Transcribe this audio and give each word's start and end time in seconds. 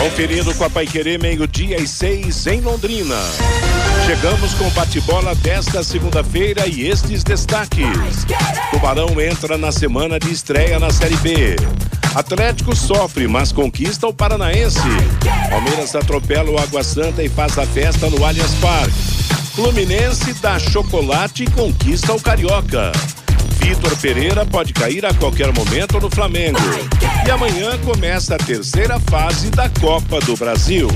Conferindo 0.00 0.54
com 0.54 0.64
a 0.64 0.70
Paiquerê, 0.70 1.18
meio-dia 1.18 1.80
e 1.80 1.86
seis 1.86 2.46
em 2.46 2.60
Londrina. 2.60 3.16
Chegamos 4.06 4.54
com 4.54 4.68
o 4.68 4.70
bate-bola 4.70 5.34
desta 5.36 5.82
segunda-feira 5.82 6.66
e 6.66 6.86
estes 6.86 7.24
destaques. 7.24 8.24
Tubarão 8.70 9.20
entra 9.20 9.58
na 9.58 9.72
semana 9.72 10.18
de 10.18 10.30
estreia 10.30 10.78
na 10.78 10.90
Série 10.90 11.16
B. 11.16 11.56
Atlético 12.14 12.74
sofre, 12.74 13.26
mas 13.26 13.52
conquista 13.52 14.06
o 14.06 14.12
Paranaense. 14.12 14.78
Palmeiras 15.50 15.94
atropela 15.94 16.50
o 16.50 16.58
Água 16.58 16.82
Santa 16.82 17.22
e 17.22 17.28
faz 17.28 17.58
a 17.58 17.66
festa 17.66 18.08
no 18.08 18.24
Allianz 18.24 18.54
Parque. 18.54 18.92
Fluminense 19.54 20.34
dá 20.34 20.58
chocolate 20.58 21.44
e 21.44 21.50
conquista 21.50 22.14
o 22.14 22.20
Carioca. 22.20 22.92
Vitor 23.66 23.96
Pereira 23.96 24.46
pode 24.46 24.72
cair 24.72 25.04
a 25.04 25.12
qualquer 25.12 25.52
momento 25.52 25.98
no 25.98 26.08
Flamengo. 26.08 26.60
E 27.26 27.30
amanhã 27.32 27.76
começa 27.78 28.36
a 28.36 28.38
terceira 28.38 29.00
fase 29.00 29.50
da 29.50 29.68
Copa 29.68 30.20
do 30.20 30.36
Brasil. 30.36 30.88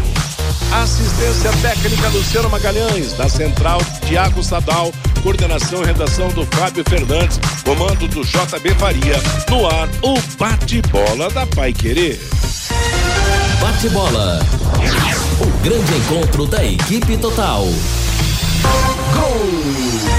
Assistência 0.73 1.51
técnica 1.63 2.09
Luciano 2.11 2.49
Magalhães, 2.49 3.13
da 3.15 3.29
Central 3.29 3.81
Tiago 4.07 4.41
Sadal, 4.45 4.93
coordenação 5.21 5.83
e 5.83 5.87
redação 5.87 6.29
do 6.29 6.47
Fábio 6.47 6.85
Fernandes, 6.89 7.41
comando 7.65 8.07
do 8.07 8.23
JB 8.23 8.73
Faria, 8.79 9.17
no 9.51 9.67
ar 9.67 9.89
o 10.01 10.17
bate-bola 10.39 11.29
da 11.31 11.45
Pai 11.49 11.73
Querer. 11.73 12.21
Bate-bola. 13.61 14.47
O 15.41 15.65
grande 15.65 15.97
encontro 15.97 16.47
da 16.47 16.65
equipe 16.65 17.17
total. 17.17 17.65
Gol! 19.13 20.10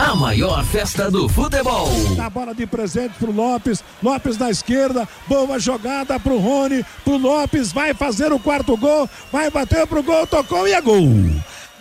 A 0.00 0.14
maior 0.14 0.64
festa 0.64 1.10
do 1.10 1.28
futebol. 1.28 1.86
A 2.18 2.30
bola 2.30 2.54
de 2.54 2.66
presente 2.66 3.12
pro 3.18 3.30
Lopes. 3.30 3.84
Lopes 4.02 4.38
na 4.38 4.50
esquerda. 4.50 5.06
Boa 5.26 5.58
jogada 5.58 6.18
pro 6.18 6.38
Rony. 6.38 6.82
Pro 7.04 7.18
Lopes. 7.18 7.70
Vai 7.70 7.92
fazer 7.92 8.32
o 8.32 8.38
quarto 8.38 8.78
gol. 8.78 9.06
Vai 9.30 9.50
bater 9.50 9.86
pro 9.86 10.02
gol. 10.02 10.26
Tocou 10.26 10.66
e 10.66 10.72
é 10.72 10.80
gol. 10.80 11.02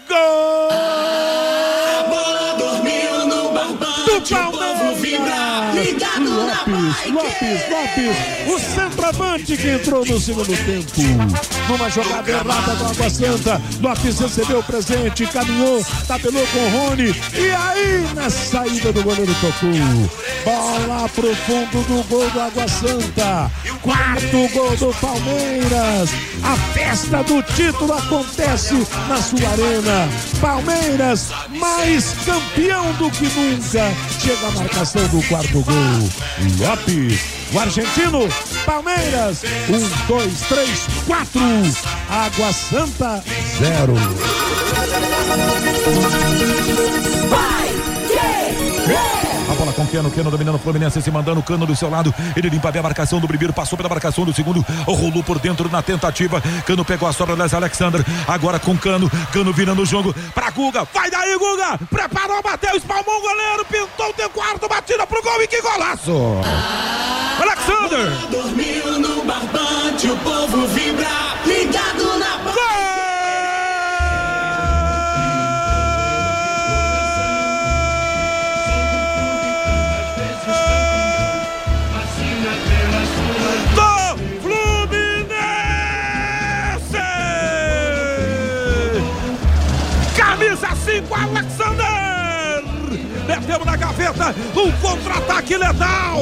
Gol! 0.06 0.70
A 0.70 2.04
bola 2.10 2.58
dormiu 2.58 3.26
no 3.26 3.54
barbante. 3.54 3.89
O 4.00 4.52
povo 4.52 4.96
vibra. 4.96 5.72
Ligado 5.74 6.30
Lopes, 6.30 7.12
Lopes, 7.12 7.62
Lopes. 7.70 8.18
O 8.48 8.60
centroavante 8.60 9.58
que 9.58 9.70
entrou 9.70 10.06
no 10.06 10.20
segundo 10.20 10.56
tempo. 10.66 10.92
Numa 11.68 11.90
jogada 11.90 12.32
errada 12.32 12.76
do 12.76 12.86
Água 12.86 13.10
Santa. 13.10 13.62
Lopes 13.82 14.20
recebeu 14.20 14.60
o 14.60 14.64
presente. 14.64 15.28
Caminhou. 15.28 15.86
Tabelou 16.08 16.46
com 16.48 16.60
o 16.60 16.70
Rony. 16.70 17.16
E 17.34 17.52
aí, 17.52 18.08
na 18.16 18.30
saída 18.30 18.92
do 18.94 19.04
goleiro 19.04 19.34
tocou. 19.36 19.70
Bola 20.46 21.10
pro 21.10 21.36
fundo 21.36 21.84
do 21.88 22.04
gol 22.10 22.30
do 22.30 22.42
Água 22.42 22.68
Santa. 22.68 23.52
Quarto 23.82 24.48
gol 24.54 24.76
do 24.78 24.94
Palmeiras. 25.00 26.10
A 26.44 26.56
festa 26.74 27.24
do 27.24 27.42
título 27.44 27.94
acontece 27.94 28.76
na 29.08 29.18
sua 29.18 29.50
arena. 29.50 30.10
Palmeiras, 30.40 31.30
mais 31.50 32.14
campeão 32.26 32.94
do 32.94 33.10
que 33.12 33.26
nunca. 33.26 33.89
Chega 34.20 34.48
a 34.48 34.52
marcação 34.52 35.08
do 35.08 35.22
quarto 35.28 35.62
gol. 35.62 36.10
Lopes, 36.60 37.20
o 37.54 37.60
argentino. 37.60 38.28
Palmeiras, 38.66 39.44
um, 39.70 40.08
dois, 40.08 40.42
três, 40.42 40.88
quatro. 41.06 41.42
Água 42.10 42.54
Santa, 42.54 43.24
zero. 43.58 43.96
A 48.92 49.19
bola 49.60 49.74
com 49.74 49.86
Keno, 49.86 50.10
Keno 50.10 50.32
dominando 50.32 50.56
o 50.56 50.60
Fluminense, 50.60 51.02
se 51.02 51.12
mandando 51.12 51.42
o 51.42 51.44
cano 51.44 51.66
do 51.66 51.76
seu 51.76 51.90
lado. 51.90 52.16
Ele 52.36 52.50
limpa 52.50 52.72
bem 52.72 52.80
a 52.80 52.84
marcação 52.84 53.20
do 53.20 53.28
primeiro, 53.28 53.52
passou 53.52 53.76
pela 53.78 53.90
marcação 53.90 54.24
do 54.24 54.34
segundo, 54.34 54.66
rolou 54.88 55.22
por 55.22 55.38
dentro 55.38 55.70
na 55.70 55.82
tentativa. 55.82 56.42
Cano 56.66 56.86
pegou 56.86 57.10
a 57.10 57.12
sobra 57.12 57.36
das 57.36 57.54
Alexander. 57.54 58.02
Agora 58.26 58.58
com 58.58 58.78
Cano, 58.78 59.12
Cano 59.34 59.52
virando 59.52 59.82
o 59.82 59.86
jogo 59.86 60.16
pra 60.34 60.50
Guga. 60.50 60.88
Vai 60.94 61.12
daí, 61.12 61.38
Guga! 61.38 61.78
Preparou, 61.90 62.42
bateu, 62.42 62.74
espalmou 62.78 63.18
o 63.18 63.22
goleiro, 63.22 63.66
pintou 63.66 64.14
de 64.14 64.30
quarto, 64.30 64.70
batida 64.70 65.06
pro 65.06 65.22
gol 65.22 65.42
e 65.42 65.48
que 65.48 65.62
golaço! 65.62 66.42
Alexander! 67.42 68.28
Dormiu 68.32 69.00
no 69.00 69.24
barbante. 69.26 70.10
O 70.10 70.18
povo 70.18 70.68
vibra. 70.68 71.10
Ligado 71.46 72.20
na 72.20 72.38
do 72.38 72.99
Metemos 93.50 93.66
na 93.66 93.76
gaveta 93.76 94.36
um 94.56 94.72
contra-ataque 94.74 95.58
letal! 95.58 96.20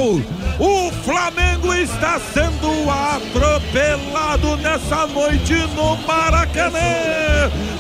O 0.57 0.91
Flamengo 1.03 1.73
está 1.73 2.17
sendo 2.33 2.89
atropelado 2.89 4.55
nessa 4.55 5.05
noite 5.07 5.53
no 5.75 5.97
Maracanã! 6.07 6.79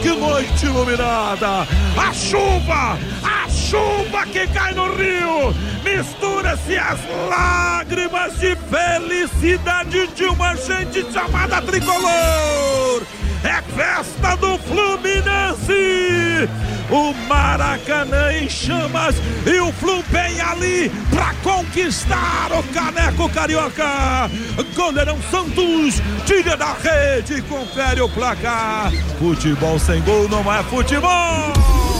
Que 0.01 0.09
noite 0.09 0.65
iluminada! 0.65 1.65
A 1.97 2.13
chuva! 2.13 2.97
A 3.23 3.49
chuva 3.49 4.25
que 4.25 4.45
cai 4.47 4.73
no 4.73 4.93
rio! 4.93 5.55
Mistura-se 5.81 6.77
as 6.77 6.99
lágrimas 7.29 8.37
de 8.37 8.53
felicidade 8.53 10.07
de 10.07 10.25
uma 10.25 10.57
gente 10.57 11.09
chamada 11.09 11.61
tricolor! 11.61 13.01
É 13.47 13.61
festa 13.61 14.35
do 14.35 14.57
Fluminense! 14.57 16.49
O 16.91 17.13
Maracanã 17.29 18.33
em 18.33 18.49
chamas 18.49 19.15
e 19.45 19.57
o 19.61 19.71
Flu 19.71 20.03
vem 20.09 20.41
ali 20.41 20.91
pra 21.09 21.33
conquistar 21.41 22.49
o 22.51 22.61
caneco 22.73 23.29
carioca. 23.29 24.29
Goleirão 24.75 25.17
Santos 25.31 26.01
tira 26.25 26.57
da 26.57 26.73
rede 26.73 27.41
confere 27.43 28.01
o 28.01 28.09
placar. 28.09 28.91
Futebol 29.17 29.79
sem 29.79 30.01
gol 30.01 30.27
não 30.27 30.53
é 30.53 30.61
futebol. 30.63 31.96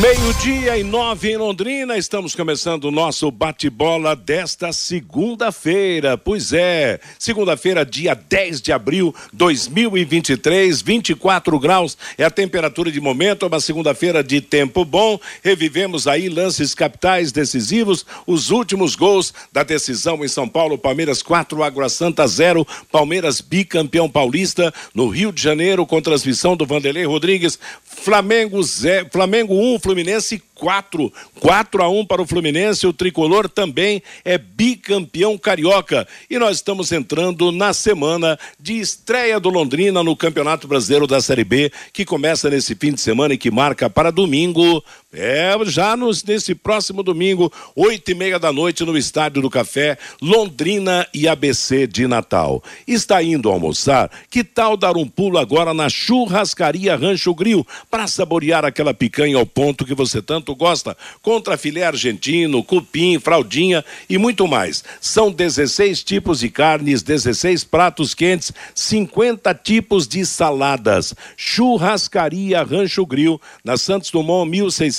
Meio-dia 0.00 0.78
e 0.78 0.84
nove 0.84 1.32
em 1.32 1.36
Londrina, 1.36 1.98
estamos 1.98 2.32
começando 2.32 2.84
o 2.84 2.90
nosso 2.92 3.32
bate-bola 3.32 4.14
desta 4.14 4.72
segunda-feira. 4.72 6.16
Pois 6.16 6.52
é, 6.52 7.00
segunda-feira, 7.18 7.84
dia 7.84 8.14
10 8.14 8.62
de 8.62 8.70
abril 8.70 9.12
de 9.32 9.38
2023, 9.38 10.80
24 10.82 11.58
graus 11.58 11.98
é 12.16 12.22
a 12.22 12.30
temperatura 12.30 12.92
de 12.92 13.00
momento, 13.00 13.44
é 13.44 13.48
uma 13.48 13.58
segunda-feira 13.58 14.22
de 14.22 14.40
tempo 14.40 14.84
bom. 14.84 15.18
Revivemos 15.42 16.06
aí 16.06 16.28
lances 16.28 16.76
capitais 16.76 17.32
decisivos, 17.32 18.06
os 18.24 18.50
últimos 18.50 18.94
gols 18.94 19.34
da 19.52 19.64
decisão 19.64 20.24
em 20.24 20.28
São 20.28 20.48
Paulo, 20.48 20.78
Palmeiras 20.78 21.24
4, 21.24 21.60
Água 21.64 21.88
Santa 21.88 22.24
0, 22.24 22.64
Palmeiras 22.92 23.40
bicampeão 23.40 24.08
paulista 24.08 24.72
no 24.94 25.08
Rio 25.08 25.32
de 25.32 25.42
Janeiro, 25.42 25.84
com 25.84 26.00
transmissão 26.00 26.56
do 26.56 26.64
Vanderlei 26.64 27.04
Rodrigues, 27.04 27.58
Flamengo 28.00 28.62
0, 28.62 29.08
Flamengo 29.10 29.54
1, 29.54 29.74
um, 29.74 29.78
Fluminense 29.78 30.42
4. 30.54 31.12
4 31.40 31.82
a 31.82 31.88
1 31.88 32.04
para 32.06 32.22
o 32.22 32.26
Fluminense. 32.26 32.86
O 32.86 32.92
tricolor 32.92 33.48
também 33.48 34.02
é 34.24 34.36
bicampeão 34.36 35.38
carioca. 35.38 36.06
E 36.28 36.38
nós 36.38 36.56
estamos 36.56 36.92
entrando 36.92 37.52
na 37.52 37.72
semana 37.72 38.38
de 38.58 38.78
estreia 38.78 39.38
do 39.38 39.48
Londrina 39.48 40.02
no 40.02 40.16
Campeonato 40.16 40.66
Brasileiro 40.66 41.06
da 41.06 41.20
Série 41.20 41.44
B, 41.44 41.72
que 41.92 42.04
começa 42.04 42.50
nesse 42.50 42.74
fim 42.74 42.92
de 42.92 43.00
semana 43.00 43.34
e 43.34 43.38
que 43.38 43.50
marca 43.50 43.88
para 43.88 44.10
domingo. 44.10 44.82
É, 45.10 45.54
já 45.64 45.96
nos, 45.96 46.22
nesse 46.22 46.54
próximo 46.54 47.02
domingo, 47.02 47.50
oito 47.74 48.10
e 48.10 48.14
meia 48.14 48.38
da 48.38 48.52
noite, 48.52 48.84
no 48.84 48.96
Estádio 48.96 49.40
do 49.40 49.48
Café, 49.48 49.96
Londrina 50.20 51.06
e 51.14 51.26
ABC 51.26 51.86
de 51.86 52.06
Natal. 52.06 52.62
Está 52.86 53.22
indo 53.22 53.48
almoçar? 53.48 54.10
Que 54.28 54.44
tal 54.44 54.76
dar 54.76 54.98
um 54.98 55.08
pulo 55.08 55.38
agora 55.38 55.72
na 55.72 55.88
churrascaria 55.88 56.94
Rancho 56.94 57.34
Grill 57.34 57.66
para 57.90 58.06
saborear 58.06 58.66
aquela 58.66 58.92
picanha 58.92 59.38
ao 59.38 59.46
ponto 59.46 59.86
que 59.86 59.94
você 59.94 60.20
tanto 60.20 60.54
gosta, 60.54 60.94
contra 61.22 61.56
filé 61.56 61.84
argentino, 61.84 62.62
cupim, 62.62 63.18
fraldinha 63.18 63.82
e 64.10 64.18
muito 64.18 64.46
mais. 64.46 64.84
São 65.00 65.32
16 65.32 66.02
tipos 66.02 66.40
de 66.40 66.50
carnes, 66.50 67.02
16 67.02 67.64
pratos 67.64 68.12
quentes, 68.12 68.52
50 68.74 69.54
tipos 69.54 70.06
de 70.06 70.26
saladas. 70.26 71.14
Churrascaria 71.34 72.62
Rancho 72.62 73.06
Grill, 73.06 73.40
na 73.64 73.78
Santos 73.78 74.10
Dumont 74.10 74.46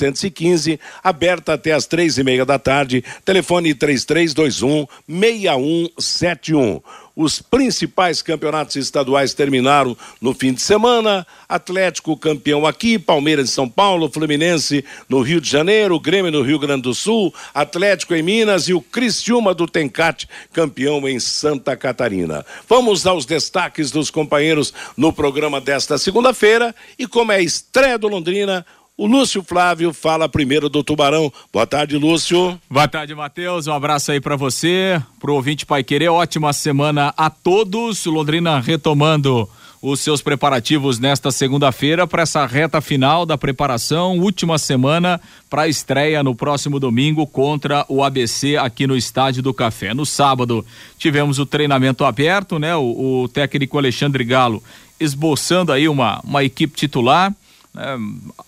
1615, 0.09 0.79
aberta 1.03 1.53
até 1.53 1.73
às 1.73 1.85
três 1.85 2.17
e 2.17 2.23
meia 2.23 2.45
da 2.45 2.59
tarde. 2.59 3.03
Telefone 3.23 3.73
3321 3.73 4.85
6171. 5.07 6.81
Os 7.21 7.41
principais 7.41 8.21
campeonatos 8.21 8.77
estaduais 8.77 9.33
terminaram 9.33 9.97
no 10.21 10.33
fim 10.33 10.53
de 10.53 10.61
semana. 10.61 11.27
Atlético 11.49 12.15
campeão 12.15 12.65
aqui, 12.65 12.97
Palmeiras 12.97 13.49
em 13.49 13.51
São 13.51 13.67
Paulo, 13.67 14.09
Fluminense 14.09 14.85
no 15.09 15.19
Rio 15.19 15.41
de 15.41 15.49
Janeiro, 15.49 15.99
Grêmio 15.99 16.31
no 16.31 16.41
Rio 16.41 16.57
Grande 16.57 16.83
do 16.83 16.93
Sul, 16.93 17.33
Atlético 17.53 18.15
em 18.15 18.23
Minas 18.23 18.69
e 18.69 18.73
o 18.73 18.79
Cristiúma 18.79 19.53
do 19.53 19.67
Tencate 19.67 20.29
campeão 20.53 21.05
em 21.09 21.19
Santa 21.19 21.75
Catarina. 21.75 22.45
Vamos 22.69 23.05
aos 23.05 23.25
destaques 23.25 23.91
dos 23.91 24.09
companheiros 24.09 24.73
no 24.95 25.11
programa 25.11 25.59
desta 25.59 25.97
segunda-feira 25.97 26.73
e 26.97 27.05
como 27.05 27.33
é 27.33 27.35
a 27.35 27.41
estreia 27.41 27.97
do 27.97 28.07
Londrina, 28.07 28.65
o 28.99 29.07
Lúcio 29.07 29.41
Flávio 29.41 29.93
fala 29.93 30.27
primeiro 30.27 30.67
do 30.67 30.83
Tubarão. 30.83 31.31
Boa 31.53 31.65
tarde, 31.65 31.97
Lúcio. 31.97 32.59
Boa 32.69 32.85
tarde, 32.85 33.15
Matheus. 33.15 33.65
Um 33.65 33.71
abraço 33.71 34.11
aí 34.11 34.19
para 34.19 34.35
você, 34.35 35.01
pro 35.21 35.35
ouvinte 35.35 35.65
Pai 35.65 35.85
Querer. 35.85 36.09
Ótima 36.09 36.51
semana 36.51 37.13
a 37.15 37.29
todos. 37.29 38.05
Londrina 38.05 38.59
retomando 38.59 39.47
os 39.81 40.01
seus 40.01 40.21
preparativos 40.21 40.99
nesta 40.99 41.31
segunda-feira 41.31 42.05
para 42.05 42.23
essa 42.23 42.45
reta 42.45 42.81
final 42.81 43.25
da 43.25 43.37
preparação, 43.37 44.19
última 44.19 44.57
semana 44.57 45.21
para 45.49 45.61
a 45.61 45.67
estreia 45.69 46.21
no 46.21 46.35
próximo 46.35 46.77
domingo 46.77 47.25
contra 47.25 47.85
o 47.87 48.03
ABC 48.03 48.57
aqui 48.57 48.85
no 48.85 48.97
Estádio 48.97 49.41
do 49.41 49.53
Café. 49.53 49.93
No 49.93 50.05
sábado 50.05 50.65
tivemos 50.97 51.39
o 51.39 51.45
treinamento 51.45 52.03
aberto, 52.03 52.59
né? 52.59 52.75
O, 52.75 53.21
o 53.21 53.29
técnico 53.29 53.77
Alexandre 53.77 54.25
Galo 54.25 54.61
esboçando 54.99 55.71
aí 55.71 55.87
uma, 55.87 56.19
uma 56.25 56.43
equipe 56.43 56.75
titular 56.75 57.33
é, 57.77 57.97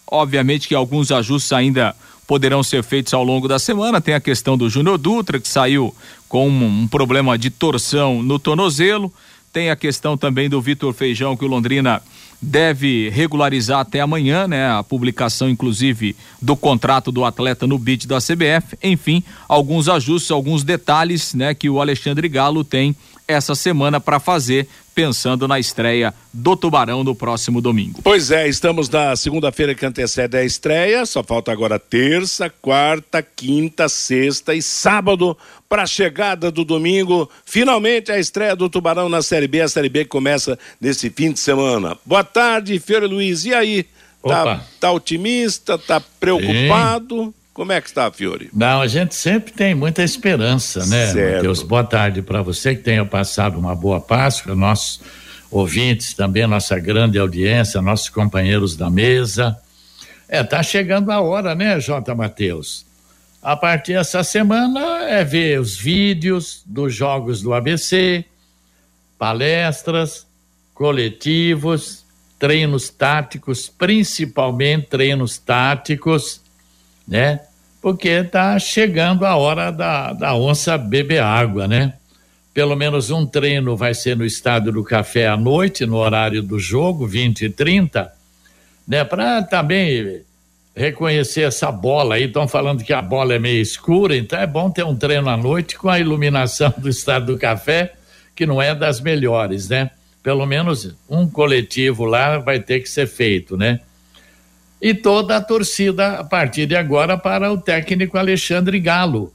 obviamente 0.07 0.67
que 0.67 0.75
alguns 0.75 1.11
ajustes 1.11 1.51
ainda 1.51 1.95
poderão 2.27 2.63
ser 2.63 2.83
feitos 2.83 3.13
ao 3.13 3.23
longo 3.23 3.47
da 3.47 3.59
semana. 3.59 3.99
Tem 3.99 4.13
a 4.13 4.19
questão 4.19 4.57
do 4.57 4.69
Júnior 4.69 4.97
Dutra, 4.97 5.39
que 5.39 5.47
saiu 5.47 5.93
com 6.29 6.49
um, 6.49 6.83
um, 6.83 6.87
problema 6.87 7.37
de 7.37 7.49
torção 7.49 8.23
no 8.23 8.39
tornozelo. 8.39 9.11
Tem 9.51 9.69
a 9.69 9.75
questão 9.75 10.15
também 10.15 10.49
do 10.49 10.61
Vitor 10.61 10.93
Feijão, 10.93 11.35
que 11.35 11.43
o 11.43 11.47
Londrina 11.47 12.01
deve 12.41 13.09
regularizar 13.09 13.81
até 13.81 13.99
amanhã, 13.99 14.47
né? 14.47 14.71
A 14.71 14.81
publicação, 14.81 15.49
inclusive, 15.49 16.15
do 16.41 16.55
contrato 16.55 17.11
do 17.11 17.25
atleta 17.25 17.67
no 17.67 17.77
bid 17.77 18.07
da 18.07 18.19
CBF. 18.19 18.77
Enfim, 18.81 19.21
alguns 19.47 19.89
ajustes, 19.89 20.31
alguns 20.31 20.63
detalhes, 20.63 21.33
né? 21.33 21.53
Que 21.53 21.69
o 21.69 21.81
Alexandre 21.81 22.29
Galo 22.29 22.63
tem 22.63 22.95
essa 23.31 23.55
semana 23.55 23.99
para 23.99 24.19
fazer, 24.19 24.67
pensando 24.93 25.47
na 25.47 25.59
estreia 25.59 26.13
do 26.33 26.55
Tubarão 26.55 27.03
no 27.03 27.15
próximo 27.15 27.61
domingo. 27.61 28.01
Pois 28.03 28.31
é, 28.31 28.47
estamos 28.47 28.89
na 28.89 29.15
segunda-feira 29.15 29.73
que 29.73 29.85
antecede 29.85 30.37
a 30.37 30.43
estreia, 30.43 31.05
só 31.05 31.23
falta 31.23 31.51
agora 31.51 31.79
terça, 31.79 32.49
quarta, 32.61 33.21
quinta, 33.21 33.87
sexta 33.89 34.53
e 34.53 34.61
sábado 34.61 35.37
para 35.69 35.83
a 35.83 35.87
chegada 35.87 36.51
do 36.51 36.65
domingo. 36.65 37.29
Finalmente 37.45 38.11
a 38.11 38.19
estreia 38.19 38.55
do 38.55 38.69
Tubarão 38.69 39.09
na 39.09 39.21
Série 39.21 39.47
B, 39.47 39.61
a 39.61 39.69
Série 39.69 39.89
B 39.89 40.03
que 40.03 40.09
começa 40.09 40.59
nesse 40.79 41.09
fim 41.09 41.31
de 41.31 41.39
semana. 41.39 41.97
Boa 42.05 42.23
tarde, 42.23 42.79
Fiore 42.79 43.07
Luiz. 43.07 43.45
E 43.45 43.53
aí? 43.53 43.85
Tá, 44.23 44.63
tá, 44.79 44.91
otimista? 44.91 45.77
Tá 45.77 45.99
preocupado? 46.19 47.25
Sim. 47.25 47.33
Como 47.61 47.73
é 47.73 47.79
que 47.79 47.89
está, 47.89 48.11
Fiore? 48.11 48.49
Não, 48.51 48.81
a 48.81 48.87
gente 48.87 49.13
sempre 49.13 49.53
tem 49.53 49.75
muita 49.75 50.01
esperança, 50.01 50.83
né, 50.87 51.35
Matheus? 51.35 51.61
Boa 51.61 51.83
tarde 51.83 52.23
para 52.23 52.41
você 52.41 52.75
que 52.75 52.81
tenha 52.81 53.05
passado 53.05 53.59
uma 53.59 53.75
boa 53.75 54.01
Páscoa, 54.01 54.55
nossos 54.55 54.99
ouvintes 55.51 56.15
também, 56.15 56.47
nossa 56.47 56.79
grande 56.79 57.19
audiência, 57.19 57.79
nossos 57.79 58.09
companheiros 58.09 58.75
da 58.75 58.89
mesa. 58.89 59.55
É, 60.27 60.43
tá 60.43 60.63
chegando 60.63 61.11
a 61.11 61.21
hora, 61.21 61.53
né, 61.53 61.79
Jota 61.79 62.15
Matheus? 62.15 62.83
A 63.43 63.55
partir 63.55 63.93
dessa 63.93 64.23
semana 64.23 65.07
é 65.07 65.23
ver 65.23 65.59
os 65.59 65.77
vídeos 65.77 66.63
dos 66.65 66.95
jogos 66.95 67.43
do 67.43 67.53
ABC, 67.53 68.25
palestras, 69.19 70.25
coletivos, 70.73 72.03
treinos 72.39 72.89
táticos, 72.89 73.69
principalmente 73.69 74.87
treinos 74.87 75.37
táticos 75.37 76.41
né? 77.11 77.41
Porque 77.81 78.09
está 78.09 78.57
chegando 78.59 79.25
a 79.25 79.35
hora 79.35 79.71
da, 79.71 80.13
da 80.13 80.35
onça 80.35 80.77
beber 80.77 81.21
água, 81.21 81.67
né? 81.67 81.93
Pelo 82.53 82.75
menos 82.75 83.09
um 83.09 83.25
treino 83.25 83.75
vai 83.75 83.93
ser 83.93 84.15
no 84.15 84.25
Estádio 84.25 84.73
do 84.73 84.83
Café 84.83 85.27
à 85.27 85.37
noite, 85.37 85.85
no 85.85 85.95
horário 85.95 86.43
do 86.43 86.59
jogo, 86.59 87.07
20 87.07 87.45
e 87.45 87.49
30, 87.49 88.11
né? 88.87 89.03
Para 89.03 89.41
também 89.41 90.21
reconhecer 90.75 91.41
essa 91.41 91.71
bola 91.71 92.15
aí. 92.15 92.25
Estão 92.25 92.47
falando 92.47 92.83
que 92.83 92.93
a 92.93 93.01
bola 93.01 93.33
é 93.33 93.39
meio 93.39 93.61
escura, 93.61 94.15
então 94.15 94.39
é 94.39 94.47
bom 94.47 94.69
ter 94.69 94.83
um 94.83 94.95
treino 94.95 95.29
à 95.29 95.37
noite 95.37 95.77
com 95.77 95.89
a 95.89 95.99
iluminação 95.99 96.73
do 96.77 96.89
Estádio 96.89 97.33
do 97.33 97.39
Café, 97.39 97.93
que 98.35 98.45
não 98.45 98.61
é 98.61 98.75
das 98.75 99.01
melhores, 99.01 99.69
né? 99.69 99.91
Pelo 100.21 100.45
menos 100.45 100.95
um 101.09 101.27
coletivo 101.27 102.05
lá 102.05 102.37
vai 102.37 102.59
ter 102.59 102.79
que 102.81 102.89
ser 102.89 103.07
feito, 103.07 103.57
né? 103.57 103.79
E 104.81 104.95
toda 104.95 105.37
a 105.37 105.41
torcida 105.41 106.19
a 106.19 106.23
partir 106.23 106.65
de 106.65 106.75
agora 106.75 107.15
para 107.15 107.51
o 107.51 107.57
técnico 107.57 108.17
Alexandre 108.17 108.79
Galo. 108.79 109.31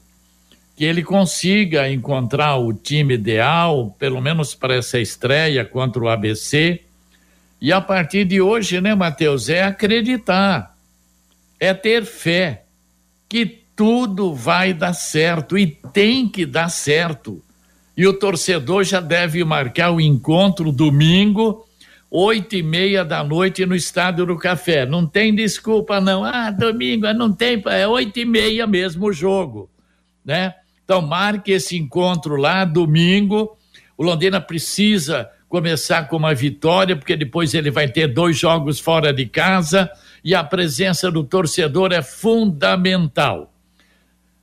Que 0.74 0.84
ele 0.84 1.02
consiga 1.02 1.88
encontrar 1.88 2.56
o 2.56 2.72
time 2.74 3.14
ideal, 3.14 3.94
pelo 3.98 4.20
menos 4.20 4.54
para 4.54 4.74
essa 4.74 4.98
estreia 4.98 5.64
contra 5.64 6.02
o 6.02 6.08
ABC. 6.08 6.80
E 7.60 7.72
a 7.72 7.80
partir 7.80 8.24
de 8.24 8.40
hoje, 8.40 8.80
né, 8.80 8.94
Matheus, 8.94 9.48
é 9.48 9.62
acreditar, 9.62 10.76
é 11.58 11.72
ter 11.72 12.04
fé 12.04 12.64
que 13.28 13.46
tudo 13.76 14.34
vai 14.34 14.74
dar 14.74 14.94
certo 14.94 15.56
e 15.56 15.66
tem 15.66 16.28
que 16.28 16.44
dar 16.44 16.68
certo. 16.68 17.42
E 17.96 18.06
o 18.06 18.12
torcedor 18.12 18.84
já 18.84 19.00
deve 19.00 19.42
marcar 19.44 19.90
o 19.90 20.00
encontro 20.00 20.70
domingo 20.70 21.65
oito 22.18 22.56
e 22.56 22.62
meia 22.62 23.04
da 23.04 23.22
noite 23.22 23.66
no 23.66 23.76
Estádio 23.76 24.24
do 24.24 24.38
Café. 24.38 24.86
Não 24.86 25.06
tem 25.06 25.34
desculpa, 25.34 26.00
não. 26.00 26.24
Ah, 26.24 26.50
domingo, 26.50 27.12
não 27.12 27.30
tem, 27.30 27.62
é 27.66 27.86
oito 27.86 28.18
e 28.18 28.24
meia 28.24 28.66
mesmo 28.66 29.08
o 29.08 29.12
jogo, 29.12 29.68
né? 30.24 30.54
Então, 30.82 31.02
marque 31.02 31.52
esse 31.52 31.76
encontro 31.76 32.36
lá, 32.36 32.64
domingo. 32.64 33.54
O 33.98 34.02
Londrina 34.02 34.40
precisa 34.40 35.28
começar 35.46 36.08
com 36.08 36.16
uma 36.16 36.34
vitória, 36.34 36.96
porque 36.96 37.16
depois 37.16 37.52
ele 37.52 37.70
vai 37.70 37.86
ter 37.86 38.06
dois 38.06 38.38
jogos 38.38 38.80
fora 38.80 39.12
de 39.12 39.26
casa 39.26 39.90
e 40.24 40.34
a 40.34 40.42
presença 40.42 41.10
do 41.10 41.22
torcedor 41.22 41.92
é 41.92 42.00
fundamental. 42.00 43.52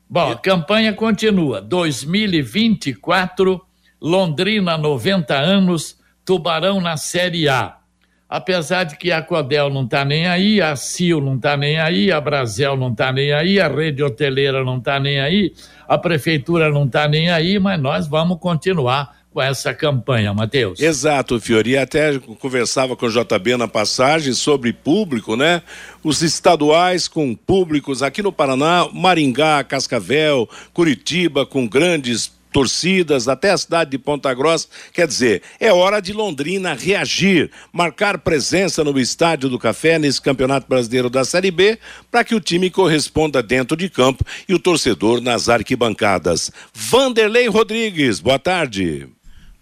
Bom, 0.08 0.32
a 0.32 0.36
campanha 0.36 0.94
continua. 0.94 1.60
2024, 1.60 3.60
Londrina, 4.00 4.78
90 4.78 5.34
anos 5.34 6.03
Tubarão 6.26 6.80
na 6.80 6.98
Série 6.98 7.48
A. 7.50 7.78
Apesar 8.30 8.84
de 8.86 8.98
que 8.98 9.12
a 9.12 9.22
Codel 9.22 9.70
não 9.70 9.84
está 9.84 10.04
nem 10.04 10.26
aí, 10.26 10.60
a 10.60 10.76
Sil 10.76 11.22
não 11.22 11.36
está 11.36 11.56
nem 11.56 11.80
aí, 11.80 12.12
a 12.12 12.20
Brasel 12.20 12.76
não 12.76 12.92
está 12.92 13.12
nem 13.12 13.32
aí, 13.32 13.60
a 13.60 13.68
rede 13.68 14.02
hoteleira 14.02 14.64
não 14.64 14.78
está 14.78 15.00
nem 15.00 15.20
aí, 15.20 15.54
a 15.88 16.00
prefeitura 16.00 16.70
não 16.72 16.86
está 16.86 17.08
nem 17.08 17.30
aí, 17.30 17.60
mas 17.60 17.80
nós 17.80 18.08
vamos 18.08 18.40
continuar 18.40 19.24
com 19.34 19.42
essa 19.42 19.74
campanha, 19.74 20.34
Matheus. 20.34 20.80
Exato, 20.80 21.40
Fiori. 21.40 21.76
Até 21.76 22.20
conversava 22.20 22.96
com 22.96 23.08
o 23.08 23.10
JB 23.10 23.58
na 23.58 23.68
passagem 23.68 24.34
sobre 24.34 24.72
público, 24.72 25.36
né? 25.36 25.64
Os 26.04 26.22
estaduais 26.22 27.08
com 27.08 27.36
públicos 27.36 28.04
aqui 28.04 28.22
no 28.22 28.32
Paraná, 28.32 28.88
Maringá, 28.94 29.64
Cascavel, 29.64 30.48
Curitiba, 30.72 31.46
com 31.46 31.68
grandes 31.68 32.32
torcidas, 32.54 33.28
até 33.28 33.52
a 33.52 33.58
cidade 33.58 33.92
de 33.92 33.98
Ponta 33.98 34.34
Grossa. 34.34 34.68
Quer 34.94 35.08
dizer, 35.08 35.42
é 35.60 35.74
hora 35.74 36.00
de 36.00 36.14
Londrina 36.14 36.76
reagir, 36.76 37.50
marcar 37.74 38.20
presença 38.20 38.84
no 38.84 38.98
Estádio 39.00 39.50
do 39.50 39.60
Café 39.60 39.98
nesse 39.98 40.22
Campeonato 40.22 40.68
Brasileiro 40.70 41.10
da 41.10 41.26
Série 41.26 41.52
B, 41.52 41.80
para 42.12 42.24
que 42.24 42.36
o 42.36 42.40
time 42.40 42.70
corresponda 42.70 43.42
dentro 43.42 43.76
de 43.76 43.90
campo 43.90 44.24
e 44.48 44.54
o 44.54 44.60
torcedor 44.60 45.20
nas 45.20 45.50
arquibancadas. 45.50 46.52
Vanderlei 46.72 47.48
Rodrigues, 47.48 48.20
boa 48.20 48.38
tarde. 48.38 49.10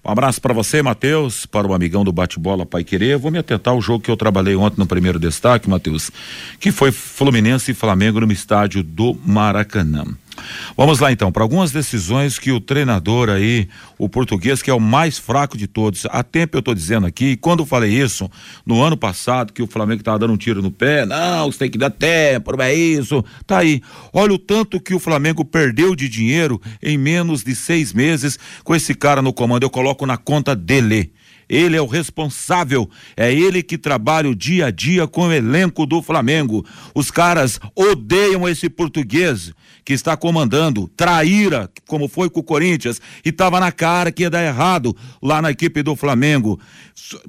Um 0.03 0.09
abraço 0.09 0.41
para 0.41 0.51
você, 0.51 0.81
Matheus, 0.81 1.45
para 1.45 1.67
o 1.67 1.75
amigão 1.75 2.03
do 2.03 2.11
bate-bola 2.11 2.65
Pai 2.65 2.83
Querer. 2.83 3.19
Vou 3.19 3.29
me 3.29 3.37
atentar 3.37 3.71
ao 3.71 3.79
jogo 3.79 4.03
que 4.03 4.09
eu 4.09 4.17
trabalhei 4.17 4.55
ontem 4.55 4.79
no 4.79 4.87
primeiro 4.87 5.19
destaque, 5.19 5.69
Matheus, 5.69 6.09
que 6.59 6.71
foi 6.71 6.91
Fluminense 6.91 7.69
e 7.69 7.75
Flamengo 7.75 8.19
no 8.19 8.31
estádio 8.31 8.81
do 8.81 9.15
Maracanã. 9.23 10.05
Vamos 10.77 10.99
lá 10.99 11.11
então, 11.11 11.31
para 11.31 11.43
algumas 11.43 11.71
decisões 11.71 12.39
que 12.39 12.51
o 12.51 12.59
treinador 12.59 13.29
aí, 13.29 13.67
o 13.97 14.07
português, 14.07 14.61
que 14.61 14.69
é 14.69 14.73
o 14.73 14.79
mais 14.79 15.17
fraco 15.17 15.57
de 15.57 15.67
todos, 15.67 16.05
há 16.09 16.23
tempo 16.23 16.55
eu 16.55 16.59
estou 16.59 16.73
dizendo 16.73 17.05
aqui, 17.05 17.35
quando 17.35 17.59
eu 17.59 17.65
falei 17.65 17.91
isso, 17.91 18.29
no 18.65 18.81
ano 18.81 18.95
passado, 18.95 19.53
que 19.53 19.61
o 19.61 19.67
Flamengo 19.67 20.01
estava 20.01 20.19
dando 20.19 20.33
um 20.33 20.37
tiro 20.37 20.61
no 20.61 20.71
pé, 20.71 21.05
não, 21.05 21.51
você 21.51 21.59
tem 21.59 21.69
que 21.69 21.77
dar 21.77 21.89
tempo, 21.89 22.55
não 22.55 22.63
é 22.63 22.73
isso, 22.73 23.23
tá 23.45 23.59
aí. 23.59 23.81
Olha 24.13 24.33
o 24.33 24.39
tanto 24.39 24.79
que 24.79 24.93
o 24.93 24.99
Flamengo 24.99 25.43
perdeu 25.43 25.95
de 25.95 26.07
dinheiro 26.07 26.61
em 26.81 26.97
menos 26.97 27.43
de 27.43 27.55
seis 27.55 27.93
meses 27.93 28.39
com 28.63 28.73
esse 28.73 28.93
cara 28.93 29.21
no 29.21 29.33
comando, 29.33 29.63
eu 29.63 29.69
coloco 29.69 30.05
na 30.05 30.17
conta 30.17 30.55
dele. 30.55 31.11
Ele 31.49 31.75
é 31.75 31.81
o 31.81 31.85
responsável, 31.85 32.89
é 33.17 33.33
ele 33.33 33.61
que 33.61 33.77
trabalha 33.77 34.29
o 34.29 34.35
dia 34.35 34.67
a 34.67 34.71
dia 34.71 35.05
com 35.05 35.27
o 35.27 35.33
elenco 35.33 35.85
do 35.85 36.01
Flamengo. 36.01 36.65
Os 36.95 37.11
caras 37.11 37.59
odeiam 37.75 38.47
esse 38.47 38.69
português 38.69 39.51
que 39.83 39.93
está 39.93 40.15
comandando, 40.15 40.87
traíra, 40.95 41.69
como 41.87 42.07
foi 42.07 42.29
com 42.29 42.39
o 42.39 42.43
Corinthians, 42.43 43.01
e 43.25 43.29
estava 43.29 43.59
na 43.59 43.71
cara 43.71 44.11
que 44.11 44.23
ia 44.23 44.29
dar 44.29 44.43
errado 44.43 44.95
lá 45.21 45.41
na 45.41 45.51
equipe 45.51 45.81
do 45.83 45.95
Flamengo. 45.95 46.59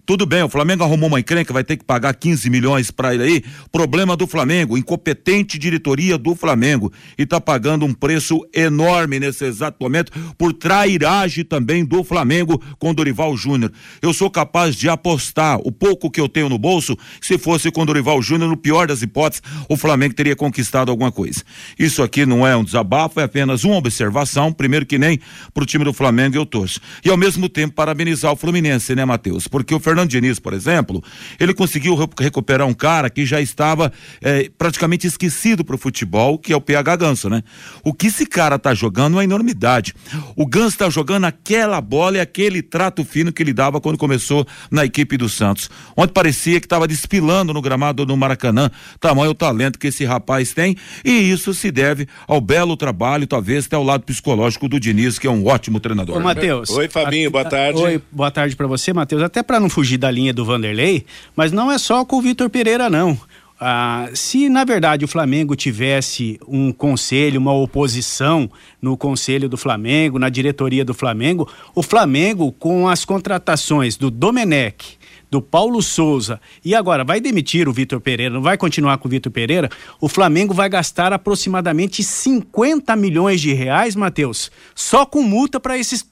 Tudo 0.04 0.26
bem, 0.26 0.42
o 0.42 0.48
Flamengo 0.48 0.84
arrumou 0.84 1.08
uma 1.08 1.20
encrenca, 1.20 1.52
vai 1.52 1.64
ter 1.64 1.76
que 1.76 1.84
pagar 1.84 2.14
15 2.14 2.48
milhões 2.50 2.90
para 2.90 3.14
ele 3.14 3.22
aí. 3.22 3.44
Problema 3.70 4.16
do 4.16 4.26
Flamengo, 4.26 4.76
incompetente 4.76 5.58
diretoria 5.58 6.18
do 6.18 6.34
Flamengo. 6.34 6.92
E 7.18 7.22
está 7.22 7.40
pagando 7.40 7.84
um 7.84 7.94
preço 7.94 8.46
enorme 8.52 9.18
nesse 9.18 9.44
exato 9.44 9.78
momento 9.80 10.12
por 10.36 10.52
trairagem 10.52 11.44
também 11.44 11.84
do 11.84 12.04
Flamengo 12.04 12.62
com 12.78 12.94
Dorival 12.94 13.36
Júnior. 13.36 13.72
Eu 14.00 14.12
sou 14.12 14.30
capaz 14.30 14.76
de 14.76 14.88
apostar 14.88 15.58
o 15.64 15.72
pouco 15.72 16.10
que 16.10 16.20
eu 16.20 16.28
tenho 16.28 16.48
no 16.48 16.58
bolso, 16.58 16.96
se 17.20 17.38
fosse 17.38 17.70
com 17.70 17.86
Dorival 17.86 18.20
Júnior, 18.22 18.50
no 18.50 18.56
pior 18.56 18.86
das 18.86 19.02
hipóteses, 19.02 19.42
o 19.68 19.76
Flamengo 19.76 20.14
teria 20.14 20.36
conquistado 20.36 20.90
alguma 20.90 21.10
coisa. 21.10 21.42
Isso 21.78 22.02
aqui 22.02 22.26
não 22.26 22.41
é 22.46 22.56
um 22.56 22.64
desabafo, 22.64 23.20
é 23.20 23.24
apenas 23.24 23.64
uma 23.64 23.76
observação. 23.76 24.52
Primeiro 24.52 24.86
que 24.86 24.98
nem 24.98 25.20
para 25.52 25.62
o 25.62 25.66
time 25.66 25.84
do 25.84 25.92
Flamengo 25.92 26.36
eu 26.36 26.46
torço. 26.46 26.80
E 27.04 27.10
ao 27.10 27.16
mesmo 27.16 27.48
tempo 27.48 27.74
parabenizar 27.74 28.32
o 28.32 28.36
Fluminense, 28.36 28.94
né, 28.94 29.04
Matheus? 29.04 29.48
Porque 29.48 29.74
o 29.74 29.80
Fernando 29.80 30.10
Diniz, 30.10 30.38
por 30.38 30.52
exemplo, 30.52 31.02
ele 31.38 31.54
conseguiu 31.54 31.96
recuperar 32.18 32.66
um 32.66 32.74
cara 32.74 33.10
que 33.10 33.24
já 33.24 33.40
estava 33.40 33.92
eh, 34.20 34.50
praticamente 34.56 35.06
esquecido 35.06 35.64
para 35.64 35.74
o 35.74 35.78
futebol, 35.78 36.38
que 36.38 36.52
é 36.52 36.56
o 36.56 36.60
PH 36.60 36.96
Ganso, 36.96 37.28
né? 37.28 37.42
O 37.84 37.92
que 37.92 38.06
esse 38.08 38.26
cara 38.26 38.58
tá 38.58 38.74
jogando 38.74 39.14
é 39.14 39.16
uma 39.16 39.24
enormidade. 39.24 39.94
O 40.36 40.46
Ganso 40.46 40.78
tá 40.78 40.88
jogando 40.90 41.24
aquela 41.24 41.80
bola 41.80 42.16
e 42.16 42.20
aquele 42.20 42.62
trato 42.62 43.04
fino 43.04 43.32
que 43.32 43.42
ele 43.42 43.52
dava 43.52 43.80
quando 43.80 43.98
começou 43.98 44.46
na 44.70 44.84
equipe 44.84 45.16
do 45.16 45.28
Santos. 45.28 45.70
Onde 45.96 46.12
parecia 46.12 46.60
que 46.60 46.66
estava 46.66 46.86
despilando 46.86 47.52
no 47.52 47.62
gramado 47.62 48.04
do 48.04 48.16
Maracanã, 48.16 48.70
tamanho 49.00 49.30
o 49.30 49.34
talento 49.34 49.78
que 49.78 49.88
esse 49.88 50.04
rapaz 50.04 50.52
tem, 50.52 50.76
e 51.04 51.10
isso 51.10 51.52
se 51.54 51.70
deve 51.70 52.06
ao 52.32 52.40
belo 52.40 52.78
trabalho, 52.78 53.26
talvez 53.26 53.66
até 53.66 53.76
ao 53.76 53.84
lado 53.84 54.04
psicológico 54.04 54.66
do 54.66 54.80
Diniz, 54.80 55.18
que 55.18 55.26
é 55.26 55.30
um 55.30 55.46
ótimo 55.46 55.78
treinador. 55.78 56.16
Ô, 56.16 56.20
Matheus. 56.20 56.70
Oi, 56.70 56.88
Fabinho, 56.88 57.30
boa 57.30 57.44
tarde. 57.44 57.78
Oi, 57.78 58.00
boa 58.10 58.30
tarde 58.30 58.56
para 58.56 58.66
você, 58.66 58.90
Matheus. 58.90 59.22
Até 59.22 59.42
para 59.42 59.60
não 59.60 59.68
fugir 59.68 59.98
da 59.98 60.10
linha 60.10 60.32
do 60.32 60.42
Vanderlei, 60.42 61.04
mas 61.36 61.52
não 61.52 61.70
é 61.70 61.76
só 61.76 62.06
com 62.06 62.16
o 62.16 62.22
Vitor 62.22 62.48
Pereira, 62.48 62.88
não. 62.88 63.18
Ah, 63.60 64.08
se 64.14 64.48
na 64.48 64.64
verdade 64.64 65.04
o 65.04 65.08
Flamengo 65.08 65.54
tivesse 65.54 66.40
um 66.48 66.72
conselho, 66.72 67.38
uma 67.38 67.52
oposição 67.52 68.50
no 68.80 68.96
conselho 68.96 69.46
do 69.46 69.58
Flamengo, 69.58 70.18
na 70.18 70.30
diretoria 70.30 70.86
do 70.86 70.94
Flamengo, 70.94 71.46
o 71.74 71.82
Flamengo 71.82 72.50
com 72.50 72.88
as 72.88 73.04
contratações 73.04 73.96
do 73.96 74.10
Domenech, 74.10 74.98
do 75.32 75.40
Paulo 75.40 75.80
Souza. 75.80 76.38
E 76.62 76.74
agora 76.74 77.02
vai 77.02 77.18
demitir 77.18 77.66
o 77.66 77.72
Vitor 77.72 77.98
Pereira, 78.02 78.34
não 78.34 78.42
vai 78.42 78.58
continuar 78.58 78.98
com 78.98 79.08
o 79.08 79.10
Vitor 79.10 79.32
Pereira, 79.32 79.70
o 79.98 80.06
Flamengo 80.06 80.52
vai 80.52 80.68
gastar 80.68 81.10
aproximadamente 81.10 82.02
50 82.02 82.94
milhões 82.96 83.40
de 83.40 83.54
reais, 83.54 83.96
Matheus, 83.96 84.52
só 84.74 85.06
com 85.06 85.22
multa 85.22 85.58
para 85.58 85.78
esses, 85.78 86.06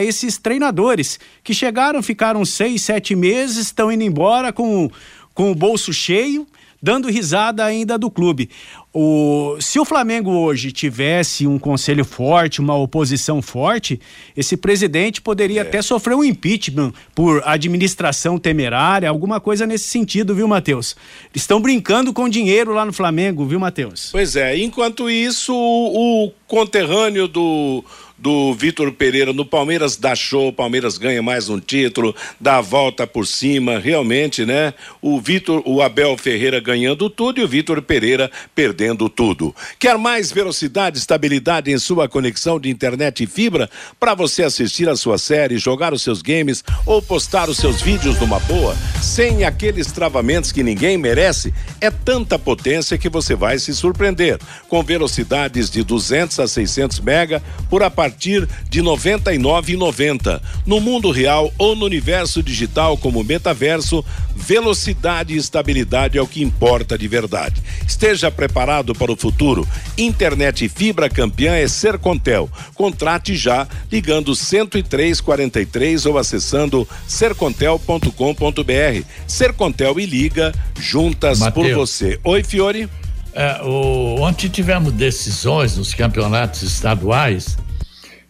esses 0.00 0.38
treinadores 0.38 1.20
que 1.44 1.52
chegaram, 1.52 2.02
ficaram 2.02 2.46
seis, 2.46 2.82
sete 2.82 3.14
meses, 3.14 3.66
estão 3.66 3.92
indo 3.92 4.04
embora 4.04 4.54
com, 4.54 4.90
com 5.34 5.52
o 5.52 5.54
bolso 5.54 5.92
cheio 5.92 6.46
dando 6.82 7.08
risada 7.08 7.64
ainda 7.64 7.96
do 7.96 8.10
clube. 8.10 8.50
O, 8.92 9.56
se 9.60 9.78
o 9.78 9.84
Flamengo 9.84 10.32
hoje 10.32 10.72
tivesse 10.72 11.46
um 11.46 11.58
conselho 11.58 12.04
forte, 12.04 12.60
uma 12.60 12.76
oposição 12.76 13.40
forte, 13.40 14.00
esse 14.36 14.56
presidente 14.56 15.22
poderia 15.22 15.60
é. 15.60 15.62
até 15.62 15.80
sofrer 15.80 16.14
um 16.14 16.24
impeachment 16.24 16.92
por 17.14 17.40
administração 17.46 18.38
temerária, 18.38 19.08
alguma 19.08 19.40
coisa 19.40 19.66
nesse 19.66 19.84
sentido, 19.84 20.34
viu, 20.34 20.48
Matheus? 20.48 20.96
Estão 21.34 21.60
brincando 21.60 22.12
com 22.12 22.28
dinheiro 22.28 22.74
lá 22.74 22.84
no 22.84 22.92
Flamengo, 22.92 23.46
viu, 23.46 23.60
Matheus? 23.60 24.08
Pois 24.10 24.36
é, 24.36 24.58
enquanto 24.58 25.08
isso, 25.08 25.54
o 25.54 26.32
conterrâneo 26.46 27.26
do 27.28 27.82
do 28.22 28.54
Vitor 28.54 28.92
Pereira 28.92 29.32
no 29.32 29.44
Palmeiras 29.44 29.96
dá 29.96 30.14
show, 30.14 30.52
Palmeiras 30.52 30.96
ganha 30.96 31.20
mais 31.20 31.48
um 31.48 31.58
título, 31.58 32.14
dá 32.40 32.58
a 32.58 32.60
volta 32.60 33.04
por 33.04 33.26
cima, 33.26 33.80
realmente, 33.80 34.46
né? 34.46 34.74
O 35.00 35.20
Vitor, 35.20 35.60
o 35.66 35.82
Abel 35.82 36.16
Ferreira 36.16 36.60
ganhando 36.60 37.10
tudo 37.10 37.40
e 37.40 37.42
o 37.42 37.48
Vitor 37.48 37.82
Pereira 37.82 38.30
perdendo 38.54 39.08
tudo. 39.08 39.52
Quer 39.76 39.98
mais 39.98 40.30
velocidade, 40.30 40.98
estabilidade 40.98 41.72
em 41.72 41.78
sua 41.78 42.08
conexão 42.08 42.60
de 42.60 42.70
internet 42.70 43.24
e 43.24 43.26
fibra 43.26 43.68
para 43.98 44.14
você 44.14 44.44
assistir 44.44 44.88
a 44.88 44.94
sua 44.94 45.18
série, 45.18 45.58
jogar 45.58 45.92
os 45.92 46.02
seus 46.02 46.22
games 46.22 46.62
ou 46.86 47.02
postar 47.02 47.48
os 47.48 47.56
seus 47.56 47.82
vídeos 47.82 48.20
numa 48.20 48.38
boa, 48.38 48.76
sem 49.02 49.42
aqueles 49.42 49.90
travamentos 49.90 50.52
que 50.52 50.62
ninguém 50.62 50.96
merece? 50.96 51.52
É 51.80 51.90
tanta 51.90 52.38
potência 52.38 52.96
que 52.96 53.08
você 53.08 53.34
vai 53.34 53.58
se 53.58 53.74
surpreender. 53.74 54.38
Com 54.68 54.80
velocidades 54.80 55.68
de 55.68 55.82
200 55.82 56.38
a 56.38 56.46
600 56.46 57.00
mega 57.00 57.42
por 57.68 57.82
a 57.82 57.90
partir 58.12 58.46
de 58.68 58.80
R$ 58.80 58.86
99,90. 58.86 60.40
No 60.66 60.80
mundo 60.80 61.10
real 61.10 61.52
ou 61.58 61.74
no 61.74 61.86
universo 61.86 62.42
digital 62.42 62.96
como 62.96 63.24
metaverso, 63.24 64.04
velocidade 64.36 65.34
e 65.34 65.38
estabilidade 65.38 66.18
é 66.18 66.22
o 66.22 66.26
que 66.26 66.42
importa 66.42 66.98
de 66.98 67.08
verdade. 67.08 67.62
Esteja 67.86 68.30
preparado 68.30 68.94
para 68.94 69.10
o 69.10 69.16
futuro. 69.16 69.66
Internet 69.96 70.68
fibra 70.68 71.08
campeã 71.08 71.54
é 71.54 71.66
Sercontel. 71.66 72.50
Contrate 72.74 73.34
já 73.34 73.66
ligando 73.90 74.34
10343 74.34 76.06
ou 76.06 76.18
acessando 76.18 76.86
sercontel.com.br. 77.08 79.06
Sercontel 79.26 79.98
e 79.98 80.06
liga 80.06 80.52
juntas 80.78 81.38
Mateus. 81.38 81.66
por 81.66 81.74
você. 81.74 82.20
Oi, 82.22 82.44
Fiore. 82.44 82.88
É, 83.34 83.62
o, 83.62 84.20
ontem 84.20 84.48
tivemos 84.48 84.92
decisões 84.92 85.78
nos 85.78 85.94
campeonatos 85.94 86.62
estaduais 86.62 87.56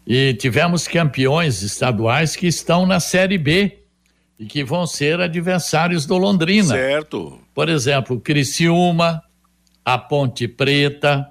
e 0.07 0.35
tivemos 0.35 0.89
campeões 0.89 1.63
estaduais 1.63 2.35
que 2.35 2.47
estão 2.47 2.87
na 2.87 3.01
Série 3.01 3.39
B 3.39 3.79
e 4.39 4.47
que 4.47 4.65
vão 4.65 4.87
ser 4.87 5.21
adversários 5.21 6.07
do 6.07 6.19
Londrina. 6.19 6.75
Certo. 6.75 7.41
Por 7.55 7.69
exemplo, 7.69 8.21
Criciúma, 8.21 9.23
a 9.85 9.97
Ponte 9.99 10.49
Preta, 10.49 11.29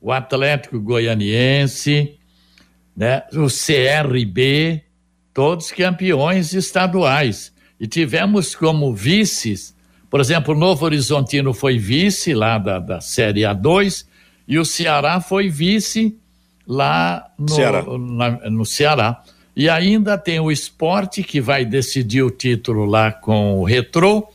o 0.00 0.12
Atlético 0.12 0.78
Goianiense, 0.80 2.18
né? 2.96 3.22
o 3.32 3.46
CRB, 3.46 4.82
todos 5.32 5.72
campeões 5.72 6.52
estaduais. 6.52 7.52
E 7.78 7.86
tivemos 7.86 8.54
como 8.54 8.94
vices, 8.94 9.74
por 10.10 10.20
exemplo, 10.20 10.54
o 10.54 10.58
Novo 10.58 10.84
Horizontino 10.84 11.54
foi 11.54 11.78
vice 11.78 12.34
lá 12.34 12.58
da, 12.58 12.80
da 12.80 13.00
Série 13.00 13.42
A2 13.42 14.04
e 14.46 14.58
o 14.58 14.64
Ceará 14.64 15.20
foi 15.20 15.48
vice 15.48 16.18
lá 16.66 17.26
no 17.38 17.48
Ceará. 17.48 17.84
Na, 17.98 18.30
no 18.50 18.64
Ceará. 18.64 19.22
E 19.54 19.68
ainda 19.68 20.16
tem 20.16 20.38
o 20.40 20.50
esporte 20.50 21.22
que 21.22 21.40
vai 21.40 21.64
decidir 21.64 22.22
o 22.22 22.30
título 22.30 22.84
lá 22.84 23.10
com 23.12 23.58
o 23.58 23.64
Retrô 23.64 24.28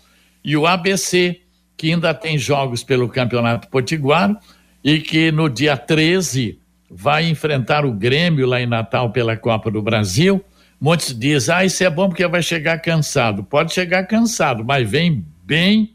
e 0.44 0.56
o 0.56 0.68
ABC, 0.68 1.42
que 1.76 1.92
ainda 1.92 2.14
tem 2.14 2.38
jogos 2.38 2.84
pelo 2.84 3.10
Campeonato 3.10 3.68
Potiguar 3.70 4.38
e 4.84 5.00
que 5.00 5.32
no 5.32 5.50
dia 5.50 5.76
13 5.76 6.60
vai 6.90 7.28
enfrentar 7.28 7.86
o 7.86 7.92
Grêmio 7.92 8.46
lá 8.46 8.62
em 8.62 8.68
Natal 8.68 9.12
pela 9.12 9.36
Copa 9.36 9.72
do 9.72 9.82
Brasil. 9.82 10.44
Muitos 10.80 11.18
dizem, 11.18 11.56
ah, 11.56 11.66
isso 11.66 11.84
é 11.84 11.90
bom 11.90 12.10
porque 12.10 12.28
vai 12.28 12.44
chegar 12.44 12.78
cansado. 12.80 13.44
Pode 13.44 13.74
chegar 13.74 14.04
cansado, 14.04 14.64
mas 14.64 14.88
vem 14.88 15.26
bem 15.44 15.95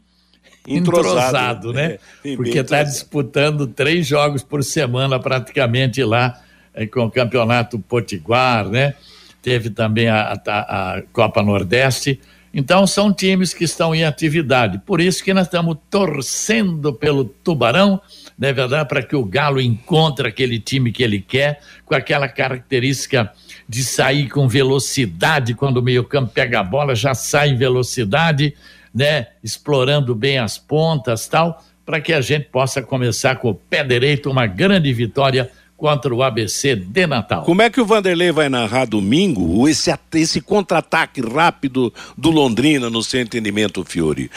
entrosado, 0.67 1.69
entrosado 1.69 1.73
né? 1.73 1.97
É, 2.23 2.35
Porque 2.35 2.59
está 2.59 2.83
disputando 2.83 3.67
três 3.67 4.05
jogos 4.05 4.43
por 4.43 4.63
semana 4.63 5.19
praticamente 5.19 6.03
lá 6.03 6.39
é, 6.73 6.85
com 6.85 7.05
o 7.05 7.11
Campeonato 7.11 7.79
Potiguar, 7.79 8.67
né? 8.67 8.93
Teve 9.41 9.69
também 9.69 10.07
a, 10.07 10.39
a, 10.47 10.97
a, 10.97 11.01
Copa 11.11 11.41
Nordeste. 11.41 12.19
Então 12.53 12.85
são 12.85 13.13
times 13.13 13.53
que 13.53 13.63
estão 13.63 13.95
em 13.95 14.03
atividade. 14.03 14.79
Por 14.85 15.01
isso 15.01 15.23
que 15.23 15.33
nós 15.33 15.47
estamos 15.47 15.77
torcendo 15.89 16.93
pelo 16.93 17.23
Tubarão, 17.25 17.99
não 18.37 18.49
é 18.49 18.53
verdade? 18.53 18.87
Para 18.87 19.01
que 19.01 19.15
o 19.15 19.23
Galo 19.23 19.59
encontre 19.59 20.27
aquele 20.27 20.59
time 20.59 20.91
que 20.91 21.01
ele 21.01 21.21
quer, 21.21 21.59
com 21.85 21.95
aquela 21.95 22.27
característica 22.27 23.31
de 23.67 23.83
sair 23.83 24.29
com 24.29 24.47
velocidade 24.47 25.55
quando 25.55 25.77
o 25.77 25.81
meio-campo 25.81 26.31
pega 26.33 26.59
a 26.59 26.63
bola, 26.63 26.93
já 26.93 27.13
sai 27.13 27.49
em 27.49 27.55
velocidade 27.55 28.53
né, 28.93 29.27
explorando 29.43 30.13
bem 30.13 30.37
as 30.37 30.57
pontas 30.57 31.27
tal, 31.27 31.63
para 31.85 31.99
que 31.99 32.13
a 32.13 32.21
gente 32.21 32.45
possa 32.45 32.81
começar 32.81 33.35
com 33.35 33.49
o 33.49 33.55
pé 33.55 33.83
direito 33.83 34.29
uma 34.29 34.47
grande 34.47 34.93
vitória 34.93 35.51
contra 35.81 36.13
o 36.13 36.21
ABC 36.21 36.75
de 36.75 37.07
Natal. 37.07 37.43
Como 37.43 37.63
é 37.63 37.69
que 37.69 37.81
o 37.81 37.85
Vanderlei 37.85 38.31
vai 38.31 38.47
narrar 38.49 38.85
domingo 38.85 39.67
esse, 39.67 39.91
esse 40.13 40.39
contra-ataque 40.39 41.21
rápido 41.21 41.91
do 42.15 42.29
Londrina 42.29 42.87
no 42.87 43.01
seu 43.01 43.19
entendimento, 43.19 43.83
Fiore? 43.83 44.29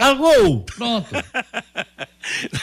Ah, 0.00 0.14
gol! 0.14 0.60
Pronto. 0.60 1.08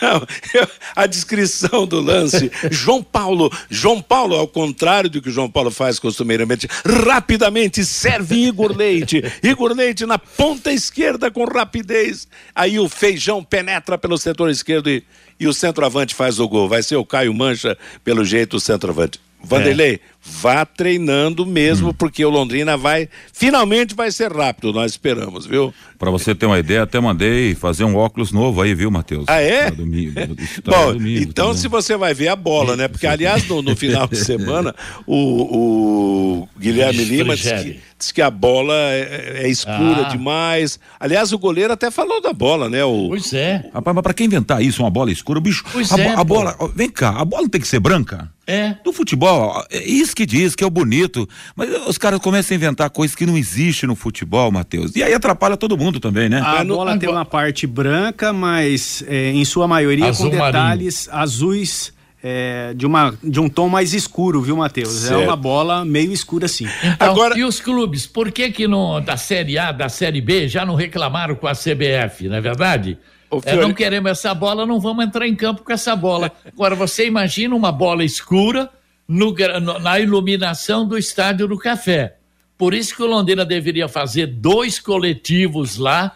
Não, 0.02 0.26
eu, 0.54 0.68
a 0.96 1.06
descrição 1.06 1.86
do 1.86 2.00
lance, 2.00 2.52
João 2.72 3.04
Paulo, 3.04 3.52
João 3.70 4.02
Paulo, 4.02 4.36
ao 4.36 4.48
contrário 4.48 5.10
do 5.10 5.22
que 5.22 5.30
o 5.30 5.32
João 5.32 5.50
Paulo 5.50 5.72
faz 5.72 6.00
costumeiramente, 6.00 6.68
rapidamente 7.06 7.84
serve 7.84 8.36
Igor 8.36 8.76
Leite, 8.76 9.22
Igor 9.44 9.74
Leite 9.74 10.06
na 10.06 10.18
ponta 10.18 10.72
esquerda 10.72 11.30
com 11.30 11.46
rapidez, 11.46 12.28
aí 12.56 12.80
o 12.80 12.88
Feijão 12.88 13.44
penetra 13.44 13.98
pelo 13.98 14.18
setor 14.18 14.50
esquerdo 14.50 14.90
e, 14.90 15.04
e 15.40 15.48
o 15.48 15.54
centroavante 15.54 16.16
faz 16.16 16.40
o 16.40 16.48
gol, 16.48 16.68
vai 16.68 16.84
ser 16.84 16.96
o 16.96 17.06
Caio 17.06 17.34
Mancha, 17.34 17.78
pelo 18.04 18.24
jeito, 18.24 18.58
o 18.58 18.60
centroavante. 18.60 19.20
Vanderlei, 19.42 19.96
é. 19.96 20.00
Vá 20.22 20.66
treinando 20.66 21.46
mesmo, 21.46 21.90
hum. 21.90 21.94
porque 21.94 22.24
o 22.24 22.30
Londrina 22.30 22.76
vai, 22.76 23.10
finalmente 23.34 23.96
vai 23.96 24.12
ser 24.12 24.32
rápido, 24.32 24.74
nós 24.74 24.92
esperamos, 24.92 25.46
viu? 25.46 25.74
Para 25.98 26.12
você 26.12 26.34
ter 26.34 26.46
uma 26.46 26.60
ideia, 26.60 26.84
até 26.84 27.00
mandei 27.00 27.56
fazer 27.56 27.84
um 27.84 27.96
óculos 27.96 28.32
novo 28.32 28.62
aí, 28.62 28.74
viu, 28.74 28.90
Matheus? 28.90 29.26
Ah, 29.28 29.42
é? 29.42 29.70
Domingo, 29.72 30.14
Bom, 30.64 30.94
domingo, 30.94 31.24
então 31.24 31.48
também. 31.48 31.62
se 31.62 31.68
você 31.68 31.98
vai 31.98 32.14
ver 32.14 32.30
a 32.30 32.36
bola, 32.36 32.76
né? 32.78 32.88
Porque, 32.88 33.08
aliás, 33.08 33.46
no, 33.48 33.62
no 33.62 33.76
final 33.76 34.08
de 34.08 34.16
semana, 34.24 34.74
o, 35.06 36.44
o 36.44 36.50
Guilherme 36.58 37.04
Lima 37.04 37.36
disse 37.36 37.54
que, 37.56 37.80
disse 37.98 38.14
que, 38.14 38.22
a 38.22 38.32
bola 38.32 38.74
é, 38.74 39.42
é 39.44 39.50
escura 39.50 40.06
ah. 40.06 40.10
demais. 40.10 40.80
Aliás, 40.98 41.34
o 41.34 41.40
goleiro 41.40 41.74
até 41.74 41.92
falou 41.92 42.22
da 42.22 42.32
bola, 42.32 42.70
né? 42.70 42.84
O, 42.84 43.10
pois 43.10 43.34
é. 43.34 43.70
Rapaz, 43.74 43.94
mas 43.94 44.04
pra 44.04 44.14
quem 44.14 44.28
inventar 44.28 44.62
isso, 44.62 44.82
uma 44.82 44.90
bola 44.90 45.12
escura, 45.12 45.42
bicho, 45.42 45.66
pois 45.72 45.92
a, 45.92 46.00
é, 46.00 46.16
a 46.16 46.24
bola, 46.24 46.56
vem 46.74 46.90
cá, 46.90 47.10
a 47.10 47.26
bola 47.26 47.50
tem 47.50 47.60
que 47.60 47.68
ser 47.68 47.80
branca? 47.80 48.32
É. 48.48 48.76
Do 48.84 48.92
futebol, 48.92 49.64
é 49.70 49.84
isso 50.10 50.16
que 50.16 50.26
diz, 50.26 50.56
que 50.56 50.64
é 50.64 50.68
o 50.68 50.72
bonito. 50.72 51.28
Mas 51.56 51.70
os 51.88 51.98
caras 51.98 52.20
começam 52.20 52.56
a 52.56 52.58
inventar 52.58 52.90
coisas 52.90 53.16
que 53.16 53.26
não 53.26 53.38
existem 53.38 53.88
no 53.88 53.96
futebol, 53.96 54.52
Matheus. 54.52 54.96
E 54.96 55.04
aí 55.04 55.14
atrapalha 55.14 55.58
todo 55.58 55.78
mundo 55.78 55.90
mundo 55.90 56.00
também, 56.00 56.30
né? 56.30 56.40
A 56.40 56.64
bola 56.64 56.98
tem 56.98 57.10
uma 57.10 57.26
parte 57.26 57.66
branca, 57.66 58.32
mas 58.32 59.04
é, 59.08 59.32
em 59.32 59.44
sua 59.44 59.68
maioria 59.68 60.08
Azul 60.08 60.30
com 60.30 60.38
detalhes 60.38 61.08
marinho. 61.08 61.24
azuis. 61.24 62.00
É, 62.22 62.74
de, 62.76 62.86
uma, 62.86 63.18
de 63.24 63.40
um 63.40 63.48
tom 63.48 63.70
mais 63.70 63.94
escuro, 63.94 64.42
viu, 64.42 64.58
Matheus? 64.58 65.10
É 65.10 65.16
uma 65.16 65.38
bola 65.38 65.86
meio 65.86 66.12
escura 66.12 66.48
assim. 66.48 66.68
Então, 66.84 67.12
Agora... 67.12 67.40
E 67.40 67.46
os 67.46 67.62
clubes, 67.62 68.06
por 68.06 68.30
que 68.30 68.52
que 68.52 68.68
no, 68.68 69.00
da 69.00 69.16
Série 69.16 69.58
A, 69.58 69.72
da 69.72 69.88
Série 69.88 70.20
B, 70.20 70.46
já 70.50 70.66
não 70.66 70.76
reclamaram 70.76 71.34
com 71.34 71.48
a 71.48 71.54
CBF, 71.54 72.28
não 72.28 72.36
é 72.36 72.42
verdade? 72.42 72.98
É, 73.46 73.56
não 73.56 73.74
queremos 73.74 74.12
essa 74.12 74.34
bola, 74.34 74.66
não 74.66 74.82
vamos 74.82 75.06
entrar 75.06 75.26
em 75.30 75.34
campo 75.34 75.64
com 75.64 75.72
essa 75.72 75.96
bola. 75.96 76.30
Agora, 76.46 76.76
você 76.76 77.08
imagina 77.08 77.56
uma 77.56 77.72
bola 77.72 78.04
escura 78.04 78.70
no, 79.10 79.34
na 79.80 80.00
iluminação 80.00 80.88
do 80.88 80.96
Estádio 80.96 81.48
do 81.48 81.58
Café. 81.58 82.18
Por 82.56 82.76
isso 82.76 82.96
que 82.96 83.02
o 83.02 83.08
Londrina 83.08 83.44
deveria 83.44 83.88
fazer 83.88 84.28
dois 84.28 84.80
coletivos 84.80 85.78
lá, 85.78 86.16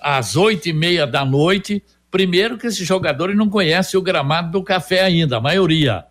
às 0.00 0.34
oito 0.34 0.68
e 0.68 0.72
meia 0.72 1.06
da 1.06 1.22
noite. 1.22 1.82
Primeiro 2.10 2.56
que 2.56 2.66
esses 2.66 2.86
jogadores 2.86 3.36
não 3.36 3.50
conhecem 3.50 3.98
o 3.98 4.02
gramado 4.02 4.52
do 4.52 4.62
café 4.62 5.02
ainda, 5.02 5.36
a 5.36 5.40
maioria. 5.40 6.04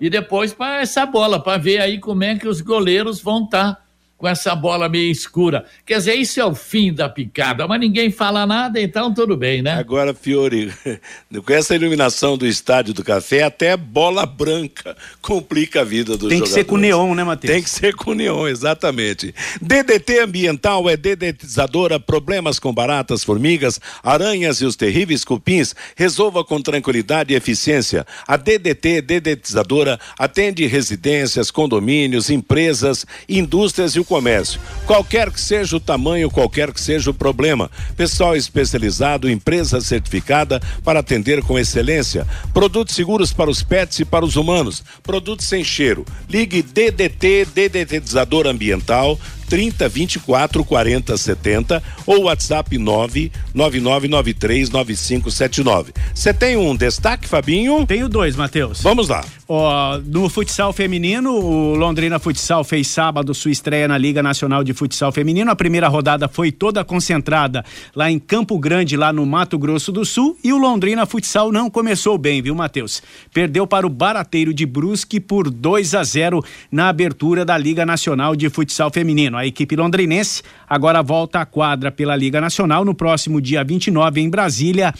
E 0.00 0.10
depois 0.10 0.52
para 0.52 0.80
essa 0.80 1.06
bola, 1.06 1.38
para 1.38 1.58
ver 1.58 1.80
aí 1.80 1.98
como 2.00 2.24
é 2.24 2.36
que 2.36 2.48
os 2.48 2.60
goleiros 2.60 3.20
vão 3.20 3.44
estar. 3.44 3.74
Tá 3.74 3.83
com 4.16 4.28
essa 4.28 4.54
bola 4.54 4.88
meio 4.88 5.10
escura. 5.10 5.64
Quer 5.84 5.98
dizer, 5.98 6.14
isso 6.14 6.40
é 6.40 6.44
o 6.44 6.54
fim 6.54 6.92
da 6.92 7.08
picada, 7.08 7.66
mas 7.66 7.80
ninguém 7.80 8.10
fala 8.10 8.46
nada, 8.46 8.80
então 8.80 9.12
tudo 9.12 9.36
bem, 9.36 9.60
né? 9.60 9.72
Agora, 9.72 10.14
Fiore, 10.14 10.72
com 11.44 11.52
essa 11.52 11.74
iluminação 11.74 12.38
do 12.38 12.46
estádio 12.46 12.94
do 12.94 13.04
café, 13.04 13.42
até 13.42 13.76
bola 13.76 14.24
branca 14.24 14.96
complica 15.20 15.80
a 15.80 15.84
vida 15.84 16.16
do 16.16 16.28
Tem 16.28 16.40
que 16.40 16.48
ser 16.48 16.64
com 16.64 16.76
neon, 16.76 17.14
né, 17.14 17.24
Matheus? 17.24 17.52
Tem 17.52 17.62
que 17.62 17.68
ser 17.68 17.94
com 17.94 18.14
neon, 18.14 18.46
exatamente. 18.46 19.34
DDT 19.60 20.20
Ambiental 20.20 20.88
é 20.88 20.96
dedetizadora, 20.96 21.98
problemas 21.98 22.58
com 22.58 22.72
baratas, 22.72 23.24
formigas, 23.24 23.80
aranhas 24.02 24.60
e 24.60 24.64
os 24.64 24.76
terríveis 24.76 25.24
cupins, 25.24 25.74
resolva 25.96 26.44
com 26.44 26.62
tranquilidade 26.62 27.32
e 27.32 27.36
eficiência. 27.36 28.06
A 28.26 28.36
DDT 28.36 29.02
dedetizadora 29.02 29.98
atende 30.18 30.66
residências, 30.66 31.50
condomínios, 31.50 32.30
empresas, 32.30 33.04
indústrias 33.28 33.94
e 33.96 34.00
o 34.00 34.04
comércio. 34.14 34.60
Qualquer 34.86 35.28
que 35.28 35.40
seja 35.40 35.76
o 35.76 35.80
tamanho, 35.80 36.30
qualquer 36.30 36.72
que 36.72 36.80
seja 36.80 37.10
o 37.10 37.14
problema. 37.14 37.68
Pessoal 37.96 38.36
especializado, 38.36 39.28
empresa 39.28 39.80
certificada 39.80 40.62
para 40.84 41.00
atender 41.00 41.42
com 41.42 41.58
excelência. 41.58 42.24
Produtos 42.52 42.94
seguros 42.94 43.32
para 43.32 43.50
os 43.50 43.60
pets 43.60 43.98
e 43.98 44.04
para 44.04 44.24
os 44.24 44.36
humanos. 44.36 44.84
Produtos 45.02 45.46
sem 45.46 45.64
cheiro. 45.64 46.04
Ligue 46.28 46.62
DDT, 46.62 47.48
dedetizador 47.52 48.46
ambiental 48.46 49.18
30 49.48 49.88
24 49.88 50.64
40 50.64 51.16
70 51.16 51.82
ou 52.06 52.24
WhatsApp 52.24 52.76
99993 52.76 54.70
9579. 54.70 55.92
Você 56.14 56.32
tem 56.32 56.56
um 56.56 56.74
destaque, 56.76 57.28
Fabinho? 57.28 57.86
Tenho 57.86 58.08
dois, 58.08 58.36
Matheus. 58.36 58.82
Vamos 58.82 59.08
lá. 59.08 59.24
Ó, 59.46 59.98
no 59.98 60.28
futsal 60.30 60.72
feminino, 60.72 61.30
o 61.30 61.74
Londrina 61.74 62.18
Futsal 62.18 62.64
fez 62.64 62.88
sábado 62.88 63.34
sua 63.34 63.50
estreia 63.50 63.86
na 63.86 63.98
Liga 63.98 64.22
Nacional 64.22 64.64
de 64.64 64.72
Futsal 64.72 65.12
Feminino. 65.12 65.50
A 65.50 65.56
primeira 65.56 65.86
rodada 65.86 66.26
foi 66.28 66.50
toda 66.50 66.82
concentrada 66.82 67.62
lá 67.94 68.10
em 68.10 68.18
Campo 68.18 68.58
Grande, 68.58 68.96
lá 68.96 69.12
no 69.12 69.26
Mato 69.26 69.58
Grosso 69.58 69.92
do 69.92 70.04
Sul. 70.04 70.36
E 70.42 70.50
o 70.50 70.56
Londrina 70.56 71.04
Futsal 71.04 71.52
não 71.52 71.68
começou 71.68 72.16
bem, 72.16 72.40
viu, 72.40 72.54
Matheus? 72.54 73.02
Perdeu 73.34 73.66
para 73.66 73.86
o 73.86 73.90
Barateiro 73.90 74.54
de 74.54 74.64
Brusque 74.64 75.20
por 75.20 75.50
2 75.50 75.94
a 75.94 76.02
0 76.02 76.42
na 76.72 76.88
abertura 76.88 77.44
da 77.44 77.58
Liga 77.58 77.84
Nacional 77.84 78.34
de 78.34 78.48
Futsal 78.48 78.90
Feminino. 78.90 79.33
A 79.36 79.46
equipe 79.46 79.76
londrinense 79.76 80.42
agora 80.68 81.02
volta 81.02 81.40
à 81.40 81.46
quadra 81.46 81.90
pela 81.90 82.16
Liga 82.16 82.40
Nacional 82.40 82.84
no 82.84 82.94
próximo 82.94 83.40
dia 83.40 83.62
29 83.64 84.20
em 84.20 84.30
Brasília 84.30 84.92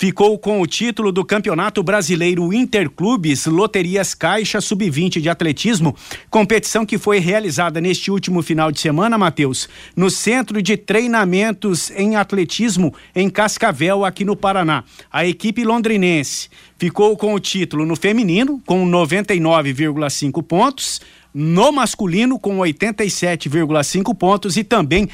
ficou 0.03 0.37
com 0.37 0.61
o 0.61 0.67
título 0.67 1.13
do 1.13 1.25
Campeonato 1.25 1.81
Brasileiro 1.81 2.53
Interclubes 2.53 3.47
Loterias 3.47 4.15
Caixa 4.15 4.61
Sub-20 4.61 5.21
de 5.21 5.29
Atletismo, 5.29 5.95
competição 6.29 6.85
que 6.85 6.99
foi 6.99 7.21
realizada 7.21 7.81
neste 7.81 8.11
último 8.11 8.43
final 8.43 8.73
de 8.73 8.81
semana, 8.81 9.17
Matheus, 9.17 9.69
no 9.95 10.11
Centro 10.11 10.61
de 10.61 10.77
Treinamentos 10.77 11.89
em 11.93 12.17
Atletismo 12.17 12.93
em 13.15 13.31
Cascavel, 13.31 14.05
aqui 14.05 14.25
no 14.25 14.35
Paraná. 14.35 14.83
A 15.09 15.25
equipe 15.25 15.63
londrinense 15.63 16.49
ficou 16.77 17.17
com 17.17 17.33
o 17.33 17.39
título 17.39 17.87
no 17.87 17.95
feminino, 17.95 18.61
com 18.67 18.85
99,5 18.85 20.43
pontos, 20.43 21.01
no 21.33 21.71
masculino, 21.71 22.41
com 22.41 22.59
87,5 22.59 24.13
pontos 24.17 24.57
e 24.57 24.65
também 24.65 25.09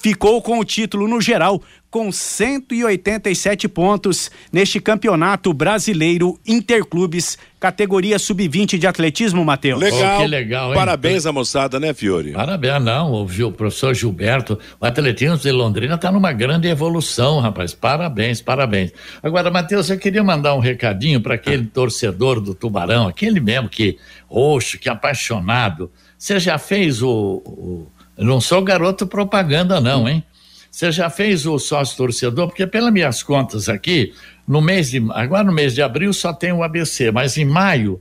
ficou 0.00 0.40
com 0.40 0.58
o 0.58 0.64
título 0.64 1.08
no 1.08 1.20
geral 1.20 1.62
com 1.90 2.12
187 2.12 3.66
pontos 3.68 4.30
neste 4.52 4.78
campeonato 4.78 5.52
brasileiro 5.54 6.38
Interclubes, 6.46 7.38
categoria 7.58 8.18
sub-20 8.18 8.78
de 8.78 8.86
atletismo, 8.86 9.44
Matheus. 9.44 9.80
Legal, 9.80 10.18
oh, 10.18 10.22
que 10.22 10.26
legal, 10.26 10.68
hein? 10.70 10.74
Parabéns 10.74 11.24
à 11.24 11.32
moçada, 11.32 11.80
né, 11.80 11.94
Fiore? 11.94 12.32
Parabéns, 12.32 12.82
não, 12.82 13.12
o, 13.12 13.24
o 13.24 13.52
professor 13.52 13.94
Gilberto, 13.94 14.58
o 14.80 14.84
atletismo 14.84 15.38
de 15.38 15.50
Londrina 15.50 15.94
está 15.94 16.12
numa 16.12 16.32
grande 16.32 16.68
evolução, 16.68 17.40
rapaz. 17.40 17.72
Parabéns, 17.72 18.42
parabéns. 18.42 18.92
Agora, 19.22 19.50
Matheus, 19.50 19.88
eu 19.88 19.98
queria 19.98 20.22
mandar 20.22 20.54
um 20.54 20.60
recadinho 20.60 21.20
para 21.20 21.34
aquele 21.34 21.66
torcedor 21.66 22.40
do 22.40 22.54
Tubarão, 22.54 23.08
aquele 23.08 23.40
mesmo 23.40 23.68
que, 23.68 23.98
roxo, 24.26 24.78
que 24.78 24.88
apaixonado. 24.88 25.90
Você 26.18 26.38
já 26.38 26.58
fez 26.58 27.02
o, 27.02 27.42
o 27.46 27.86
não 28.18 28.40
sou 28.40 28.60
garoto 28.62 29.06
propaganda, 29.06 29.80
não, 29.80 30.08
hein? 30.08 30.24
Você 30.78 30.92
já 30.92 31.10
fez 31.10 31.44
o 31.44 31.58
sócio 31.58 31.96
torcedor? 31.96 32.46
Porque 32.46 32.64
pelas 32.64 32.92
minhas 32.92 33.20
contas 33.20 33.68
aqui, 33.68 34.14
no 34.46 34.60
mês 34.60 34.92
de 34.92 35.04
agora 35.10 35.42
no 35.42 35.52
mês 35.52 35.74
de 35.74 35.82
abril 35.82 36.12
só 36.12 36.32
tem 36.32 36.52
o 36.52 36.62
ABC, 36.62 37.10
mas 37.10 37.36
em 37.36 37.44
maio 37.44 38.00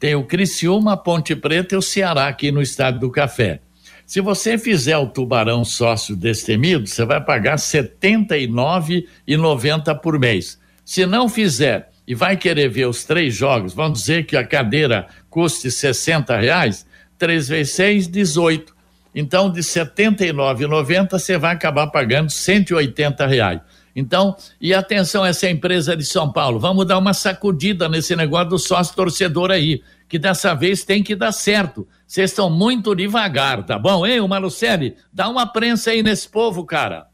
tem 0.00 0.16
o 0.16 0.24
Criciúma, 0.24 0.96
Ponte 0.96 1.36
Preta 1.36 1.76
e 1.76 1.78
o 1.78 1.80
Ceará 1.80 2.26
aqui 2.26 2.50
no 2.50 2.60
Estádio 2.60 2.98
do 2.98 3.08
Café. 3.08 3.60
Se 4.04 4.20
você 4.20 4.58
fizer 4.58 4.98
o 4.98 5.06
Tubarão 5.06 5.64
sócio 5.64 6.16
destemido, 6.16 6.88
você 6.88 7.04
vai 7.04 7.24
pagar 7.24 7.52
R$ 7.52 7.58
79,90 7.58 10.00
por 10.00 10.18
mês. 10.18 10.58
Se 10.84 11.06
não 11.06 11.28
fizer 11.28 11.88
e 12.04 12.16
vai 12.16 12.36
querer 12.36 12.68
ver 12.68 12.88
os 12.88 13.04
três 13.04 13.32
jogos, 13.32 13.72
vamos 13.72 14.00
dizer 14.00 14.26
que 14.26 14.36
a 14.36 14.44
cadeira 14.44 15.06
custe 15.30 15.70
60 15.70 16.36
reais, 16.36 16.84
3 17.16 17.46
vezes 17.46 17.74
6, 17.74 18.08
18. 18.08 18.76
Então, 19.20 19.50
de 19.50 19.58
R$ 19.58 19.66
79,90 19.66 21.10
você 21.10 21.36
vai 21.36 21.52
acabar 21.52 21.88
pagando 21.88 22.30
180 22.30 23.26
reais. 23.26 23.60
Então, 23.96 24.36
e 24.60 24.72
atenção 24.72 25.26
essa 25.26 25.50
empresa 25.50 25.96
de 25.96 26.04
São 26.04 26.30
Paulo, 26.30 26.60
vamos 26.60 26.86
dar 26.86 26.98
uma 26.98 27.12
sacudida 27.12 27.88
nesse 27.88 28.14
negócio 28.14 28.50
do 28.50 28.58
sócio 28.60 28.94
torcedor 28.94 29.50
aí, 29.50 29.82
que 30.08 30.20
dessa 30.20 30.54
vez 30.54 30.84
tem 30.84 31.02
que 31.02 31.16
dar 31.16 31.32
certo. 31.32 31.84
Vocês 32.06 32.30
estão 32.30 32.48
muito 32.48 32.94
devagar, 32.94 33.66
tá 33.66 33.76
bom? 33.76 34.06
Hein, 34.06 34.20
o 34.20 34.28
Malucelli? 34.28 34.94
Dá 35.12 35.28
uma 35.28 35.48
prensa 35.48 35.90
aí 35.90 36.00
nesse 36.00 36.28
povo, 36.28 36.64
cara. 36.64 37.08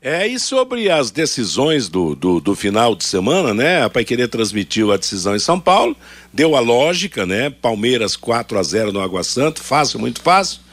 É, 0.00 0.26
e 0.26 0.40
sobre 0.40 0.90
as 0.90 1.10
decisões 1.10 1.90
do, 1.90 2.14
do, 2.14 2.40
do, 2.40 2.54
final 2.54 2.94
de 2.94 3.04
semana, 3.04 3.52
né? 3.52 3.82
A 3.82 3.90
Paiquerê 3.90 4.26
transmitiu 4.26 4.90
a 4.90 4.96
decisão 4.96 5.36
em 5.36 5.38
São 5.38 5.60
Paulo, 5.60 5.94
deu 6.32 6.56
a 6.56 6.60
lógica, 6.60 7.26
né? 7.26 7.50
Palmeiras 7.50 8.16
4 8.16 8.58
a 8.58 8.62
0 8.62 8.90
no 8.90 9.02
Água 9.02 9.22
Santa, 9.22 9.60
fácil, 9.60 9.98
muito 9.98 10.22
fácil. 10.22 10.64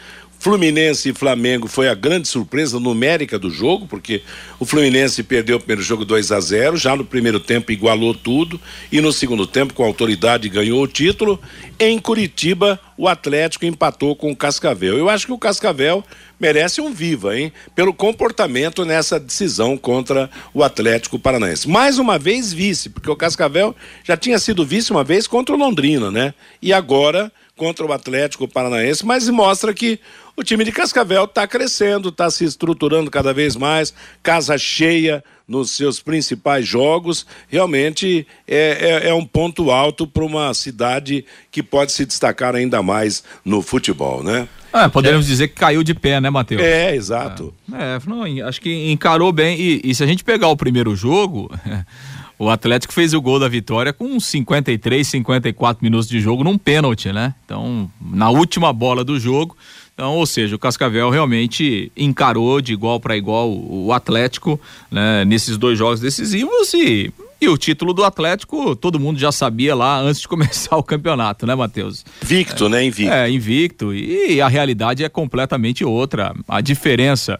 Fluminense 0.43 1.08
e 1.08 1.13
Flamengo 1.13 1.69
foi 1.69 1.88
a 1.88 1.95
grande 1.95 2.27
surpresa 2.27 2.77
numérica 2.77 3.39
do 3.39 3.49
jogo, 3.49 3.88
porque 3.88 4.21
o 4.60 4.65
Fluminense 4.65 5.23
perdeu 5.23 5.56
o 5.56 5.60
primeiro 5.60 5.82
jogo 5.82 6.03
2 6.03 6.34
a 6.34 6.39
0, 6.41 6.75
já 6.75 6.97
no 6.97 7.06
primeiro 7.06 7.39
tempo 7.39 7.71
igualou 7.71 8.13
tudo 8.13 8.60
e 8.91 8.99
no 8.99 9.13
segundo 9.13 9.47
tempo 9.47 9.73
com 9.73 9.86
autoridade 9.86 10.49
ganhou 10.49 10.84
o 10.84 10.88
título. 10.88 11.39
Em 11.79 11.97
Curitiba, 11.97 12.77
o 12.97 13.08
Atlético 13.08 13.65
empatou 13.65 14.17
com 14.17 14.32
o 14.32 14.36
Cascavel. 14.36 14.97
Eu 14.97 15.10
acho 15.10 15.27
que 15.27 15.32
o 15.32 15.38
Cascavel 15.38 16.03
merece 16.38 16.82
um 16.82 16.93
viva, 16.93 17.39
hein? 17.39 17.53
Pelo 17.73 17.93
comportamento 17.93 18.84
nessa 18.84 19.17
decisão 19.17 19.77
contra 19.77 20.29
o 20.53 20.62
Atlético 20.62 21.17
Paranaense. 21.17 21.69
Mais 21.69 21.97
uma 21.97 22.19
vez 22.19 22.51
vice, 22.51 22.89
porque 22.89 23.10
o 23.10 23.15
Cascavel 23.15 23.73
já 24.03 24.17
tinha 24.17 24.38
sido 24.38 24.65
vice 24.65 24.91
uma 24.91 25.06
vez 25.06 25.25
contra 25.25 25.56
o 25.56 25.58
Londrina, 25.58 26.12
né? 26.12 26.34
E 26.62 26.73
agora 26.73 27.32
contra 27.63 27.86
o 27.86 27.93
Atlético 27.93 28.45
Paranaense, 28.45 29.06
mas 29.06 29.30
mostra 29.30 29.73
que 29.73 29.97
o 30.36 30.43
time 30.43 30.65
de 30.65 30.71
Cascavel 30.73 31.23
está 31.23 31.47
crescendo, 31.47 32.10
está 32.10 32.30
se 32.30 32.43
estruturando 32.43 33.10
cada 33.10 33.34
vez 33.34 33.56
mais, 33.56 33.93
casa 34.21 34.58
cheia 34.58 35.23
nos 35.47 35.71
seus 35.71 36.02
principais 36.02 36.67
jogos. 36.67 37.26
Realmente 37.47 38.28
é, 38.45 39.04
é, 39.06 39.10
é 39.10 39.13
um 39.13 39.26
ponto 39.26 39.71
alto 39.71 40.06
para 40.06 40.26
uma 40.26 40.54
cidade 40.54 41.23
que 41.49 41.63
pode 41.63 41.93
se 41.93 42.06
destacar 42.06 42.54
ainda 42.54 42.84
mais 42.84 43.23
no 43.45 43.62
futebol, 43.62 44.21
né? 44.21 44.45
É, 44.73 44.89
podemos 44.89 45.26
é. 45.26 45.30
dizer 45.30 45.47
que 45.47 45.56
caiu 45.56 45.84
de 45.84 45.93
pé, 45.93 46.19
né, 46.19 46.30
Matheus? 46.30 46.62
É, 46.62 46.93
exato. 46.93 47.54
É, 47.71 47.95
é 47.95 47.99
não, 48.06 48.23
acho 48.45 48.60
que 48.60 48.91
encarou 48.91 49.32
bem. 49.32 49.58
E, 49.58 49.82
e 49.86 49.95
se 49.95 50.04
a 50.04 50.08
gente 50.08 50.21
pegar 50.21 50.49
o 50.49 50.58
primeiro 50.58 50.93
jogo. 50.97 51.49
O 52.43 52.49
Atlético 52.49 52.93
fez 52.93 53.13
o 53.13 53.21
gol 53.21 53.39
da 53.39 53.47
vitória 53.47 53.93
com 53.93 54.19
53, 54.19 55.08
54 55.08 55.82
minutos 55.82 56.10
de 56.10 56.19
jogo 56.19 56.43
num 56.43 56.58
pênalti, 56.58 57.10
né? 57.10 57.34
Então, 57.45 57.89
na 58.01 58.29
última 58.29 58.73
bola 58.73 59.01
do 59.01 59.17
jogo, 59.17 59.56
então, 59.93 60.15
ou 60.17 60.25
seja, 60.25 60.53
o 60.53 60.60
Cascavel 60.60 61.10
realmente 61.10 61.89
encarou 61.95 62.60
de 62.60 62.73
igual 62.73 62.99
para 62.99 63.15
igual 63.15 63.49
o 63.49 63.93
Atlético 63.93 64.60
né, 64.91 65.23
nesses 65.23 65.58
dois 65.58 65.77
jogos 65.77 66.01
decisivos 66.01 66.73
e, 66.73 67.13
e 67.39 67.47
o 67.47 67.58
título 67.58 67.93
do 67.93 68.03
Atlético 68.03 68.75
todo 68.75 68.99
mundo 68.99 69.17
já 69.17 69.32
sabia 69.32 69.73
lá 69.73 70.01
antes 70.01 70.19
de 70.19 70.27
começar 70.29 70.75
o 70.75 70.84
campeonato, 70.84 71.45
né, 71.45 71.56
Matheus? 71.56 72.03
Invicto, 72.21 72.65
é, 72.65 72.69
né? 72.69 72.84
Invicto. 72.84 73.13
É, 73.13 73.29
invicto. 73.29 73.93
E 73.93 74.41
a 74.41 74.49
realidade 74.49 75.01
é 75.01 75.08
completamente 75.08 75.86
outra. 75.86 76.36
A 76.45 76.60
diferença 76.60 77.39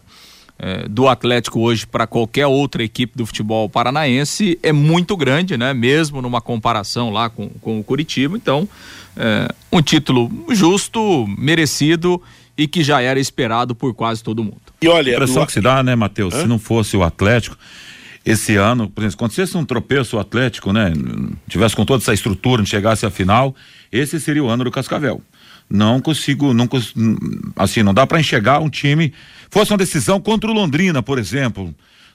é, 0.58 0.88
do 0.88 1.08
Atlético 1.08 1.60
hoje 1.60 1.86
para 1.86 2.06
qualquer 2.06 2.46
outra 2.46 2.82
equipe 2.82 3.16
do 3.16 3.26
futebol 3.26 3.68
paranaense 3.68 4.58
é 4.62 4.72
muito 4.72 5.16
grande, 5.16 5.56
né? 5.56 5.74
Mesmo 5.74 6.22
numa 6.22 6.40
comparação 6.40 7.10
lá 7.10 7.28
com, 7.28 7.48
com 7.60 7.80
o 7.80 7.84
Curitiba. 7.84 8.36
Então, 8.36 8.68
é, 9.16 9.48
um 9.72 9.82
título 9.82 10.30
justo, 10.50 11.26
merecido 11.38 12.22
e 12.56 12.68
que 12.68 12.84
já 12.84 13.00
era 13.00 13.18
esperado 13.18 13.74
por 13.74 13.92
quase 13.94 14.22
todo 14.22 14.44
mundo. 14.44 14.60
E 14.80 14.88
olha, 14.88 15.12
a 15.12 15.14
impressão 15.16 15.42
do... 15.42 15.46
que 15.46 15.52
se 15.52 15.60
dá, 15.60 15.82
né, 15.82 15.96
Matheus? 15.96 16.34
Se 16.34 16.46
não 16.46 16.58
fosse 16.58 16.96
o 16.96 17.02
Atlético, 17.02 17.56
esse 18.24 18.56
ano, 18.56 18.88
por 18.88 19.02
exemplo, 19.02 19.16
acontecesse 19.16 19.56
um 19.56 19.64
tropeço 19.64 20.16
o 20.16 20.20
Atlético, 20.20 20.72
né, 20.72 20.92
tivesse 21.48 21.76
com 21.76 21.84
toda 21.84 22.02
essa 22.02 22.14
estrutura, 22.14 22.58
não 22.58 22.66
chegasse 22.66 23.04
à 23.04 23.10
final, 23.10 23.54
esse 23.92 24.18
seria 24.18 24.42
o 24.42 24.48
ano 24.48 24.64
do 24.64 24.70
Cascavel. 24.70 25.20
Não 25.68 26.00
consigo, 26.00 26.52
não 26.52 26.68
assim, 27.56 27.82
não 27.82 27.94
dá 27.94 28.06
para 28.06 28.20
enxergar 28.20 28.60
um 28.60 28.68
time. 28.68 29.12
Fosse 29.50 29.72
uma 29.72 29.78
decisão 29.78 30.20
contra 30.20 30.50
o 30.50 30.54
Londrina, 30.54 31.02
por 31.02 31.18
exemplo 31.18 31.74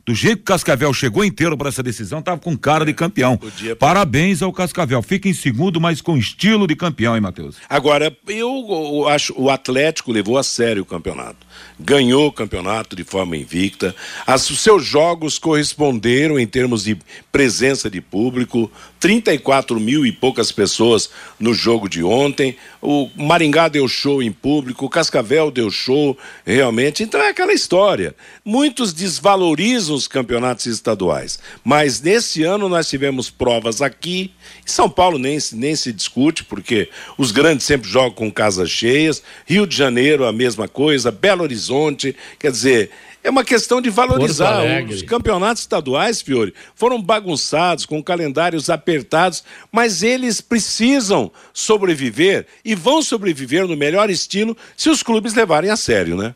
do 0.10 0.16
jeito 0.16 0.38
que 0.38 0.42
o 0.42 0.46
Cascavel 0.46 0.92
chegou 0.92 1.24
inteiro 1.24 1.56
para 1.56 1.70
essa 1.70 1.84
decisão, 1.84 2.20
tava 2.20 2.40
com 2.40 2.58
cara 2.58 2.84
de 2.84 2.94
campeão. 2.94 3.38
Podia... 3.38 3.76
Parabéns 3.76 4.42
ao 4.42 4.52
Cascavel. 4.52 5.04
Fica 5.04 5.30
em 5.30 5.34
segundo, 5.36 5.80
mas 5.80 6.02
com 6.02 6.18
estilo 6.18 6.66
de 6.66 6.76
campeão, 6.76 7.16
hein, 7.16 7.22
Matheus? 7.22 7.58
Agora, 7.70 8.16
eu, 8.28 8.66
eu 8.68 9.08
acho 9.08 9.36
o 9.38 9.52
Atlético 9.52 10.12
levou 10.12 10.40
a 10.40 10.44
sério 10.44 10.82
o 10.82 10.86
campeonato 10.86 11.46
ganhou 11.80 12.28
o 12.28 12.32
campeonato 12.32 12.96
de 12.96 13.04
forma 13.04 13.38
invicta. 13.38 13.96
Os 14.28 14.60
seus 14.60 14.86
jogos 14.86 15.38
corresponderam 15.40 16.40
em 16.40 16.48
termos 16.48 16.84
de 16.84 16.98
presença 17.32 17.90
de 17.90 18.02
público, 18.02 18.72
34 19.00 19.80
mil 19.80 20.06
e 20.06 20.12
poucas 20.12 20.52
pessoas 20.52 21.10
no 21.40 21.54
jogo 21.54 21.88
de 21.88 22.04
ontem. 22.04 22.58
O 22.82 23.10
Maringá 23.16 23.68
deu 23.68 23.88
show 23.88 24.22
em 24.22 24.32
público, 24.32 24.86
o 24.86 24.90
Cascavel 24.90 25.50
deu 25.52 25.72
show 25.72 26.18
realmente. 26.46 27.04
Então 27.04 27.22
é 27.22 27.30
aquela 27.30 27.54
história. 27.54 28.16
Muitos 28.44 28.94
desvalorizam 28.94 29.96
os 29.96 30.08
campeonatos 30.08 30.66
estaduais, 30.66 31.40
mas 31.64 32.02
nesse 32.02 32.44
ano 32.44 32.68
nós 32.68 32.90
tivemos 32.90 33.30
provas 33.30 33.82
aqui. 33.82 34.32
Em 34.66 34.72
São 34.72 34.90
Paulo 34.90 35.18
nem, 35.18 35.38
nem 35.54 35.76
se 35.76 35.94
discute, 35.94 36.44
porque 36.44 36.90
os 37.18 37.32
grandes 37.32 37.66
sempre 37.66 37.90
jogam 37.90 38.12
com 38.12 38.32
casas 38.32 38.70
cheias. 38.70 39.24
Rio 39.46 39.66
de 39.66 39.76
Janeiro, 39.76 40.26
a 40.26 40.34
mesma 40.34 40.68
coisa. 40.68 41.12
Belo 41.12 41.44
Horizonte. 41.50 42.16
Quer 42.38 42.52
dizer, 42.52 42.92
é 43.24 43.30
uma 43.30 43.44
questão 43.44 43.82
de 43.82 43.90
valorizar. 43.90 44.64
Os 44.88 45.02
campeonatos 45.02 45.64
estaduais, 45.64 46.22
Fiore, 46.22 46.54
foram 46.76 47.02
bagunçados, 47.02 47.86
com 47.86 48.02
calendários 48.02 48.70
apertados, 48.70 49.44
mas 49.72 50.04
eles 50.04 50.40
precisam 50.40 51.32
sobreviver 51.54 52.46
e 52.64 52.76
vão 52.76 53.02
sobreviver 53.02 53.68
no 53.68 53.76
melhor 53.76 54.10
estilo 54.10 54.56
se 54.78 54.90
os 54.90 55.02
clubes 55.02 55.34
levarem 55.34 55.70
a 55.70 55.76
sério, 55.76 56.16
né? 56.16 56.36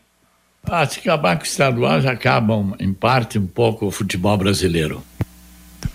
Ah, 0.65 0.85
se 0.87 0.99
acabar 0.99 1.35
com 1.35 1.43
o 1.43 1.45
estadual, 1.45 2.01
já 2.01 2.11
acabam, 2.11 2.73
em 2.79 2.93
parte, 2.93 3.37
um 3.37 3.45
pouco 3.47 3.85
o 3.85 3.91
futebol 3.91 4.37
brasileiro. 4.37 5.03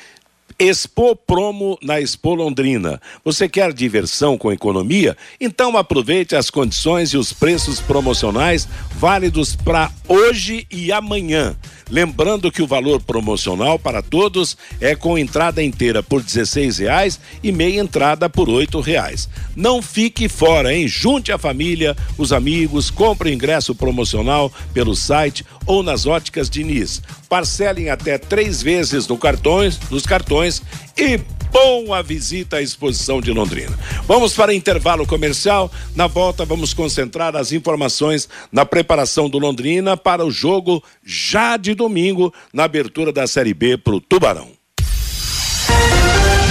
Expo 0.59 1.17
Promo 1.17 1.79
na 1.83 2.01
Expo 2.01 2.35
Londrina. 2.35 3.01
Você 3.25 3.49
quer 3.49 3.73
diversão 3.73 4.39
com 4.39 4.53
economia? 4.53 5.17
Então 5.41 5.77
aproveite 5.77 6.37
as 6.37 6.51
condições 6.51 7.11
e 7.11 7.17
os 7.17 7.33
preços 7.33 7.81
promocionais 7.81 8.69
válidos 8.97 9.57
para 9.57 9.91
hoje 10.09 10.67
e 10.71 10.93
amanhã. 10.93 11.57
Lembrando 11.91 12.51
que 12.51 12.63
o 12.63 12.67
valor 12.67 13.01
promocional 13.01 13.79
para 13.79 14.03
todos 14.03 14.57
é 14.81 14.95
com 14.95 15.19
entrada 15.19 15.63
inteira 15.63 16.03
por 16.03 16.23
R$ 16.23 16.71
reais 16.79 17.21
e 17.43 17.53
meia 17.53 17.81
entrada 17.81 18.29
por 18.29 18.49
R$ 18.49 18.67
reais. 18.83 19.29
Não 19.55 19.83
fique 19.83 20.29
fora, 20.29 20.75
hein? 20.75 20.89
Junte 20.89 21.31
a 21.31 21.39
família, 21.39 21.97
os 22.17 22.33
amigos, 22.33 22.91
compre 22.91 23.33
ingresso 23.33 23.75
promocional 23.75 24.53
pelo 24.73 24.95
site 24.95 25.45
ou 25.67 25.83
nas 25.83 26.07
óticas 26.07 26.51
Diniz. 26.51 27.03
Parcelem 27.29 27.91
até 27.91 28.19
três 28.19 28.63
vezes 28.63 29.07
no 29.07 29.19
cartões, 29.19 29.79
nos 29.91 30.05
cartões 30.05 30.63
e 30.97 31.21
boa 31.55 32.03
visita 32.03 32.57
à 32.57 32.63
exposição 32.63 33.21
de 33.21 33.31
Londrina. 33.31 33.79
Vamos 34.07 34.35
para 34.35 34.55
intervalo 34.55 35.07
comercial. 35.07 35.71
Na 35.95 36.07
volta, 36.07 36.45
vamos 36.45 36.75
concentrar 36.75 37.35
as 37.35 37.53
informações 37.53 38.29
na 38.53 38.67
preparação 38.67 39.29
do 39.29 39.39
Londrina 39.39 39.97
para 39.97 40.25
o 40.25 40.31
jogo 40.31 40.83
já 41.05 41.57
de 41.57 41.75
domingo, 41.75 42.33
na 42.53 42.65
abertura 42.65 43.13
da 43.13 43.27
Série 43.27 43.55
B 43.55 43.79
para 43.79 43.95
o 43.95 44.01
Tubarão. 44.01 44.49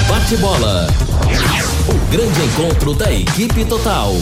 Bate 0.09 0.37
bola. 0.37 0.87
O 1.87 2.11
grande 2.11 2.41
encontro 2.41 2.93
da 2.93 3.11
equipe 3.11 3.65
total. 3.65 4.13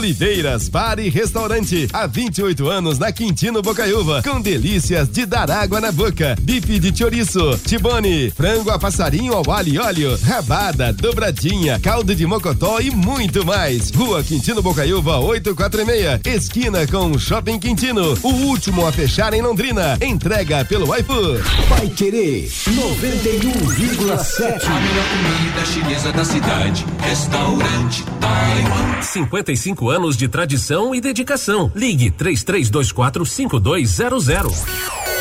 Oliveiras 0.00 0.68
Bar 0.70 0.98
e 0.98 1.10
Restaurante. 1.10 1.86
Há 1.92 2.06
28 2.06 2.70
anos 2.70 2.98
na 2.98 3.12
Quintino 3.12 3.60
Bocaiúva. 3.60 4.22
Com 4.22 4.40
delícias 4.40 5.10
de 5.10 5.26
dar 5.26 5.50
água 5.50 5.78
na 5.78 5.92
boca. 5.92 6.34
Bife 6.40 6.78
de 6.78 6.96
chouriço, 6.96 7.60
tibone, 7.66 8.30
frango 8.30 8.70
a 8.70 8.78
passarinho 8.78 9.34
ao 9.34 9.50
alho 9.50 9.74
e 9.74 9.78
óleo, 9.78 10.18
rabada, 10.24 10.90
dobradinha, 10.90 11.78
caldo 11.78 12.14
de 12.14 12.24
mocotó 12.24 12.80
e 12.80 12.90
muito 12.90 13.44
mais. 13.44 13.90
Rua 13.90 14.24
Quintino 14.24 14.62
Bocaiúva 14.62 15.18
846. 15.18 16.20
Esquina 16.24 16.86
com 16.86 17.18
Shopping 17.18 17.58
Quintino. 17.58 18.16
O 18.22 18.30
último 18.46 18.86
a 18.86 18.92
fechar 18.92 19.34
em 19.34 19.42
Londrina. 19.42 19.98
Entrega 20.00 20.64
pelo 20.64 20.96
iFood. 20.96 21.42
Vai 21.68 21.90
querer 21.90 22.48
91,7. 22.48 24.64
A 24.64 24.80
melhor 24.80 25.04
comida 25.10 25.66
chinesa 25.66 26.10
da 26.10 26.24
cidade. 26.24 26.86
Restaurante 27.00 28.02
Taiwan. 28.18 29.02
55 29.02 29.90
anos 29.90 29.99
de 30.16 30.28
tradição 30.28 30.94
e 30.94 31.00
dedicação. 31.00 31.70
Ligue 31.74 32.10
3324 32.10 33.24
5200. 33.26 34.64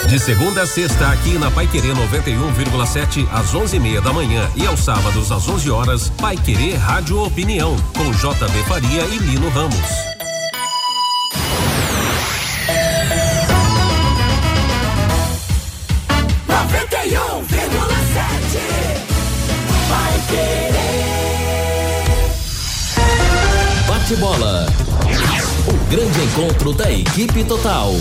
De 0.07 0.17
segunda 0.17 0.63
a 0.63 0.67
sexta, 0.67 1.09
aqui 1.09 1.37
na 1.37 1.51
Pai 1.51 1.67
Querer 1.67 1.93
91,7 1.93 3.27
às 3.31 3.53
11:30 3.53 4.01
da 4.01 4.13
manhã 4.13 4.49
e 4.55 4.65
aos 4.65 4.79
sábados 4.79 5.31
às 5.31 5.47
11 5.47 5.69
horas, 5.69 6.09
Pai 6.09 6.37
Querer 6.37 6.75
Rádio 6.77 7.21
Opinião 7.21 7.75
com 7.95 8.11
JB 8.11 8.63
Faria 8.67 9.05
e 9.05 9.17
Lino 9.17 9.49
Ramos. 9.49 10.18
Bate 24.09 24.21
bola. 24.21 24.65
O 25.67 25.91
grande 25.91 26.19
encontro 26.21 26.73
da 26.73 26.91
equipe 26.91 27.43
total. 27.43 27.91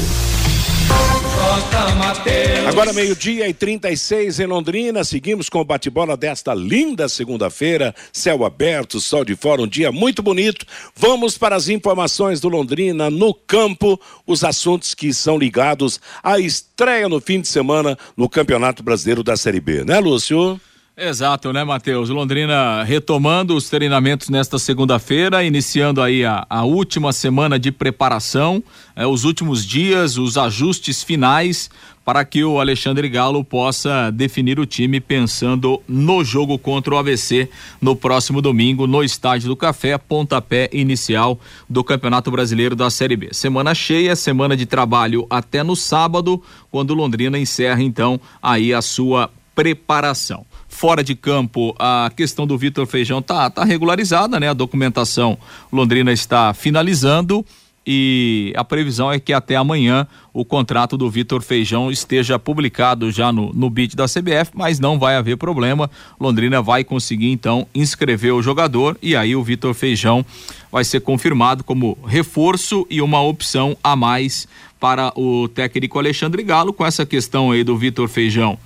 Agora 2.66 2.94
meio-dia 2.94 3.46
e 3.46 3.52
36 3.52 4.40
em 4.40 4.46
Londrina, 4.46 5.04
seguimos 5.04 5.50
com 5.50 5.60
o 5.60 5.64
bate-bola 5.64 6.16
desta 6.16 6.54
linda 6.54 7.10
segunda-feira, 7.10 7.94
céu 8.10 8.46
aberto, 8.46 9.00
sol 9.00 9.22
de 9.22 9.36
fora, 9.36 9.60
um 9.60 9.66
dia 9.66 9.92
muito 9.92 10.22
bonito. 10.22 10.64
Vamos 10.96 11.36
para 11.36 11.56
as 11.56 11.68
informações 11.68 12.40
do 12.40 12.48
Londrina 12.48 13.10
no 13.10 13.34
campo, 13.34 14.00
os 14.26 14.42
assuntos 14.42 14.94
que 14.94 15.12
são 15.12 15.36
ligados 15.36 16.00
à 16.22 16.38
estreia 16.38 17.06
no 17.06 17.20
fim 17.20 17.38
de 17.38 17.48
semana 17.48 17.98
no 18.16 18.30
Campeonato 18.30 18.82
Brasileiro 18.82 19.22
da 19.22 19.36
Série 19.36 19.60
B, 19.60 19.84
né, 19.84 19.98
Lúcio? 20.00 20.58
Exato, 21.00 21.52
né, 21.52 21.62
Matheus? 21.62 22.08
Londrina 22.08 22.82
retomando 22.82 23.54
os 23.54 23.70
treinamentos 23.70 24.28
nesta 24.28 24.58
segunda-feira, 24.58 25.44
iniciando 25.44 26.02
aí 26.02 26.24
a, 26.24 26.44
a, 26.50 26.64
última 26.64 27.12
semana 27.12 27.56
de 27.56 27.70
preparação, 27.70 28.60
eh, 28.96 29.06
os 29.06 29.22
últimos 29.22 29.64
dias, 29.64 30.18
os 30.18 30.36
ajustes 30.36 31.04
finais 31.04 31.70
para 32.04 32.24
que 32.24 32.42
o 32.42 32.58
Alexandre 32.58 33.08
Galo 33.08 33.44
possa 33.44 34.10
definir 34.10 34.58
o 34.58 34.66
time 34.66 34.98
pensando 34.98 35.80
no 35.86 36.24
jogo 36.24 36.58
contra 36.58 36.92
o 36.92 36.98
ABC 36.98 37.48
no 37.80 37.94
próximo 37.94 38.42
domingo 38.42 38.84
no 38.88 39.04
Estádio 39.04 39.46
do 39.46 39.54
Café, 39.54 39.96
pontapé 39.98 40.68
inicial 40.72 41.38
do 41.70 41.84
Campeonato 41.84 42.28
Brasileiro 42.28 42.74
da 42.74 42.90
Série 42.90 43.14
B. 43.14 43.28
Semana 43.30 43.72
cheia, 43.72 44.16
semana 44.16 44.56
de 44.56 44.66
trabalho 44.66 45.28
até 45.30 45.62
no 45.62 45.76
sábado, 45.76 46.42
quando 46.72 46.92
Londrina 46.92 47.38
encerra 47.38 47.84
então 47.84 48.20
aí 48.42 48.74
a 48.74 48.82
sua 48.82 49.30
preparação 49.54 50.47
fora 50.78 51.02
de 51.02 51.16
campo, 51.16 51.74
a 51.76 52.08
questão 52.14 52.46
do 52.46 52.56
Vitor 52.56 52.86
Feijão 52.86 53.20
tá, 53.20 53.50
tá 53.50 53.64
regularizada, 53.64 54.38
né? 54.38 54.48
A 54.48 54.54
documentação 54.54 55.36
Londrina 55.72 56.12
está 56.12 56.54
finalizando 56.54 57.44
e 57.84 58.52
a 58.54 58.62
previsão 58.62 59.10
é 59.10 59.18
que 59.18 59.32
até 59.32 59.56
amanhã 59.56 60.06
o 60.32 60.44
contrato 60.44 60.96
do 60.96 61.10
Vitor 61.10 61.42
Feijão 61.42 61.90
esteja 61.90 62.38
publicado 62.38 63.10
já 63.10 63.32
no, 63.32 63.52
no 63.52 63.68
BIT 63.68 63.96
da 63.96 64.04
CBF, 64.04 64.52
mas 64.54 64.78
não 64.78 65.00
vai 65.00 65.16
haver 65.16 65.36
problema. 65.36 65.90
Londrina 66.20 66.62
vai 66.62 66.84
conseguir 66.84 67.32
então 67.32 67.66
inscrever 67.74 68.32
o 68.32 68.40
jogador 68.40 68.96
e 69.02 69.16
aí 69.16 69.34
o 69.34 69.42
Vitor 69.42 69.74
Feijão 69.74 70.24
vai 70.70 70.84
ser 70.84 71.00
confirmado 71.00 71.64
como 71.64 71.98
reforço 72.06 72.86
e 72.88 73.02
uma 73.02 73.20
opção 73.20 73.76
a 73.82 73.96
mais 73.96 74.46
para 74.78 75.12
o 75.16 75.48
técnico 75.48 75.98
Alexandre 75.98 76.44
Galo 76.44 76.72
com 76.72 76.86
essa 76.86 77.04
questão 77.04 77.50
aí 77.50 77.64
do 77.64 77.76
Vitor 77.76 78.06
Feijão 78.06 78.56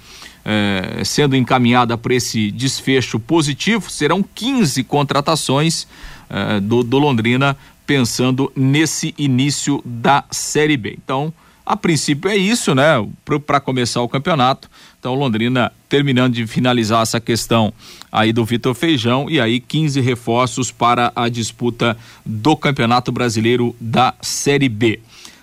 é, 0.45 1.03
sendo 1.05 1.37
encaminhada 1.37 1.97
para 1.97 2.15
esse 2.15 2.51
desfecho 2.51 3.19
positivo, 3.19 3.91
serão 3.91 4.23
15 4.23 4.83
contratações 4.85 5.87
é, 6.29 6.61
do, 6.61 6.83
do 6.83 6.99
Londrina 6.99 7.57
pensando 7.87 8.51
nesse 8.55 9.15
início 9.19 9.83
da 9.85 10.25
Série 10.31 10.77
B. 10.77 10.99
Então, 11.03 11.33
a 11.65 11.77
princípio 11.77 12.31
é 12.31 12.37
isso, 12.37 12.75
né? 12.75 13.07
Para 13.47 13.61
começar 13.61 14.03
o 14.03 14.09
campeonato. 14.09 14.69
Então, 14.99 15.15
Londrina 15.15 15.73
terminando 15.89 16.35
de 16.35 16.47
finalizar 16.47 17.03
essa 17.03 17.21
questão 17.21 17.73
aí 18.11 18.33
do 18.33 18.45
Vitor 18.45 18.75
Feijão 18.75 19.29
e 19.29 19.41
aí 19.41 19.61
15 19.61 20.01
reforços 20.01 20.71
para 20.71 21.13
a 21.15 21.29
disputa 21.29 21.97
do 22.25 22.57
Campeonato 22.57 23.13
Brasileiro 23.13 23.77
da 23.81 24.15
Série 24.21 24.69
B. 24.69 25.01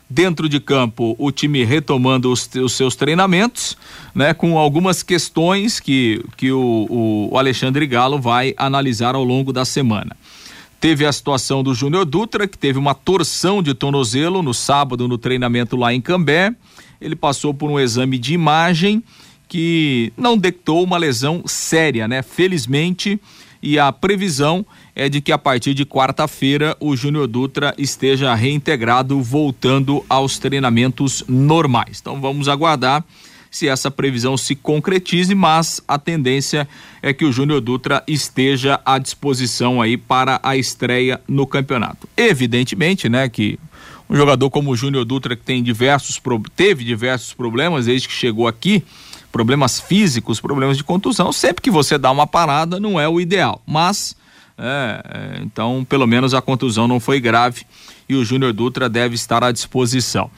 Dentro 0.09 0.49
de 0.49 0.59
campo, 0.59 1.15
o 1.19 1.31
time 1.31 1.63
retomando 1.63 2.31
os, 2.31 2.49
os 2.55 2.73
seus 2.73 2.95
treinamentos, 2.95 3.77
né, 4.15 4.33
com 4.33 4.57
algumas 4.57 5.03
questões 5.03 5.79
que, 5.79 6.25
que 6.35 6.51
o, 6.51 7.29
o 7.31 7.37
Alexandre 7.37 7.85
Galo 7.85 8.19
vai 8.19 8.55
analisar 8.57 9.13
ao 9.13 9.23
longo 9.23 9.53
da 9.53 9.63
semana. 9.65 10.17
Teve 10.79 11.05
a 11.05 11.11
situação 11.11 11.61
do 11.61 11.75
Júnior 11.75 12.05
Dutra, 12.05 12.47
que 12.47 12.57
teve 12.57 12.79
uma 12.79 12.95
torção 12.95 13.61
de 13.61 13.75
tornozelo 13.75 14.41
no 14.41 14.53
sábado 14.53 15.07
no 15.07 15.17
treinamento 15.17 15.75
lá 15.75 15.93
em 15.93 16.01
Cambé. 16.01 16.55
Ele 16.99 17.15
passou 17.15 17.53
por 17.53 17.69
um 17.69 17.79
exame 17.79 18.17
de 18.17 18.33
imagem 18.33 19.03
que 19.47 20.11
não 20.17 20.37
detectou 20.37 20.83
uma 20.83 20.97
lesão 20.97 21.43
séria, 21.45 22.07
né? 22.07 22.23
Felizmente, 22.23 23.19
e 23.61 23.77
a 23.77 23.91
previsão 23.91 24.65
é 24.95 25.08
de 25.10 25.21
que 25.21 25.32
a 25.32 25.38
partir 25.38 25.73
de 25.73 25.86
quarta-feira 25.86 26.75
o 26.80 26.95
Júnior 26.95 27.28
Dutra 27.28 27.73
esteja 27.78 28.34
reintegrado, 28.36 29.21
voltando 29.21 30.04
aos 30.10 30.38
treinamentos 30.38 31.23
normais. 31.28 31.99
Então 32.02 32.19
vamos 32.19 32.47
aguardar 32.47 33.04
se 33.52 33.67
essa 33.67 33.89
previsão 33.89 34.38
se 34.38 34.56
concretize, 34.56 35.34
mas 35.34 35.82
a 35.88 35.97
tendência 35.97 36.67
é 37.02 37.13
que 37.13 37.25
o 37.25 37.32
Júnior 37.32 37.62
Dutra 37.62 38.04
esteja 38.08 38.80
à 38.86 38.99
disposição 38.99 39.82
aí 39.82 39.97
para 39.97 40.39
a 40.43 40.56
estreia 40.56 41.19
no 41.28 41.47
campeonato. 41.47 42.08
Evidentemente, 42.15 43.10
né, 43.10 43.28
que 43.28 43.58
um 44.10 44.15
jogador 44.15 44.49
como 44.49 44.71
o 44.71 44.75
Júnior 44.75 45.06
Dutra 45.06 45.36
que 45.36 45.43
tem 45.43 45.63
diversos 45.63 46.21
teve 46.56 46.84
diversos 46.84 47.34
problemas 47.34 47.86
desde 47.86 48.08
que 48.08 48.13
chegou 48.13 48.47
aqui, 48.47 48.84
problemas 49.32 49.80
físicos, 49.80 50.39
problemas 50.39 50.78
de 50.78 50.84
contusão, 50.84 51.32
sempre 51.32 51.62
que 51.62 51.71
você 51.71 51.97
dá 51.97 52.10
uma 52.12 52.25
parada 52.25 52.80
não 52.80 52.99
é 52.99 53.08
o 53.08 53.21
ideal, 53.21 53.62
mas 53.65 54.15
é, 54.59 55.01
é, 55.05 55.41
então 55.41 55.85
pelo 55.87 56.05
menos 56.05 56.33
a 56.33 56.41
contusão 56.41 56.87
não 56.87 56.99
foi 56.99 57.19
grave 57.19 57.65
e 58.07 58.15
o 58.15 58.25
Júnior 58.25 58.51
Dutra 58.51 58.89
deve 58.89 59.15
estar 59.15 59.43
à 59.43 59.51
disposição. 59.51 60.29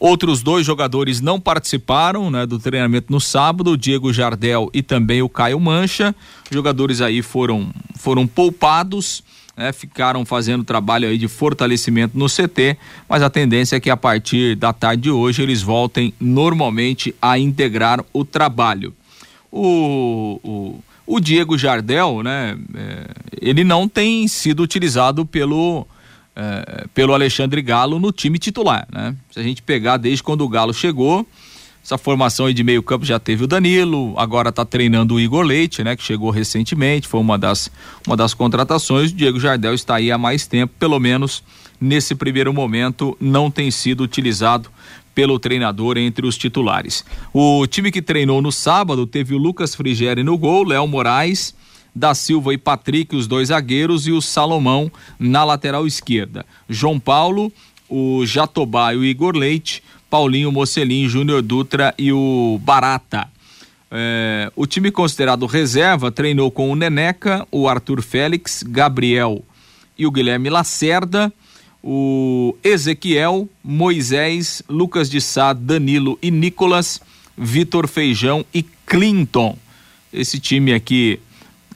Outros 0.00 0.42
dois 0.42 0.64
jogadores 0.64 1.20
não 1.20 1.40
participaram 1.40 2.30
né, 2.30 2.46
do 2.46 2.58
treinamento 2.58 3.12
no 3.12 3.20
sábado, 3.20 3.72
o 3.72 3.76
Diego 3.76 4.12
Jardel 4.12 4.70
e 4.72 4.82
também 4.82 5.22
o 5.22 5.28
Caio 5.28 5.58
Mancha. 5.58 6.14
Jogadores 6.50 7.00
aí 7.00 7.20
foram, 7.20 7.68
foram 7.96 8.26
poupados 8.26 9.22
né, 9.58 9.72
ficaram 9.72 10.24
fazendo 10.24 10.62
trabalho 10.62 11.08
aí 11.08 11.18
de 11.18 11.26
fortalecimento 11.26 12.16
no 12.16 12.26
CT, 12.26 12.78
mas 13.08 13.22
a 13.22 13.28
tendência 13.28 13.74
é 13.74 13.80
que 13.80 13.90
a 13.90 13.96
partir 13.96 14.54
da 14.54 14.72
tarde 14.72 15.02
de 15.02 15.10
hoje 15.10 15.42
eles 15.42 15.60
voltem 15.60 16.14
normalmente 16.20 17.12
a 17.20 17.36
integrar 17.36 18.04
o 18.12 18.24
trabalho. 18.24 18.94
O, 19.50 20.38
o, 20.44 20.84
o 21.08 21.18
Diego 21.18 21.56
Jardel, 21.56 22.22
né, 22.22 22.56
é, 22.74 23.06
ele 23.40 23.64
não 23.64 23.88
tem 23.88 24.28
sido 24.28 24.62
utilizado 24.62 25.24
pelo, 25.24 25.86
é, 26.36 26.84
pelo 26.92 27.14
Alexandre 27.14 27.62
Galo 27.62 27.98
no 27.98 28.12
time 28.12 28.38
titular, 28.38 28.86
né? 28.92 29.16
Se 29.30 29.40
a 29.40 29.42
gente 29.42 29.62
pegar 29.62 29.96
desde 29.96 30.22
quando 30.22 30.42
o 30.42 30.48
Galo 30.48 30.74
chegou, 30.74 31.26
essa 31.82 31.96
formação 31.96 32.44
aí 32.44 32.52
de 32.52 32.62
meio 32.62 32.82
campo 32.82 33.06
já 33.06 33.18
teve 33.18 33.44
o 33.44 33.46
Danilo, 33.46 34.12
agora 34.18 34.50
está 34.50 34.66
treinando 34.66 35.14
o 35.14 35.20
Igor 35.20 35.42
Leite, 35.42 35.82
né? 35.82 35.96
Que 35.96 36.02
chegou 36.02 36.28
recentemente, 36.28 37.08
foi 37.08 37.20
uma 37.20 37.38
das, 37.38 37.70
uma 38.06 38.14
das 38.14 38.34
contratações. 38.34 39.10
O 39.10 39.14
Diego 39.14 39.40
Jardel 39.40 39.72
está 39.72 39.94
aí 39.94 40.12
há 40.12 40.18
mais 40.18 40.46
tempo, 40.46 40.74
pelo 40.78 41.00
menos 41.00 41.42
nesse 41.80 42.14
primeiro 42.14 42.52
momento 42.52 43.16
não 43.18 43.50
tem 43.50 43.70
sido 43.70 44.02
utilizado 44.02 44.68
pelo 45.18 45.36
treinador 45.36 45.98
entre 45.98 46.24
os 46.24 46.38
titulares. 46.38 47.04
O 47.34 47.66
time 47.66 47.90
que 47.90 48.00
treinou 48.00 48.40
no 48.40 48.52
sábado 48.52 49.04
teve 49.04 49.34
o 49.34 49.36
Lucas 49.36 49.74
Frigeri 49.74 50.22
no 50.22 50.38
gol, 50.38 50.62
Léo 50.62 50.86
Moraes, 50.86 51.56
da 51.92 52.14
Silva 52.14 52.54
e 52.54 52.56
Patrick, 52.56 53.16
os 53.16 53.26
dois 53.26 53.48
zagueiros, 53.48 54.06
e 54.06 54.12
o 54.12 54.22
Salomão 54.22 54.88
na 55.18 55.42
lateral 55.42 55.88
esquerda. 55.88 56.46
João 56.68 57.00
Paulo, 57.00 57.52
o 57.88 58.24
Jatobá 58.24 58.94
e 58.94 58.98
o 58.98 59.04
Igor 59.04 59.34
Leite, 59.34 59.82
Paulinho 60.08 60.52
Mocelin, 60.52 61.08
Júnior 61.08 61.42
Dutra 61.42 61.92
e 61.98 62.12
o 62.12 62.60
Barata. 62.62 63.26
É, 63.90 64.52
o 64.54 64.68
time 64.68 64.92
considerado 64.92 65.46
reserva 65.46 66.12
treinou 66.12 66.48
com 66.48 66.70
o 66.70 66.76
Neneca, 66.76 67.44
o 67.50 67.68
Arthur 67.68 68.02
Félix, 68.02 68.62
Gabriel 68.62 69.44
e 69.98 70.06
o 70.06 70.12
Guilherme 70.12 70.48
Lacerda, 70.48 71.32
o 71.90 72.54
Ezequiel, 72.62 73.48
Moisés, 73.64 74.62
Lucas 74.68 75.08
de 75.08 75.22
Sá, 75.22 75.54
Danilo 75.54 76.18
e 76.20 76.30
Nicolas, 76.30 77.00
Vitor 77.34 77.88
Feijão 77.88 78.44
e 78.52 78.62
Clinton. 78.62 79.56
Esse 80.12 80.38
time 80.38 80.74
aqui 80.74 81.18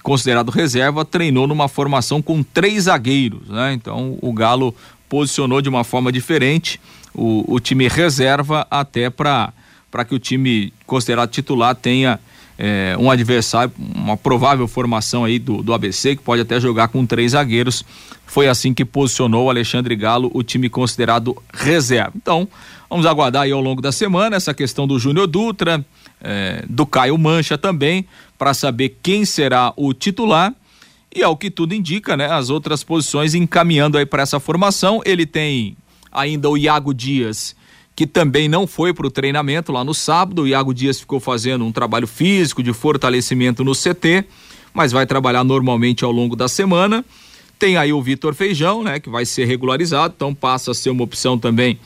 considerado 0.02 0.50
reserva 0.50 1.02
treinou 1.02 1.46
numa 1.46 1.66
formação 1.66 2.20
com 2.20 2.42
três 2.42 2.84
zagueiros, 2.84 3.48
né? 3.48 3.72
Então 3.72 4.18
o 4.20 4.34
Galo 4.34 4.74
posicionou 5.08 5.62
de 5.62 5.70
uma 5.70 5.82
forma 5.82 6.12
diferente 6.12 6.78
o, 7.14 7.50
o 7.50 7.58
time 7.58 7.88
reserva 7.88 8.66
até 8.70 9.08
para 9.08 9.50
para 9.90 10.04
que 10.04 10.14
o 10.14 10.18
time 10.18 10.74
considerado 10.86 11.30
titular 11.30 11.74
tenha 11.74 12.20
é, 12.64 12.96
um 12.96 13.10
adversário, 13.10 13.72
uma 13.76 14.16
provável 14.16 14.68
formação 14.68 15.24
aí 15.24 15.36
do, 15.36 15.64
do 15.64 15.74
ABC, 15.74 16.14
que 16.14 16.22
pode 16.22 16.42
até 16.42 16.60
jogar 16.60 16.86
com 16.86 17.04
três 17.04 17.32
zagueiros. 17.32 17.84
Foi 18.24 18.46
assim 18.46 18.72
que 18.72 18.84
posicionou 18.84 19.46
o 19.46 19.50
Alexandre 19.50 19.96
Galo, 19.96 20.30
o 20.32 20.44
time 20.44 20.68
considerado 20.68 21.36
reserva. 21.52 22.12
Então, 22.14 22.46
vamos 22.88 23.04
aguardar 23.04 23.42
aí 23.42 23.50
ao 23.50 23.60
longo 23.60 23.82
da 23.82 23.90
semana 23.90 24.36
essa 24.36 24.54
questão 24.54 24.86
do 24.86 24.96
Júnior 24.96 25.26
Dutra, 25.26 25.84
é, 26.20 26.64
do 26.68 26.86
Caio 26.86 27.18
Mancha 27.18 27.58
também, 27.58 28.06
para 28.38 28.54
saber 28.54 28.96
quem 29.02 29.24
será 29.24 29.72
o 29.76 29.92
titular. 29.92 30.54
E 31.12 31.20
ao 31.20 31.36
que 31.36 31.50
tudo 31.50 31.74
indica, 31.74 32.16
né? 32.16 32.30
As 32.30 32.48
outras 32.48 32.84
posições 32.84 33.34
encaminhando 33.34 33.98
aí 33.98 34.06
para 34.06 34.22
essa 34.22 34.38
formação. 34.38 35.02
Ele 35.04 35.26
tem 35.26 35.76
ainda 36.12 36.48
o 36.48 36.56
Iago 36.56 36.94
Dias 36.94 37.56
que 37.94 38.06
também 38.06 38.48
não 38.48 38.66
foi 38.66 38.92
para 38.94 39.06
o 39.06 39.10
treinamento 39.10 39.72
lá 39.72 39.84
no 39.84 39.94
sábado. 39.94 40.42
O 40.42 40.48
Iago 40.48 40.72
Dias 40.72 41.00
ficou 41.00 41.20
fazendo 41.20 41.64
um 41.64 41.72
trabalho 41.72 42.06
físico 42.06 42.62
de 42.62 42.72
fortalecimento 42.72 43.62
no 43.62 43.72
CT, 43.72 44.24
mas 44.72 44.92
vai 44.92 45.06
trabalhar 45.06 45.44
normalmente 45.44 46.04
ao 46.04 46.10
longo 46.10 46.34
da 46.34 46.48
semana. 46.48 47.04
Tem 47.58 47.76
aí 47.76 47.92
o 47.92 48.02
Vitor 48.02 48.34
Feijão, 48.34 48.82
né, 48.82 48.98
que 48.98 49.08
vai 49.08 49.24
ser 49.24 49.44
regularizado, 49.44 50.14
então 50.16 50.34
passa 50.34 50.70
a 50.72 50.74
ser 50.74 50.90
uma 50.90 51.04
opção 51.04 51.38
também. 51.38 51.78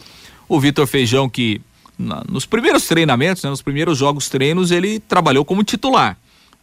O 0.48 0.60
Vitor 0.60 0.86
Feijão 0.86 1.28
que 1.28 1.60
na, 1.98 2.22
nos 2.28 2.46
primeiros 2.46 2.86
treinamentos, 2.86 3.42
né, 3.42 3.50
nos 3.50 3.62
primeiros 3.62 3.98
jogos 3.98 4.28
treinos, 4.28 4.70
ele 4.70 5.00
trabalhou 5.00 5.44
como 5.44 5.64
titular. 5.64 6.16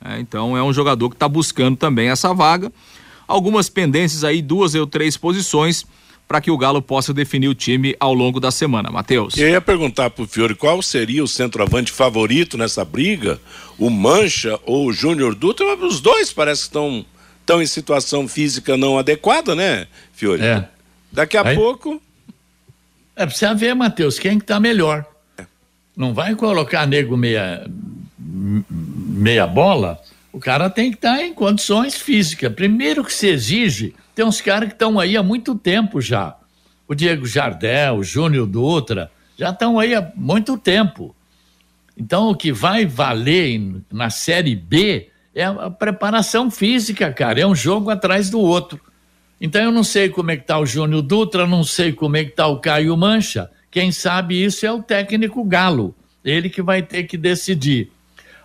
É, 0.04 0.20
então 0.20 0.58
é 0.58 0.64
um 0.64 0.74
jogador 0.74 1.10
que 1.10 1.16
está 1.16 1.28
buscando 1.28 1.78
também 1.78 2.10
essa 2.10 2.34
vaga. 2.34 2.72
Algumas 3.28 3.70
pendências 3.70 4.24
aí, 4.24 4.41
duas 4.41 4.76
ou 4.76 4.86
três 4.86 5.16
posições 5.18 5.86
para 6.28 6.42
que 6.42 6.50
o 6.50 6.58
Galo 6.58 6.82
possa 6.82 7.14
definir 7.14 7.48
o 7.48 7.56
time 7.56 7.96
ao 8.00 8.14
longo 8.14 8.40
da 8.40 8.52
semana. 8.52 8.90
Matheus. 8.90 9.38
Eu 9.38 9.50
ia 9.50 9.62
perguntar 9.62 10.10
para 10.10 10.24
o 10.24 10.28
Fiore 10.28 10.56
qual 10.56 10.82
seria 10.82 11.24
o 11.24 11.28
centroavante 11.28 11.92
favorito 11.92 12.58
nessa 12.58 12.84
briga, 12.84 13.40
o 13.78 13.90
Mancha 13.90 14.60
ou 14.66 14.88
o 14.88 14.94
Júnior 14.94 15.36
Dutra, 15.36 15.66
mas 15.76 15.94
os 15.94 16.02
dois 16.02 16.32
parece 16.32 16.62
que 16.62 16.68
estão 16.68 17.06
estão 17.42 17.62
em 17.62 17.66
situação 17.66 18.26
física 18.26 18.78
não 18.78 18.98
adequada, 18.98 19.54
né, 19.54 19.86
Fiore? 20.14 20.42
É. 20.42 20.68
Daqui 21.12 21.38
a 21.38 21.46
Aí... 21.46 21.56
pouco. 21.56 22.02
É, 23.16 23.26
precisa 23.26 23.54
ver, 23.54 23.76
Matheus, 23.76 24.18
quem 24.18 24.40
que 24.40 24.46
tá 24.46 24.60
melhor. 24.60 25.06
Não 25.96 26.14
vai 26.14 26.34
colocar 26.36 26.88
nego 26.88 27.16
meia, 27.16 27.68
meia 28.18 29.46
bola, 29.46 30.02
o 30.32 30.40
cara 30.40 30.68
tem 30.68 30.90
que 30.90 30.98
estar 30.98 31.18
tá 31.18 31.24
em 31.24 31.32
condições 31.32 31.94
físicas. 31.96 32.52
Primeiro 32.52 33.04
que 33.04 33.14
se 33.14 33.28
exige 33.28 33.94
tem 34.16 34.26
uns 34.26 34.41
caras 34.41 34.70
que 34.70 34.76
estão 34.76 34.99
aí 34.99 35.18
há 35.18 35.24
muito 35.24 35.55
tempo 35.55 35.99
já. 36.01 36.36
O 36.88 36.93
Diego 36.93 37.26
Jardel, 37.26 37.95
o 37.95 38.03
Júnior 38.03 38.45
Dutra, 38.45 39.11
já 39.38 39.49
estão 39.49 39.80
aí 39.80 39.95
há 39.95 40.11
muito 40.16 40.57
tempo. 40.57 41.16
Então, 41.97 42.30
o 42.30 42.36
que 42.36 42.51
vai 42.51 42.86
valer 42.86 43.82
na 43.91 44.09
Série 44.09 44.55
B 44.55 45.09
é 45.34 45.43
a 45.43 45.70
preparação 45.70 46.49
física, 46.51 47.11
cara. 47.11 47.39
É 47.41 47.47
um 47.47 47.55
jogo 47.55 47.89
atrás 47.89 48.30
do 48.30 48.39
outro. 48.39 48.80
Então, 49.39 49.61
eu 49.61 49.72
não 49.72 49.84
sei 49.84 50.09
como 50.09 50.32
é 50.32 50.36
que 50.36 50.43
está 50.43 50.59
o 50.59 50.66
Júnior 50.66 51.01
Dutra, 51.01 51.47
não 51.47 51.64
sei 51.64 51.91
como 51.91 52.18
é 52.18 52.24
que 52.24 52.32
está 52.32 52.47
o 52.47 52.59
Caio 52.59 52.95
Mancha. 52.95 53.49
Quem 53.70 53.91
sabe 53.91 54.43
isso 54.43 54.66
é 54.66 54.72
o 54.72 54.84
técnico 54.84 55.43
Galo. 55.43 55.95
Ele 56.24 56.49
que 56.49 56.61
vai 56.61 56.82
ter 56.82 57.03
que 57.03 57.18
decidir. 57.18 57.91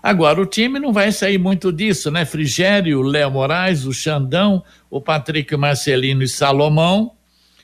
Agora, 0.02 0.40
o 0.40 0.46
time 0.46 0.78
não 0.78 0.92
vai 0.92 1.10
sair 1.10 1.38
muito 1.38 1.72
disso, 1.72 2.10
né? 2.10 2.24
Frigério, 2.24 3.02
Léo 3.02 3.30
Moraes, 3.30 3.84
o 3.84 3.92
Xandão, 3.92 4.62
o 4.90 5.00
Patrick 5.00 5.56
Marcelino 5.56 6.22
e 6.22 6.28
Salomão, 6.28 7.12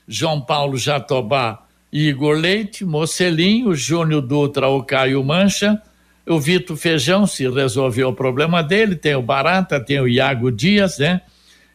João 0.07 0.41
Paulo 0.41 0.77
Jatobá 0.77 1.65
e 1.93 2.09
Igor 2.09 2.37
Leite, 2.37 2.85
Mocelinho, 2.85 3.75
Júnior 3.75 4.21
Dutra, 4.21 4.69
o 4.69 4.83
Caio 4.83 5.23
Mancha, 5.23 5.81
o 6.27 6.41
Vitor 6.41 6.77
Feijão, 6.77 7.27
se 7.27 7.49
resolveu 7.49 8.09
o 8.09 8.15
problema 8.15 8.63
dele, 8.63 8.97
tem 8.97 9.15
o 9.15 9.23
Barata, 9.23 9.79
tem 9.79 10.01
o 10.01 10.09
Iago 10.09 10.51
Dias, 10.51 10.99
né? 10.99 11.21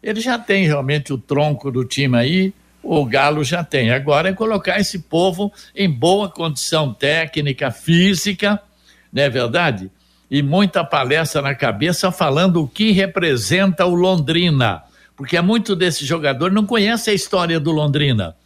Ele 0.01 0.19
já 0.19 0.37
tem 0.37 0.65
realmente 0.65 1.13
o 1.13 1.17
tronco 1.17 1.71
do 1.71 1.85
time 1.85 2.17
aí, 2.17 2.53
o 2.83 3.05
Galo 3.05 3.43
já 3.43 3.63
tem. 3.63 3.91
Agora 3.91 4.29
é 4.29 4.33
colocar 4.33 4.79
esse 4.79 4.99
povo 4.99 5.51
em 5.75 5.89
boa 5.89 6.29
condição 6.29 6.93
técnica, 6.93 7.71
física, 7.71 8.61
não 9.11 9.23
é 9.23 9.29
verdade? 9.29 9.91
E 10.29 10.43
muita 10.43 10.83
palestra 10.83 11.41
na 11.41 11.55
cabeça 11.55 12.11
falando 12.11 12.61
o 12.63 12.67
que 12.67 12.91
representa 12.91 13.85
o 13.85 13.95
Londrina 13.95 14.83
porque 15.19 15.35
é 15.35 15.41
muito 15.41 15.75
desse 15.75 16.05
jogador 16.05 16.49
não 16.49 16.65
conhece 16.65 17.09
a 17.09 17.13
história 17.13 17.59
do 17.59 17.73
Londrina. 17.73 18.37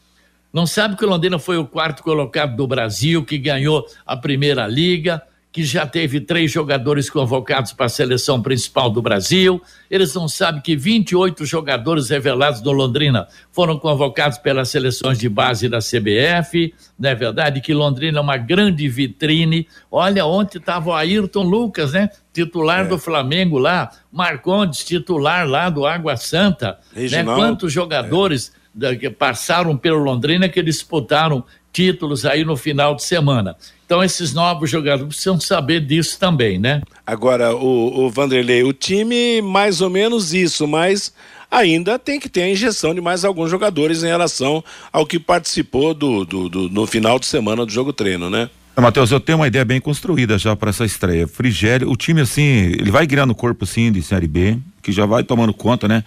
Não 0.51 0.65
sabe 0.65 0.95
que 0.95 1.05
o 1.05 1.07
Londrina 1.07 1.37
foi 1.37 1.55
o 1.55 1.67
quarto 1.67 2.01
colocado 2.01 2.55
do 2.55 2.65
Brasil, 2.65 3.23
que 3.23 3.37
ganhou 3.37 3.85
a 4.03 4.17
primeira 4.17 4.65
liga, 4.65 5.21
que 5.53 5.63
já 5.63 5.85
teve 5.85 6.19
três 6.19 6.51
jogadores 6.51 7.11
convocados 7.11 7.73
para 7.73 7.85
a 7.85 7.89
seleção 7.89 8.41
principal 8.41 8.89
do 8.89 9.03
Brasil. 9.03 9.61
Eles 9.89 10.15
não 10.15 10.27
sabem 10.27 10.59
que 10.59 10.75
28 10.75 11.45
jogadores 11.45 12.09
revelados 12.09 12.59
do 12.59 12.71
Londrina 12.71 13.27
foram 13.51 13.77
convocados 13.77 14.39
pelas 14.39 14.69
seleções 14.69 15.19
de 15.19 15.29
base 15.29 15.69
da 15.69 15.77
CBF. 15.77 16.73
Não 16.97 17.07
é 17.07 17.13
verdade 17.13 17.61
que 17.61 17.71
Londrina 17.71 18.17
é 18.17 18.21
uma 18.21 18.35
grande 18.35 18.89
vitrine. 18.89 19.67
Olha, 19.91 20.25
ontem 20.25 20.57
estava 20.57 20.89
o 20.89 20.93
Ayrton 20.93 21.43
Lucas, 21.43 21.93
né? 21.93 22.09
Titular 22.33 22.85
é. 22.85 22.87
do 22.87 22.97
Flamengo 22.97 23.59
lá, 23.59 23.91
Marcondes, 24.11 24.83
titular 24.83 25.47
lá 25.47 25.69
do 25.69 25.85
Água 25.85 26.17
Santa. 26.17 26.79
Né? 26.95 27.23
Quantos 27.23 27.71
jogadores 27.71 28.51
é. 28.75 28.79
da, 28.79 28.95
que 28.95 29.07
passaram 29.07 29.77
pelo 29.77 29.99
Londrina 29.99 30.49
que 30.49 30.63
disputaram 30.63 31.45
títulos 31.73 32.25
aí 32.25 32.45
no 32.45 32.55
final 32.55 32.95
de 32.95 33.03
semana. 33.03 33.57
Então, 33.85 34.03
esses 34.03 34.33
novos 34.33 34.69
jogadores 34.69 35.07
precisam 35.07 35.39
saber 35.39 35.81
disso 35.81 36.17
também, 36.17 36.57
né? 36.57 36.81
Agora, 37.05 37.55
o, 37.55 38.05
o 38.05 38.09
Vanderlei, 38.09 38.63
o 38.63 38.71
time 38.71 39.41
mais 39.41 39.81
ou 39.81 39.89
menos 39.89 40.33
isso, 40.33 40.67
mas 40.67 41.13
ainda 41.51 41.99
tem 41.99 42.19
que 42.19 42.29
ter 42.29 42.43
a 42.43 42.49
injeção 42.49 42.95
de 42.95 43.01
mais 43.01 43.25
alguns 43.25 43.49
jogadores 43.49 44.03
em 44.03 44.07
relação 44.07 44.63
ao 44.91 45.05
que 45.05 45.19
participou 45.19 45.93
do, 45.93 46.23
do, 46.23 46.49
do 46.49 46.69
no 46.69 46.87
final 46.87 47.19
de 47.19 47.25
semana 47.25 47.65
do 47.65 47.71
jogo 47.71 47.91
treino, 47.91 48.29
né? 48.29 48.49
Matheus, 48.81 49.11
eu 49.11 49.19
tenho 49.19 49.37
uma 49.37 49.47
ideia 49.47 49.63
bem 49.63 49.79
construída 49.79 50.35
já 50.37 50.55
para 50.55 50.71
essa 50.71 50.83
estreia. 50.83 51.27
Frigério, 51.27 51.89
o 51.91 51.95
time 51.95 52.21
assim, 52.21 52.41
ele 52.41 52.89
vai 52.89 53.05
criando 53.05 53.29
o 53.29 53.35
corpo 53.35 53.67
sim 53.67 53.91
de 53.91 54.01
Série 54.01 54.27
B, 54.27 54.57
que 54.81 54.91
já 54.91 55.05
vai 55.05 55.23
tomando 55.23 55.53
conta, 55.53 55.87
né? 55.87 56.03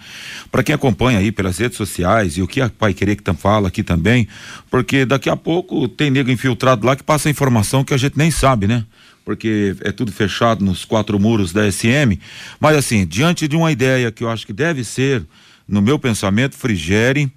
Para 0.51 0.61
quem 0.61 0.75
acompanha 0.75 1.19
aí 1.19 1.31
pelas 1.31 1.57
redes 1.57 1.77
sociais 1.77 2.37
e 2.37 2.41
o 2.41 2.47
que 2.47 2.59
a 2.59 2.69
Pai 2.69 2.93
Querer 2.93 3.15
que 3.15 3.33
fala 3.33 3.69
aqui 3.69 3.83
também, 3.83 4.27
porque 4.69 5.05
daqui 5.05 5.29
a 5.29 5.37
pouco 5.37 5.87
tem 5.87 6.11
nego 6.11 6.29
infiltrado 6.29 6.85
lá 6.85 6.95
que 6.95 7.03
passa 7.03 7.29
informação 7.29 7.85
que 7.85 7.93
a 7.93 7.97
gente 7.97 8.17
nem 8.17 8.29
sabe, 8.29 8.67
né? 8.67 8.83
Porque 9.23 9.75
é 9.81 9.91
tudo 9.93 10.11
fechado 10.11 10.63
nos 10.63 10.83
quatro 10.83 11.17
muros 11.17 11.53
da 11.53 11.69
SM. 11.71 12.19
Mas 12.59 12.75
assim, 12.75 13.05
diante 13.05 13.47
de 13.47 13.55
uma 13.55 13.71
ideia 13.71 14.11
que 14.11 14.25
eu 14.25 14.29
acho 14.29 14.45
que 14.45 14.53
deve 14.53 14.83
ser, 14.83 15.25
no 15.67 15.81
meu 15.81 15.97
pensamento, 15.97 16.55
Frigério 16.55 17.31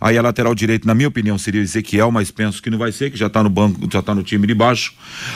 Aí 0.00 0.18
a 0.18 0.22
lateral 0.22 0.54
direito, 0.54 0.86
na 0.86 0.94
minha 0.94 1.08
opinião, 1.08 1.38
seria 1.38 1.60
o 1.60 1.64
Ezequiel, 1.64 2.10
mas 2.10 2.30
penso 2.30 2.62
que 2.62 2.70
não 2.70 2.78
vai 2.78 2.92
ser, 2.92 3.10
que 3.10 3.16
já 3.16 3.26
está 3.26 3.42
no 3.42 3.50
banco, 3.50 3.88
já 3.90 4.00
está 4.00 4.14
no 4.14 4.22
time 4.22 4.46
de 4.46 4.54
baixo. 4.54 4.92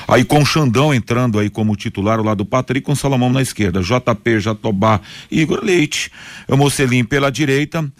Aí 0.06 0.24
com 0.24 0.40
o 0.40 0.46
Xandão 0.46 0.92
entrando 0.92 1.38
aí 1.38 1.48
como 1.48 1.74
titular 1.76 2.18
ao 2.18 2.24
lado 2.24 2.38
do 2.38 2.44
Patrick, 2.44 2.84
com 2.84 2.92
o 2.92 2.96
Salomão 2.96 3.32
na 3.32 3.42
esquerda. 3.42 3.80
JP, 3.80 4.40
Jatobá, 4.40 5.00
Igor 5.30 5.60
Leite, 5.62 6.10
o 6.48 6.56
Mocelim 6.56 7.04
pela 7.04 7.30
direita. 7.30 7.90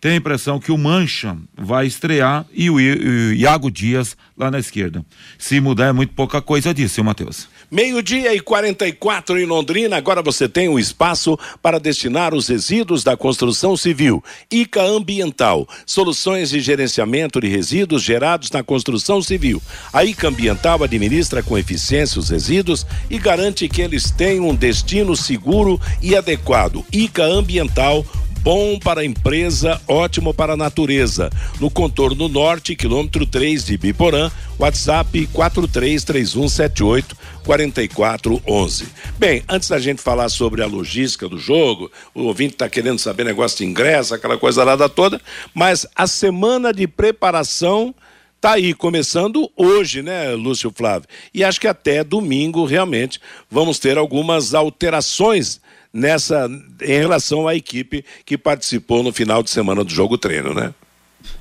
tem 0.00 0.12
a 0.12 0.16
impressão 0.16 0.58
que 0.58 0.72
o 0.72 0.78
Mancha 0.78 1.36
vai 1.56 1.86
estrear 1.86 2.46
e 2.52 2.70
o, 2.70 2.76
o 2.76 3.32
Iago 3.32 3.70
Dias 3.70 4.16
lá 4.36 4.50
na 4.50 4.58
esquerda. 4.58 5.04
Se 5.38 5.60
mudar 5.60 5.86
é 5.86 5.92
muito 5.92 6.14
pouca 6.14 6.40
coisa 6.40 6.72
disso, 6.72 6.94
seu 6.96 7.04
Matheus. 7.04 7.48
Meio-dia 7.70 8.34
e 8.34 8.40
44 8.40 9.38
em 9.38 9.46
Londrina. 9.46 9.96
Agora 9.96 10.20
você 10.20 10.48
tem 10.48 10.68
um 10.68 10.76
espaço 10.76 11.38
para 11.62 11.78
destinar 11.78 12.34
os 12.34 12.48
resíduos 12.48 13.04
da 13.04 13.16
construção 13.16 13.76
civil. 13.76 14.24
ICA 14.50 14.82
Ambiental. 14.82 15.68
Soluções 15.86 16.50
de 16.50 16.58
gerenciamento 16.58 17.40
de 17.40 17.46
resíduos 17.46 18.02
gerados 18.02 18.50
na 18.50 18.64
construção 18.64 19.22
civil. 19.22 19.62
A 19.92 20.04
ICA 20.04 20.28
Ambiental 20.28 20.82
administra 20.82 21.44
com 21.44 21.56
eficiência 21.56 22.18
os 22.18 22.28
resíduos 22.28 22.84
e 23.08 23.18
garante 23.18 23.68
que 23.68 23.82
eles 23.82 24.10
tenham 24.10 24.48
um 24.48 24.54
destino 24.54 25.14
seguro 25.14 25.80
e 26.02 26.16
adequado. 26.16 26.84
ICA 26.92 27.22
Ambiental 27.22 28.04
bom 28.42 28.78
para 28.78 29.02
a 29.02 29.04
empresa, 29.04 29.80
ótimo 29.86 30.32
para 30.32 30.54
a 30.54 30.56
natureza. 30.56 31.30
No 31.60 31.70
contorno 31.70 32.28
norte, 32.28 32.74
quilômetro 32.74 33.26
3 33.26 33.66
de 33.66 33.76
Biporã, 33.76 34.30
WhatsApp 34.58 35.26
433178 35.32 37.16
4411. 37.44 38.88
Bem, 39.18 39.42
antes 39.48 39.68
da 39.68 39.78
gente 39.78 40.00
falar 40.00 40.28
sobre 40.28 40.62
a 40.62 40.66
logística 40.66 41.28
do 41.28 41.38
jogo, 41.38 41.90
o 42.14 42.22
ouvinte 42.22 42.54
está 42.54 42.68
querendo 42.68 42.98
saber 42.98 43.24
negócio 43.24 43.58
de 43.58 43.64
ingresso, 43.64 44.14
aquela 44.14 44.38
coisa 44.38 44.64
lá 44.64 44.74
da 44.74 44.88
toda, 44.88 45.20
mas 45.54 45.86
a 45.94 46.06
semana 46.06 46.72
de 46.72 46.86
preparação 46.86 47.94
tá 48.40 48.52
aí 48.52 48.72
começando 48.72 49.50
hoje, 49.54 50.02
né, 50.02 50.30
Lúcio 50.30 50.72
Flávio? 50.74 51.08
E 51.34 51.44
acho 51.44 51.60
que 51.60 51.68
até 51.68 52.02
domingo 52.02 52.64
realmente 52.64 53.20
vamos 53.50 53.78
ter 53.78 53.98
algumas 53.98 54.54
alterações 54.54 55.60
nessa 55.92 56.48
em 56.82 56.98
relação 56.98 57.48
à 57.48 57.54
equipe 57.54 58.04
que 58.24 58.38
participou 58.38 59.02
no 59.02 59.12
final 59.12 59.42
de 59.42 59.50
semana 59.50 59.84
do 59.84 59.90
jogo 59.90 60.16
treino, 60.16 60.54
né? 60.54 60.72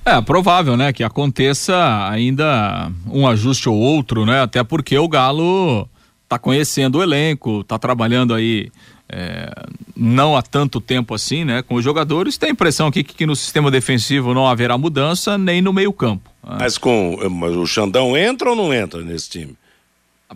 É 0.04 0.20
provável, 0.22 0.76
né, 0.76 0.92
que 0.92 1.04
aconteça 1.04 2.10
ainda 2.10 2.92
um 3.10 3.26
ajuste 3.28 3.70
ou 3.70 3.76
outro, 3.76 4.26
né? 4.26 4.42
Até 4.42 4.64
porque 4.64 4.98
o 4.98 5.08
Galo 5.08 5.88
tá 6.28 6.38
conhecendo 6.38 6.98
o 6.98 7.04
elenco, 7.04 7.64
tá 7.64 7.80
trabalhando 7.80 8.34
aí 8.34 8.70
é, 9.12 9.52
não 9.96 10.38
há 10.38 10.42
tanto 10.42 10.80
tempo 10.80 11.16
assim, 11.16 11.44
né, 11.44 11.64
com 11.64 11.76
os 11.76 11.84
jogadores. 11.84 12.38
Tem 12.38 12.50
a 12.50 12.52
impressão 12.52 12.88
aqui 12.88 13.04
que, 13.04 13.16
que 13.16 13.26
no 13.26 13.36
sistema 13.36 13.72
defensivo 13.72 14.34
não 14.34 14.48
haverá 14.48 14.78
mudança 14.78 15.38
nem 15.38 15.62
no 15.62 15.74
meio 15.74 15.92
campo. 15.92 16.30
Né? 16.44 16.58
Mas 16.60 16.78
com 16.78 17.18
mas 17.30 17.56
o 17.56 17.66
Xandão 17.66 18.16
entra 18.16 18.52
ou 18.52 18.56
não 18.56 18.74
entra 18.74 19.02
nesse 19.02 19.30
time? 19.30 19.56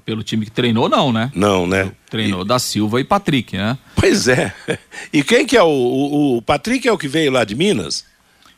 Pelo 0.05 0.23
time 0.23 0.45
que 0.45 0.51
treinou, 0.51 0.89
não, 0.89 1.11
né? 1.11 1.31
Não, 1.35 1.67
né? 1.67 1.91
Treinou 2.09 2.41
e... 2.41 2.47
da 2.47 2.57
Silva 2.57 2.99
e 2.99 3.03
Patrick, 3.03 3.55
né? 3.55 3.77
Pois 3.95 4.27
é. 4.27 4.53
E 5.13 5.23
quem 5.23 5.45
que 5.45 5.55
é 5.55 5.63
o, 5.63 5.67
o, 5.67 6.37
o 6.37 6.41
Patrick 6.41 6.87
é 6.87 6.91
o 6.91 6.97
que 6.97 7.07
veio 7.07 7.31
lá 7.31 7.43
de 7.43 7.55
Minas? 7.55 8.03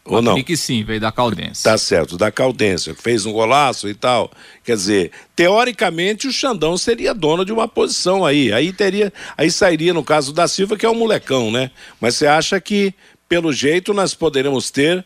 Ou 0.05 0.21
não? 0.21 0.33
Patrick 0.33 0.55
sim, 0.55 0.83
veio 0.83 0.99
da 0.99 1.11
Caldense. 1.11 1.63
Tá 1.63 1.77
certo, 1.77 2.15
da 2.15 2.31
Caldense, 2.31 2.93
fez 2.93 3.25
um 3.25 3.33
golaço 3.33 3.89
e 3.89 3.95
tal. 3.95 4.31
Quer 4.63 4.75
dizer, 4.75 5.11
teoricamente 5.35 6.27
o 6.27 6.31
Xandão 6.31 6.77
seria 6.77 7.13
dono 7.13 7.43
de 7.43 7.51
uma 7.51 7.67
posição 7.67 8.23
aí. 8.23 8.53
Aí 8.53 8.71
teria, 8.71 9.11
aí 9.35 9.49
sairia 9.49 9.93
no 9.93 10.03
caso 10.03 10.31
da 10.31 10.47
Silva, 10.47 10.77
que 10.77 10.85
é 10.85 10.89
o 10.89 10.91
um 10.91 10.99
molecão, 10.99 11.51
né? 11.51 11.71
Mas 11.99 12.15
você 12.15 12.27
acha 12.27 12.61
que, 12.61 12.93
pelo 13.27 13.51
jeito, 13.51 13.93
nós 13.93 14.13
poderemos 14.13 14.69
ter 14.69 15.03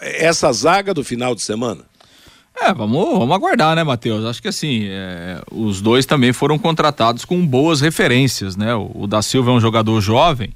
essa 0.00 0.52
zaga 0.52 0.92
do 0.92 1.04
final 1.04 1.32
de 1.34 1.42
semana? 1.42 1.84
É, 2.60 2.74
vamos, 2.74 3.18
vamos 3.18 3.34
aguardar, 3.34 3.74
né, 3.74 3.82
Matheus? 3.82 4.24
Acho 4.26 4.42
que 4.42 4.48
assim, 4.48 4.84
é, 4.84 5.40
os 5.50 5.80
dois 5.80 6.04
também 6.04 6.30
foram 6.30 6.58
contratados 6.58 7.24
com 7.24 7.44
boas 7.46 7.80
referências, 7.80 8.54
né? 8.54 8.74
O, 8.74 8.90
o, 8.94 9.06
da 9.06 9.22
Silva 9.22 9.50
é 9.50 9.54
um 9.54 9.60
jogador 9.60 9.98
jovem, 10.02 10.50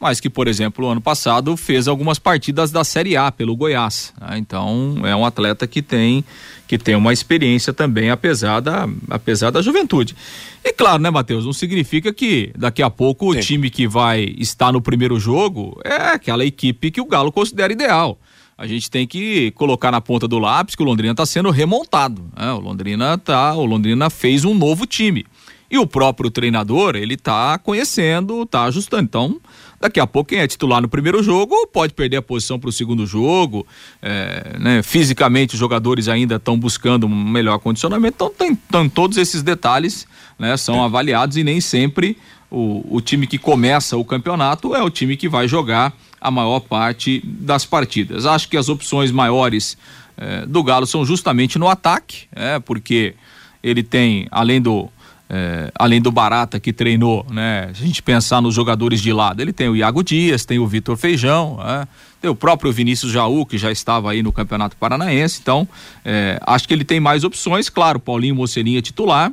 mas 0.00 0.20
que, 0.20 0.30
por 0.30 0.48
exemplo, 0.48 0.88
ano 0.88 1.02
passado 1.02 1.54
fez 1.58 1.86
algumas 1.86 2.18
partidas 2.18 2.70
da 2.70 2.82
Série 2.82 3.14
A 3.14 3.30
pelo 3.30 3.54
Goiás. 3.54 4.14
Né? 4.18 4.38
Então, 4.38 5.02
é 5.04 5.14
um 5.14 5.26
atleta 5.26 5.66
que 5.66 5.82
tem 5.82 6.24
que 6.66 6.78
tem 6.78 6.94
uma 6.94 7.12
experiência 7.12 7.74
também, 7.74 8.10
apesar 8.10 8.60
da, 8.60 8.88
apesar 9.10 9.50
da 9.50 9.60
juventude. 9.60 10.16
E 10.64 10.72
claro, 10.72 11.02
né, 11.02 11.10
Matheus? 11.10 11.44
Não 11.44 11.52
significa 11.52 12.12
que 12.12 12.52
daqui 12.56 12.80
a 12.80 12.88
pouco 12.88 13.32
Sim. 13.32 13.38
o 13.38 13.42
time 13.42 13.70
que 13.70 13.86
vai 13.86 14.34
estar 14.38 14.72
no 14.72 14.80
primeiro 14.80 15.20
jogo 15.20 15.78
é 15.84 16.12
aquela 16.12 16.44
equipe 16.44 16.90
que 16.90 17.00
o 17.00 17.06
Galo 17.06 17.30
considera 17.30 17.72
ideal 17.72 18.16
a 18.60 18.66
gente 18.66 18.90
tem 18.90 19.06
que 19.06 19.52
colocar 19.52 19.90
na 19.90 20.02
ponta 20.02 20.28
do 20.28 20.38
lápis 20.38 20.74
que 20.74 20.82
o 20.82 20.84
Londrina 20.84 21.12
está 21.12 21.24
sendo 21.24 21.50
remontado. 21.50 22.22
Né? 22.36 22.52
O 22.52 22.60
Londrina 22.60 23.16
tá, 23.16 23.54
o 23.54 23.64
Londrina 23.64 24.10
fez 24.10 24.44
um 24.44 24.52
novo 24.52 24.84
time. 24.84 25.24
E 25.70 25.78
o 25.78 25.86
próprio 25.86 26.30
treinador, 26.30 26.94
ele 26.94 27.14
está 27.14 27.56
conhecendo, 27.56 28.42
está 28.42 28.64
ajustando. 28.64 29.04
Então, 29.04 29.40
daqui 29.80 29.98
a 29.98 30.06
pouco, 30.06 30.28
quem 30.28 30.40
é 30.40 30.46
titular 30.46 30.82
no 30.82 30.90
primeiro 30.90 31.22
jogo 31.22 31.54
pode 31.68 31.94
perder 31.94 32.18
a 32.18 32.22
posição 32.22 32.58
para 32.58 32.68
o 32.68 32.72
segundo 32.72 33.06
jogo. 33.06 33.66
É, 34.02 34.58
né? 34.58 34.82
Fisicamente, 34.82 35.54
os 35.54 35.58
jogadores 35.58 36.06
ainda 36.06 36.36
estão 36.36 36.58
buscando 36.58 37.06
um 37.06 37.30
melhor 37.30 37.58
condicionamento. 37.60 38.14
Então, 38.14 38.30
tem, 38.70 38.90
todos 38.90 39.16
esses 39.16 39.42
detalhes 39.42 40.06
né? 40.38 40.54
são 40.58 40.84
avaliados 40.84 41.38
e 41.38 41.42
nem 41.42 41.62
sempre 41.62 42.14
o, 42.50 42.96
o 42.96 43.00
time 43.00 43.26
que 43.26 43.38
começa 43.38 43.96
o 43.96 44.04
campeonato 44.04 44.74
é 44.74 44.82
o 44.82 44.90
time 44.90 45.16
que 45.16 45.30
vai 45.30 45.48
jogar 45.48 45.94
a 46.20 46.30
maior 46.30 46.60
parte 46.60 47.22
das 47.24 47.64
partidas. 47.64 48.26
Acho 48.26 48.48
que 48.48 48.56
as 48.56 48.68
opções 48.68 49.10
maiores 49.10 49.76
eh, 50.16 50.44
do 50.46 50.62
Galo 50.62 50.86
são 50.86 51.04
justamente 51.04 51.58
no 51.58 51.68
ataque, 51.68 52.26
é, 52.32 52.58
porque 52.58 53.14
ele 53.62 53.82
tem, 53.82 54.26
além 54.30 54.60
do. 54.60 54.88
Eh, 55.32 55.70
além 55.76 56.00
do 56.00 56.10
Barata 56.10 56.58
que 56.58 56.72
treinou, 56.72 57.24
né? 57.30 57.70
Se 57.72 57.84
a 57.84 57.86
gente 57.86 58.02
pensar 58.02 58.42
nos 58.42 58.52
jogadores 58.52 59.00
de 59.00 59.12
lado, 59.12 59.40
ele 59.40 59.52
tem 59.52 59.68
o 59.68 59.76
Iago 59.76 60.02
Dias, 60.02 60.44
tem 60.44 60.58
o 60.58 60.66
Vitor 60.66 60.96
Feijão, 60.96 61.56
é, 61.64 61.86
tem 62.20 62.28
o 62.28 62.34
próprio 62.34 62.72
Vinícius 62.72 63.12
Jaú, 63.12 63.46
que 63.46 63.56
já 63.56 63.70
estava 63.70 64.10
aí 64.10 64.24
no 64.24 64.32
Campeonato 64.32 64.76
Paranaense, 64.76 65.38
então 65.40 65.68
eh, 66.04 66.38
acho 66.44 66.66
que 66.66 66.74
ele 66.74 66.84
tem 66.84 66.98
mais 66.98 67.22
opções, 67.22 67.70
claro, 67.70 68.00
Paulinho 68.00 68.34
Mocelinha 68.34 68.82
titular, 68.82 69.32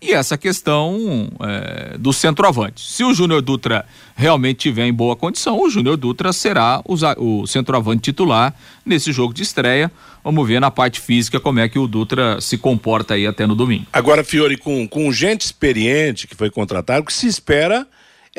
e 0.00 0.12
essa 0.12 0.38
questão 0.38 1.28
é, 1.40 1.98
do 1.98 2.12
centroavante. 2.12 2.80
Se 2.80 3.04
o 3.04 3.12
Júnior 3.12 3.42
Dutra 3.42 3.84
realmente 4.16 4.58
tiver 4.58 4.86
em 4.86 4.92
boa 4.92 5.14
condição, 5.14 5.60
o 5.60 5.68
Júnior 5.68 5.96
Dutra 5.96 6.32
será 6.32 6.80
o, 6.84 6.94
o 7.18 7.46
centroavante 7.46 8.02
titular 8.02 8.54
nesse 8.84 9.12
jogo 9.12 9.34
de 9.34 9.42
estreia. 9.42 9.90
Vamos 10.24 10.46
ver 10.48 10.60
na 10.60 10.70
parte 10.70 11.00
física 11.00 11.38
como 11.38 11.60
é 11.60 11.68
que 11.68 11.78
o 11.78 11.86
Dutra 11.86 12.40
se 12.40 12.56
comporta 12.56 13.14
aí 13.14 13.26
até 13.26 13.46
no 13.46 13.54
domingo. 13.54 13.86
Agora, 13.92 14.24
Fiore, 14.24 14.56
com, 14.56 14.88
com 14.88 15.12
gente 15.12 15.42
experiente 15.42 16.26
que 16.26 16.34
foi 16.34 16.50
contratado, 16.50 17.04
que 17.04 17.12
se 17.12 17.26
espera 17.26 17.86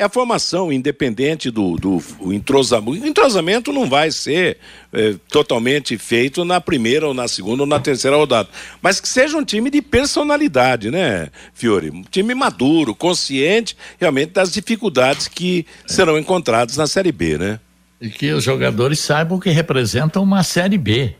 é 0.02 0.04
a 0.04 0.08
formação 0.08 0.72
independente 0.72 1.50
do, 1.50 1.76
do 1.76 2.32
entrosamento. 2.32 3.04
O 3.04 3.06
entrosamento 3.06 3.72
não 3.72 3.88
vai 3.88 4.10
ser 4.10 4.58
é, 4.92 5.14
totalmente 5.28 5.96
feito 5.96 6.44
na 6.44 6.60
primeira 6.60 7.06
ou 7.06 7.14
na 7.14 7.26
segunda 7.28 7.62
ou 7.62 7.66
na 7.66 7.80
terceira 7.80 8.16
rodada, 8.16 8.48
mas 8.82 9.00
que 9.00 9.08
seja 9.08 9.36
um 9.38 9.44
time 9.44 9.70
de 9.70 9.80
personalidade, 9.80 10.90
né, 10.90 11.28
Fiore? 11.54 11.90
Um 11.90 12.02
time 12.02 12.34
maduro, 12.34 12.94
consciente 12.94 13.76
realmente 13.98 14.32
das 14.32 14.52
dificuldades 14.52 15.28
que 15.28 15.64
é. 15.84 15.92
serão 15.92 16.18
encontradas 16.18 16.76
na 16.76 16.86
Série 16.86 17.12
B, 17.12 17.38
né? 17.38 17.60
E 18.00 18.10
que 18.10 18.32
os 18.32 18.42
jogadores 18.42 18.98
saibam 18.98 19.38
que 19.38 19.50
representam 19.50 20.22
uma 20.22 20.42
Série 20.42 20.76
B. 20.76 21.14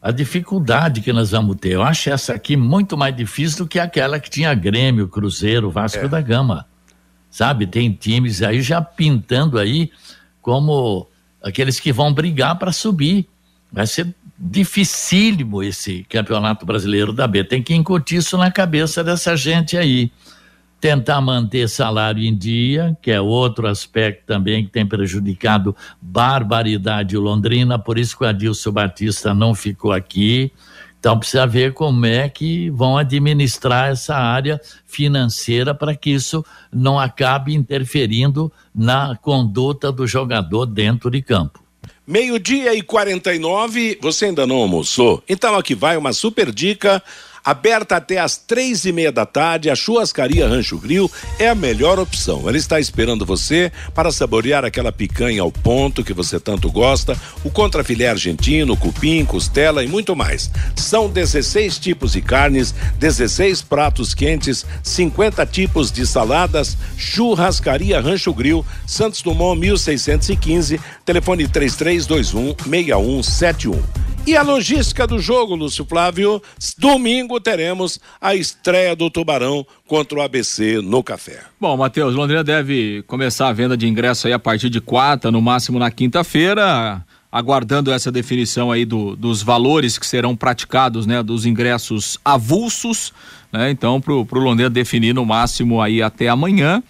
A 0.00 0.10
dificuldade 0.10 1.00
que 1.00 1.12
nós 1.12 1.30
vamos 1.30 1.56
ter. 1.56 1.72
Eu 1.72 1.82
acho 1.82 2.10
essa 2.10 2.34
aqui 2.34 2.56
muito 2.56 2.96
mais 2.96 3.14
difícil 3.14 3.58
do 3.58 3.68
que 3.68 3.78
aquela 3.78 4.18
que 4.18 4.30
tinha 4.30 4.52
Grêmio, 4.54 5.08
Cruzeiro, 5.08 5.70
Vasco 5.70 6.04
é. 6.04 6.08
da 6.08 6.20
Gama 6.20 6.66
sabe? 7.32 7.66
Tem 7.66 7.90
times 7.90 8.42
aí 8.42 8.60
já 8.60 8.82
pintando 8.82 9.58
aí 9.58 9.90
como 10.42 11.08
aqueles 11.42 11.80
que 11.80 11.92
vão 11.92 12.12
brigar 12.12 12.56
para 12.58 12.70
subir. 12.70 13.26
Vai 13.72 13.86
ser 13.86 14.14
dificílimo 14.38 15.62
esse 15.62 16.04
campeonato 16.10 16.66
brasileiro 16.66 17.12
da 17.12 17.26
B. 17.26 17.42
Tem 17.42 17.62
que 17.62 17.74
incutir 17.74 18.18
isso 18.18 18.36
na 18.36 18.50
cabeça 18.50 19.02
dessa 19.02 19.34
gente 19.34 19.78
aí. 19.78 20.12
Tentar 20.78 21.20
manter 21.20 21.68
salário 21.68 22.22
em 22.22 22.36
dia, 22.36 22.96
que 23.00 23.10
é 23.10 23.20
outro 23.20 23.68
aspecto 23.68 24.26
também 24.26 24.64
que 24.64 24.70
tem 24.70 24.84
prejudicado 24.84 25.74
barbaridade 26.00 27.16
Londrina, 27.16 27.78
por 27.78 27.96
isso 27.96 28.18
que 28.18 28.24
o 28.24 28.26
Adilson 28.26 28.72
Batista 28.72 29.32
não 29.32 29.54
ficou 29.54 29.92
aqui. 29.92 30.52
Então 31.02 31.18
precisa 31.18 31.44
ver 31.44 31.72
como 31.72 32.06
é 32.06 32.28
que 32.28 32.70
vão 32.70 32.96
administrar 32.96 33.90
essa 33.90 34.14
área 34.14 34.60
financeira 34.86 35.74
para 35.74 35.96
que 35.96 36.10
isso 36.10 36.46
não 36.72 36.96
acabe 36.96 37.56
interferindo 37.56 38.52
na 38.72 39.18
conduta 39.20 39.90
do 39.90 40.06
jogador 40.06 40.64
dentro 40.64 41.10
de 41.10 41.20
campo. 41.20 41.60
Meio-dia 42.06 42.72
e 42.72 42.82
49, 42.82 43.98
você 44.00 44.26
ainda 44.26 44.46
não 44.46 44.58
almoçou? 44.58 45.20
Então 45.28 45.56
aqui 45.56 45.74
vai 45.74 45.96
uma 45.96 46.12
super 46.12 46.52
dica 46.52 47.02
Aberta 47.44 47.96
até 47.96 48.18
às 48.18 48.36
três 48.36 48.84
e 48.84 48.92
meia 48.92 49.10
da 49.10 49.26
tarde, 49.26 49.68
a 49.68 49.74
Churrascaria 49.74 50.46
Rancho 50.46 50.78
Grill 50.78 51.10
é 51.40 51.48
a 51.48 51.54
melhor 51.54 51.98
opção. 51.98 52.48
Ela 52.48 52.56
está 52.56 52.78
esperando 52.78 53.26
você 53.26 53.72
para 53.92 54.12
saborear 54.12 54.64
aquela 54.64 54.92
picanha 54.92 55.42
ao 55.42 55.50
ponto 55.50 56.04
que 56.04 56.12
você 56.12 56.38
tanto 56.38 56.70
gosta, 56.70 57.16
o 57.42 57.50
contrafilé 57.50 58.06
argentino, 58.06 58.76
cupim, 58.76 59.24
costela 59.24 59.82
e 59.82 59.88
muito 59.88 60.14
mais. 60.14 60.50
São 60.76 61.08
16 61.08 61.78
tipos 61.78 62.12
de 62.12 62.22
carnes, 62.22 62.72
16 63.00 63.62
pratos 63.62 64.14
quentes, 64.14 64.64
50 64.82 65.44
tipos 65.46 65.90
de 65.90 66.06
saladas. 66.06 66.76
Churrascaria 66.96 68.00
Rancho 68.00 68.32
Grill, 68.32 68.64
Santos 68.86 69.20
Dumont 69.20 69.58
1615, 69.58 70.80
telefone 71.04 71.48
3321 71.48 72.54
6171. 72.64 74.12
E 74.24 74.36
a 74.36 74.42
logística 74.42 75.04
do 75.04 75.18
jogo, 75.18 75.56
Lúcio 75.56 75.84
Flávio, 75.84 76.40
domingo 76.78 77.40
teremos 77.40 77.98
a 78.20 78.36
estreia 78.36 78.94
do 78.94 79.10
Tubarão 79.10 79.66
contra 79.84 80.16
o 80.16 80.22
ABC 80.22 80.80
no 80.80 81.02
Café. 81.02 81.40
Bom, 81.60 81.76
Matheus, 81.76 82.14
Londrina 82.14 82.44
deve 82.44 83.02
começar 83.08 83.48
a 83.48 83.52
venda 83.52 83.76
de 83.76 83.88
ingresso 83.88 84.28
aí 84.28 84.32
a 84.32 84.38
partir 84.38 84.70
de 84.70 84.80
quarta, 84.80 85.28
no 85.32 85.42
máximo 85.42 85.76
na 85.76 85.90
quinta-feira, 85.90 87.04
aguardando 87.32 87.90
essa 87.90 88.12
definição 88.12 88.70
aí 88.70 88.84
do, 88.84 89.16
dos 89.16 89.42
valores 89.42 89.98
que 89.98 90.06
serão 90.06 90.36
praticados, 90.36 91.04
né, 91.04 91.20
dos 91.20 91.44
ingressos 91.44 92.16
avulsos, 92.24 93.12
né? 93.52 93.72
Então, 93.72 94.00
pro, 94.00 94.24
pro 94.24 94.38
Londrina 94.38 94.70
definir 94.70 95.14
no 95.14 95.26
máximo 95.26 95.82
aí 95.82 96.00
até 96.00 96.28
amanhã. 96.28 96.80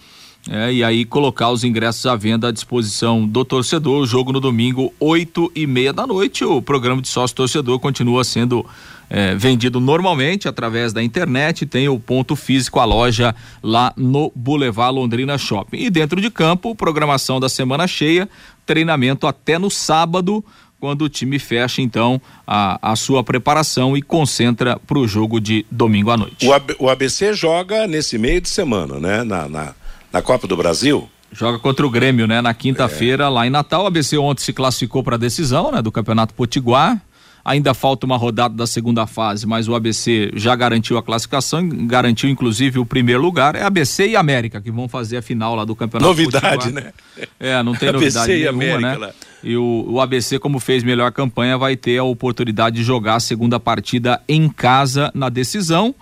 É, 0.50 0.72
e 0.72 0.82
aí 0.82 1.04
colocar 1.04 1.50
os 1.50 1.62
ingressos 1.62 2.04
à 2.04 2.16
venda 2.16 2.48
à 2.48 2.50
disposição 2.50 3.26
do 3.26 3.44
torcedor. 3.44 4.02
O 4.02 4.06
jogo 4.06 4.32
no 4.32 4.40
domingo, 4.40 4.92
oito 4.98 5.52
e 5.54 5.66
meia 5.66 5.92
da 5.92 6.06
noite. 6.06 6.44
O 6.44 6.60
programa 6.60 7.00
de 7.00 7.08
sócio 7.08 7.36
torcedor 7.36 7.78
continua 7.78 8.24
sendo 8.24 8.66
é, 9.08 9.36
vendido 9.36 9.78
normalmente 9.78 10.48
através 10.48 10.92
da 10.92 11.02
internet. 11.02 11.64
Tem 11.64 11.88
o 11.88 11.98
ponto 11.98 12.34
físico, 12.34 12.80
a 12.80 12.84
loja 12.84 13.34
lá 13.62 13.92
no 13.96 14.32
Boulevard 14.34 14.96
Londrina 14.96 15.38
Shopping. 15.38 15.78
E 15.78 15.90
dentro 15.90 16.20
de 16.20 16.28
campo, 16.28 16.74
programação 16.74 17.38
da 17.38 17.48
semana 17.48 17.86
cheia, 17.86 18.28
treinamento 18.66 19.28
até 19.28 19.58
no 19.58 19.70
sábado 19.70 20.44
quando 20.80 21.02
o 21.02 21.08
time 21.08 21.38
fecha 21.38 21.80
então 21.80 22.20
a, 22.44 22.90
a 22.90 22.96
sua 22.96 23.22
preparação 23.22 23.96
e 23.96 24.02
concentra 24.02 24.76
para 24.84 24.98
o 24.98 25.06
jogo 25.06 25.40
de 25.40 25.64
domingo 25.70 26.10
à 26.10 26.16
noite. 26.16 26.44
O, 26.44 26.52
AB, 26.52 26.74
o 26.80 26.88
ABC 26.88 27.32
joga 27.34 27.86
nesse 27.86 28.18
meio 28.18 28.40
de 28.40 28.48
semana, 28.48 28.98
né? 28.98 29.22
Na, 29.22 29.48
na, 29.48 29.74
na 30.12 30.22
Copa 30.22 30.46
do 30.46 30.56
Brasil. 30.56 31.08
Joga 31.32 31.58
contra 31.58 31.86
o 31.86 31.90
Grêmio, 31.90 32.26
né? 32.26 32.42
Na 32.42 32.52
quinta-feira, 32.52 33.24
é. 33.24 33.28
lá 33.28 33.46
em 33.46 33.50
Natal. 33.50 33.84
O 33.84 33.86
ABC 33.86 34.18
ontem 34.18 34.42
se 34.42 34.52
classificou 34.52 35.02
para 35.02 35.16
a 35.16 35.18
decisão, 35.18 35.72
né? 35.72 35.80
Do 35.80 35.90
Campeonato 35.90 36.34
Potiguar. 36.34 37.00
Ainda 37.44 37.74
falta 37.74 38.06
uma 38.06 38.16
rodada 38.16 38.54
da 38.54 38.68
segunda 38.68 39.04
fase, 39.04 39.48
mas 39.48 39.66
o 39.66 39.74
ABC 39.74 40.30
já 40.36 40.54
garantiu 40.54 40.96
a 40.96 41.02
classificação, 41.02 41.68
garantiu 41.88 42.30
inclusive 42.30 42.78
o 42.78 42.86
primeiro 42.86 43.20
lugar. 43.20 43.56
É 43.56 43.64
ABC 43.64 44.06
e 44.06 44.14
América 44.14 44.60
que 44.60 44.70
vão 44.70 44.88
fazer 44.88 45.16
a 45.16 45.22
final 45.22 45.56
lá 45.56 45.64
do 45.64 45.74
Campeonato 45.74 46.08
Novidade, 46.08 46.70
Potiguar. 46.70 46.84
né? 46.84 46.92
É, 47.40 47.60
não 47.64 47.74
tem 47.74 47.90
novidade 47.90 48.30
ABC 48.30 48.48
nenhuma, 48.48 48.62
e 48.62 48.76
América, 48.76 48.98
né? 48.98 49.06
Lá. 49.06 49.12
E 49.42 49.56
o, 49.56 49.86
o 49.88 50.00
ABC, 50.00 50.38
como 50.38 50.60
fez 50.60 50.84
melhor 50.84 51.10
campanha, 51.10 51.58
vai 51.58 51.74
ter 51.74 51.98
a 51.98 52.04
oportunidade 52.04 52.76
de 52.76 52.84
jogar 52.84 53.16
a 53.16 53.20
segunda 53.20 53.58
partida 53.58 54.22
em 54.28 54.48
casa 54.48 55.10
na 55.12 55.28
decisão. 55.28 55.92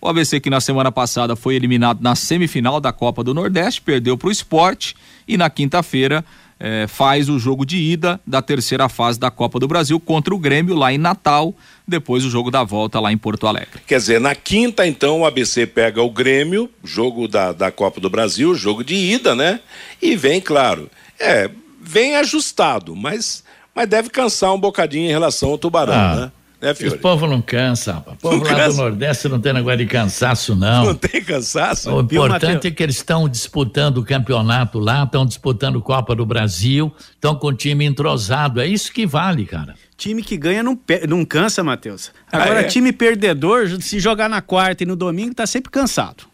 O 0.00 0.08
ABC 0.08 0.40
que 0.40 0.48
na 0.48 0.60
semana 0.60 0.90
passada 0.90 1.36
foi 1.36 1.54
eliminado 1.54 2.00
na 2.00 2.14
semifinal 2.14 2.80
da 2.80 2.92
Copa 2.92 3.22
do 3.22 3.34
Nordeste, 3.34 3.82
perdeu 3.82 4.16
para 4.16 4.28
o 4.28 4.32
esporte 4.32 4.96
e 5.28 5.36
na 5.36 5.50
quinta-feira 5.50 6.24
eh, 6.58 6.86
faz 6.86 7.28
o 7.28 7.38
jogo 7.38 7.66
de 7.66 7.76
ida 7.76 8.20
da 8.26 8.40
terceira 8.40 8.88
fase 8.88 9.20
da 9.20 9.30
Copa 9.30 9.58
do 9.58 9.68
Brasil 9.68 10.00
contra 10.00 10.34
o 10.34 10.38
Grêmio 10.38 10.74
lá 10.74 10.92
em 10.92 10.98
Natal, 10.98 11.54
depois 11.86 12.24
o 12.24 12.30
jogo 12.30 12.50
da 12.50 12.62
volta 12.64 12.98
lá 12.98 13.12
em 13.12 13.18
Porto 13.18 13.46
Alegre. 13.46 13.80
Quer 13.86 13.98
dizer, 13.98 14.20
na 14.20 14.34
quinta 14.34 14.86
então 14.86 15.20
o 15.20 15.26
ABC 15.26 15.66
pega 15.66 16.02
o 16.02 16.10
Grêmio, 16.10 16.70
jogo 16.84 17.28
da, 17.28 17.52
da 17.52 17.70
Copa 17.70 18.00
do 18.00 18.08
Brasil, 18.08 18.54
jogo 18.54 18.82
de 18.82 18.94
ida, 18.94 19.34
né? 19.34 19.60
E 20.00 20.16
vem, 20.16 20.40
claro, 20.40 20.90
é, 21.18 21.50
vem 21.80 22.16
ajustado, 22.16 22.96
mas, 22.96 23.44
mas 23.74 23.88
deve 23.88 24.08
cansar 24.08 24.54
um 24.54 24.60
bocadinho 24.60 25.06
em 25.06 25.12
relação 25.12 25.50
ao 25.50 25.58
Tubarão, 25.58 25.94
ah. 25.94 26.16
né? 26.16 26.32
Né, 26.60 26.74
Fiore? 26.74 26.94
Esse 26.94 27.02
povo 27.02 27.26
não 27.26 27.40
cansa, 27.40 27.94
rapaz. 27.94 28.16
O 28.18 28.20
povo 28.20 28.36
não 28.36 28.44
lá 28.44 28.56
cansa. 28.56 28.76
do 28.76 28.76
Nordeste 28.76 29.28
não 29.28 29.40
tem 29.40 29.52
negócio 29.52 29.78
de 29.78 29.86
cansaço, 29.86 30.54
não. 30.54 30.86
Não 30.86 30.94
tem 30.94 31.22
cansaço? 31.22 31.90
O 31.90 32.00
importante 32.00 32.66
é 32.66 32.70
que 32.70 32.82
eles 32.82 32.96
estão 32.96 33.28
disputando 33.28 33.98
o 33.98 34.04
campeonato 34.04 34.78
lá, 34.78 35.04
estão 35.04 35.24
disputando 35.24 35.80
Copa 35.80 36.14
do 36.14 36.26
Brasil, 36.26 36.92
estão 37.12 37.34
com 37.34 37.46
o 37.48 37.52
time 37.52 37.84
entrosado. 37.84 38.60
É 38.60 38.66
isso 38.66 38.92
que 38.92 39.06
vale, 39.06 39.46
cara. 39.46 39.74
Time 39.96 40.22
que 40.22 40.36
ganha 40.36 40.62
não, 40.62 40.78
não 41.08 41.24
cansa, 41.24 41.62
Matheus. 41.62 42.10
Agora, 42.30 42.60
ah, 42.60 42.62
é? 42.62 42.64
time 42.64 42.92
perdedor, 42.92 43.68
se 43.80 43.98
jogar 43.98 44.28
na 44.28 44.40
quarta 44.40 44.82
e 44.82 44.86
no 44.86 44.96
domingo, 44.96 45.34
tá 45.34 45.46
sempre 45.46 45.70
cansado. 45.70 46.29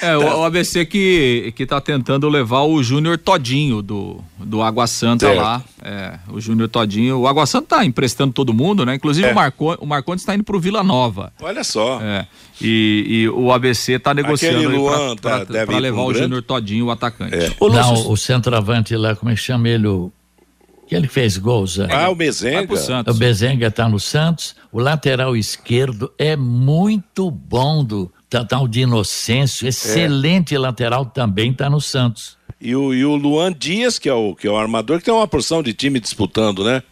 É, 0.00 0.16
o, 0.16 0.20
o, 0.20 0.44
ABC 0.44 0.84
que, 0.84 1.52
que 1.56 1.66
tá 1.66 1.80
tentando 1.80 2.28
levar 2.28 2.62
o 2.62 2.82
Júnior 2.82 3.18
Todinho 3.18 3.82
do, 3.82 4.22
do 4.38 4.62
Água 4.62 4.86
Santa 4.86 5.26
certo. 5.26 5.40
lá. 5.40 5.62
É, 5.82 6.18
o 6.30 6.40
Júnior 6.40 6.68
Todinho. 6.68 7.18
O 7.18 7.26
Água 7.26 7.46
Santa 7.46 7.76
tá 7.76 7.84
emprestando 7.84 8.32
todo 8.32 8.52
mundo, 8.52 8.84
né? 8.84 8.94
Inclusive 8.94 9.26
é. 9.26 9.32
o, 9.32 9.34
Marco, 9.34 9.74
o 9.80 9.86
Marcondes 9.86 10.22
está 10.22 10.34
indo 10.34 10.44
pro 10.44 10.60
Vila 10.60 10.82
Nova. 10.82 11.32
Olha 11.40 11.64
só. 11.64 12.00
É. 12.02 12.26
E, 12.60 13.04
e 13.08 13.28
o 13.28 13.52
ABC 13.52 13.98
tá 13.98 14.14
negociando 14.14 14.68
Luan 14.68 15.16
pra, 15.16 15.40
tá, 15.40 15.46
pra, 15.46 15.66
pra 15.66 15.78
levar 15.78 16.02
o 16.02 16.14
Júnior 16.14 16.42
Todinho, 16.42 16.86
o 16.86 16.90
atacante. 16.90 17.34
É. 17.34 17.52
O 17.58 17.68
Não, 17.68 18.10
o 18.10 18.16
centroavante 18.16 18.94
lá, 18.96 19.16
como 19.16 19.30
é 19.30 19.34
que 19.34 19.40
chama 19.40 19.68
ele? 19.68 19.86
O 19.86 20.12
que 20.86 20.94
ele 20.94 21.08
fez 21.08 21.36
gols. 21.36 21.78
Né? 21.78 21.88
Ah, 21.90 22.08
o 22.08 22.14
Bezenga. 22.14 22.74
O 23.08 23.14
Bezenga 23.14 23.66
está 23.66 23.88
no 23.88 23.98
Santos. 23.98 24.54
O 24.70 24.78
lateral 24.78 25.36
esquerdo 25.36 26.12
é 26.16 26.36
muito 26.36 27.30
bom 27.30 27.84
do, 27.84 28.10
tal 28.28 28.66
de 28.66 28.80
Inocêncio, 28.80 29.66
excelente 29.66 30.54
é. 30.54 30.58
lateral, 30.58 31.06
também 31.06 31.52
está 31.52 31.70
no 31.70 31.80
Santos. 31.80 32.36
E 32.60 32.74
o, 32.74 32.94
e 32.94 33.04
o 33.04 33.14
Luan 33.14 33.52
Dias, 33.52 33.98
que 33.98 34.08
é 34.08 34.14
o, 34.14 34.34
que 34.34 34.46
é 34.46 34.50
o 34.50 34.56
armador, 34.56 34.98
que 34.98 35.04
tem 35.04 35.14
uma 35.14 35.28
porção 35.28 35.62
de 35.62 35.72
time 35.72 36.00
disputando, 36.00 36.64
né? 36.64 36.82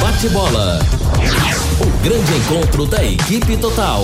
Bate-bola. 0.01 0.79
O 1.79 2.03
grande 2.03 2.33
encontro 2.33 2.85
da 2.85 3.03
equipe 3.05 3.55
total. 3.55 4.03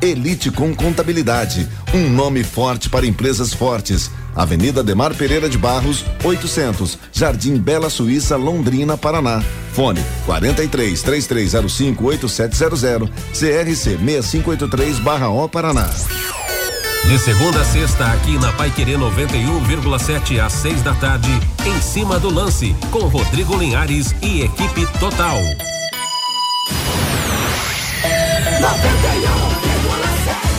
Elite 0.00 0.50
com 0.50 0.74
Contabilidade, 0.74 1.68
um 1.94 2.08
nome 2.08 2.42
forte 2.44 2.88
para 2.88 3.06
empresas 3.06 3.52
fortes. 3.52 4.10
Avenida 4.34 4.82
Demar 4.82 5.14
Pereira 5.14 5.48
de 5.48 5.56
Barros, 5.56 6.04
800, 6.22 6.98
Jardim 7.12 7.56
Bela 7.56 7.88
Suíça, 7.88 8.36
Londrina, 8.36 8.96
Paraná. 8.96 9.42
Fone 9.72 10.04
43 10.26 11.02
3305 11.02 12.04
8700, 12.04 13.10
CRC 13.32 13.98
6583/O 13.98 15.48
Paraná. 15.48 15.88
De 17.06 17.18
segunda 17.18 17.60
a 17.60 17.64
sexta, 17.64 18.06
aqui 18.06 18.38
na 18.38 18.50
Pai 18.54 18.70
Querer 18.70 18.98
91,7 18.98 20.40
às 20.40 20.52
6 20.54 20.82
da 20.82 20.94
tarde, 20.94 21.28
em 21.66 21.80
cima 21.82 22.18
do 22.18 22.32
lance, 22.32 22.74
com 22.90 23.00
Rodrigo 23.00 23.56
Linhares 23.56 24.14
e 24.22 24.40
equipe 24.40 24.86
total. 24.98 25.38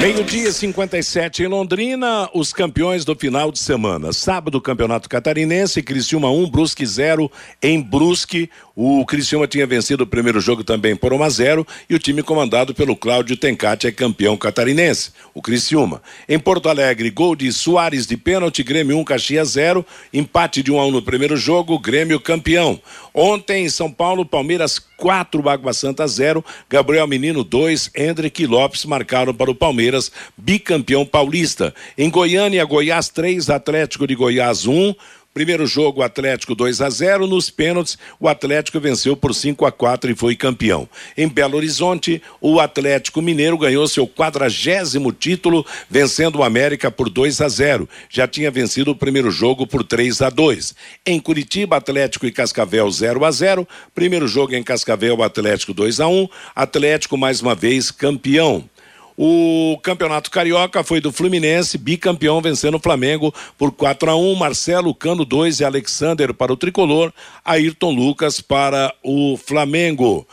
Meio-dia 0.00 0.50
57 0.50 1.44
em 1.44 1.46
Londrina, 1.46 2.28
os 2.34 2.52
campeões 2.52 3.04
do 3.04 3.14
final 3.14 3.52
de 3.52 3.60
semana. 3.60 4.12
Sábado, 4.12 4.60
Campeonato 4.60 5.08
Catarinense, 5.08 5.80
Criciúma 5.80 6.28
1, 6.28 6.50
Brusque 6.50 6.84
0 6.84 7.30
em 7.62 7.80
Brusque. 7.80 8.50
O 8.74 9.06
Criciúma 9.06 9.46
tinha 9.46 9.64
vencido 9.64 10.02
o 10.02 10.06
primeiro 10.06 10.40
jogo 10.40 10.64
também 10.64 10.96
por 10.96 11.12
1 11.12 11.22
a 11.22 11.28
0 11.28 11.66
e 11.88 11.94
o 11.94 11.98
time 12.00 12.20
comandado 12.20 12.74
pelo 12.74 12.96
Cláudio 12.96 13.36
Tencati 13.36 13.86
é 13.86 13.92
campeão 13.92 14.36
catarinense, 14.36 15.12
o 15.32 15.40
Criciúma. 15.40 16.02
Em 16.28 16.40
Porto 16.40 16.68
Alegre, 16.68 17.08
gol 17.10 17.36
de 17.36 17.52
Soares 17.52 18.04
de 18.04 18.16
pênalti, 18.16 18.64
Grêmio 18.64 18.98
1, 18.98 19.04
Caxias 19.04 19.50
0, 19.50 19.86
empate 20.12 20.60
de 20.60 20.72
1 20.72 20.80
a 20.80 20.86
1 20.86 20.90
no 20.90 21.02
primeiro 21.02 21.36
jogo, 21.36 21.78
Grêmio 21.78 22.18
campeão. 22.18 22.80
Ontem 23.14 23.66
em 23.66 23.68
São 23.68 23.88
Paulo, 23.88 24.26
Palmeiras 24.26 24.80
4, 24.96 25.48
Água 25.48 25.72
Santa 25.72 26.04
0, 26.08 26.44
Gabriel 26.68 27.06
Menino 27.06 27.44
2, 27.44 27.92
Hendrick 27.94 28.44
Lopes 28.44 28.63
marcaram 28.84 29.34
para 29.34 29.50
o 29.50 29.54
Palmeiras, 29.54 30.10
bicampeão 30.36 31.04
paulista. 31.04 31.74
Em 31.96 32.08
Goiânia, 32.10 32.64
Goiás 32.64 33.08
3, 33.08 33.50
Atlético 33.50 34.06
de 34.06 34.14
Goiás 34.14 34.66
1. 34.66 34.94
Primeiro 35.34 35.66
jogo, 35.66 36.00
Atlético 36.00 36.54
2 36.54 36.80
a 36.80 36.88
0. 36.88 37.26
Nos 37.26 37.50
pênaltis, 37.50 37.98
o 38.20 38.28
Atlético 38.28 38.78
venceu 38.78 39.16
por 39.16 39.34
5 39.34 39.66
a 39.66 39.72
4 39.72 40.12
e 40.12 40.14
foi 40.14 40.36
campeão. 40.36 40.88
Em 41.18 41.26
Belo 41.26 41.56
Horizonte, 41.56 42.22
o 42.40 42.60
Atlético 42.60 43.20
Mineiro 43.20 43.58
ganhou 43.58 43.88
seu 43.88 44.06
quadragésimo 44.06 45.10
título, 45.10 45.66
vencendo 45.90 46.36
o 46.36 46.44
América 46.44 46.88
por 46.88 47.10
2 47.10 47.40
a 47.40 47.48
0. 47.48 47.88
Já 48.08 48.28
tinha 48.28 48.48
vencido 48.48 48.92
o 48.92 48.96
primeiro 48.96 49.28
jogo 49.28 49.66
por 49.66 49.82
3 49.82 50.22
a 50.22 50.30
2. 50.30 50.72
Em 51.04 51.18
Curitiba, 51.18 51.78
Atlético 51.78 52.26
e 52.26 52.30
Cascavel 52.30 52.88
0 52.88 53.24
a 53.24 53.30
0. 53.32 53.68
Primeiro 53.92 54.28
jogo 54.28 54.54
em 54.54 54.62
Cascavel, 54.62 55.20
Atlético 55.20 55.74
2 55.74 55.98
a 55.98 56.06
1. 56.06 56.28
Atlético 56.54 57.18
mais 57.18 57.42
uma 57.42 57.56
vez 57.56 57.90
campeão. 57.90 58.70
O 59.16 59.78
campeonato 59.82 60.30
carioca 60.30 60.82
foi 60.82 61.00
do 61.00 61.12
Fluminense, 61.12 61.78
bicampeão, 61.78 62.40
vencendo 62.40 62.76
o 62.76 62.80
Flamengo 62.80 63.32
por 63.56 63.70
4 63.70 64.10
a 64.10 64.16
1 64.16 64.34
Marcelo 64.34 64.92
Cano 64.92 65.24
2 65.24 65.60
e 65.60 65.64
Alexander 65.64 66.34
para 66.34 66.52
o 66.52 66.56
tricolor, 66.56 67.12
Ayrton 67.44 67.92
Lucas 67.92 68.40
para 68.40 68.92
o 69.04 69.36
Flamengo. 69.36 70.26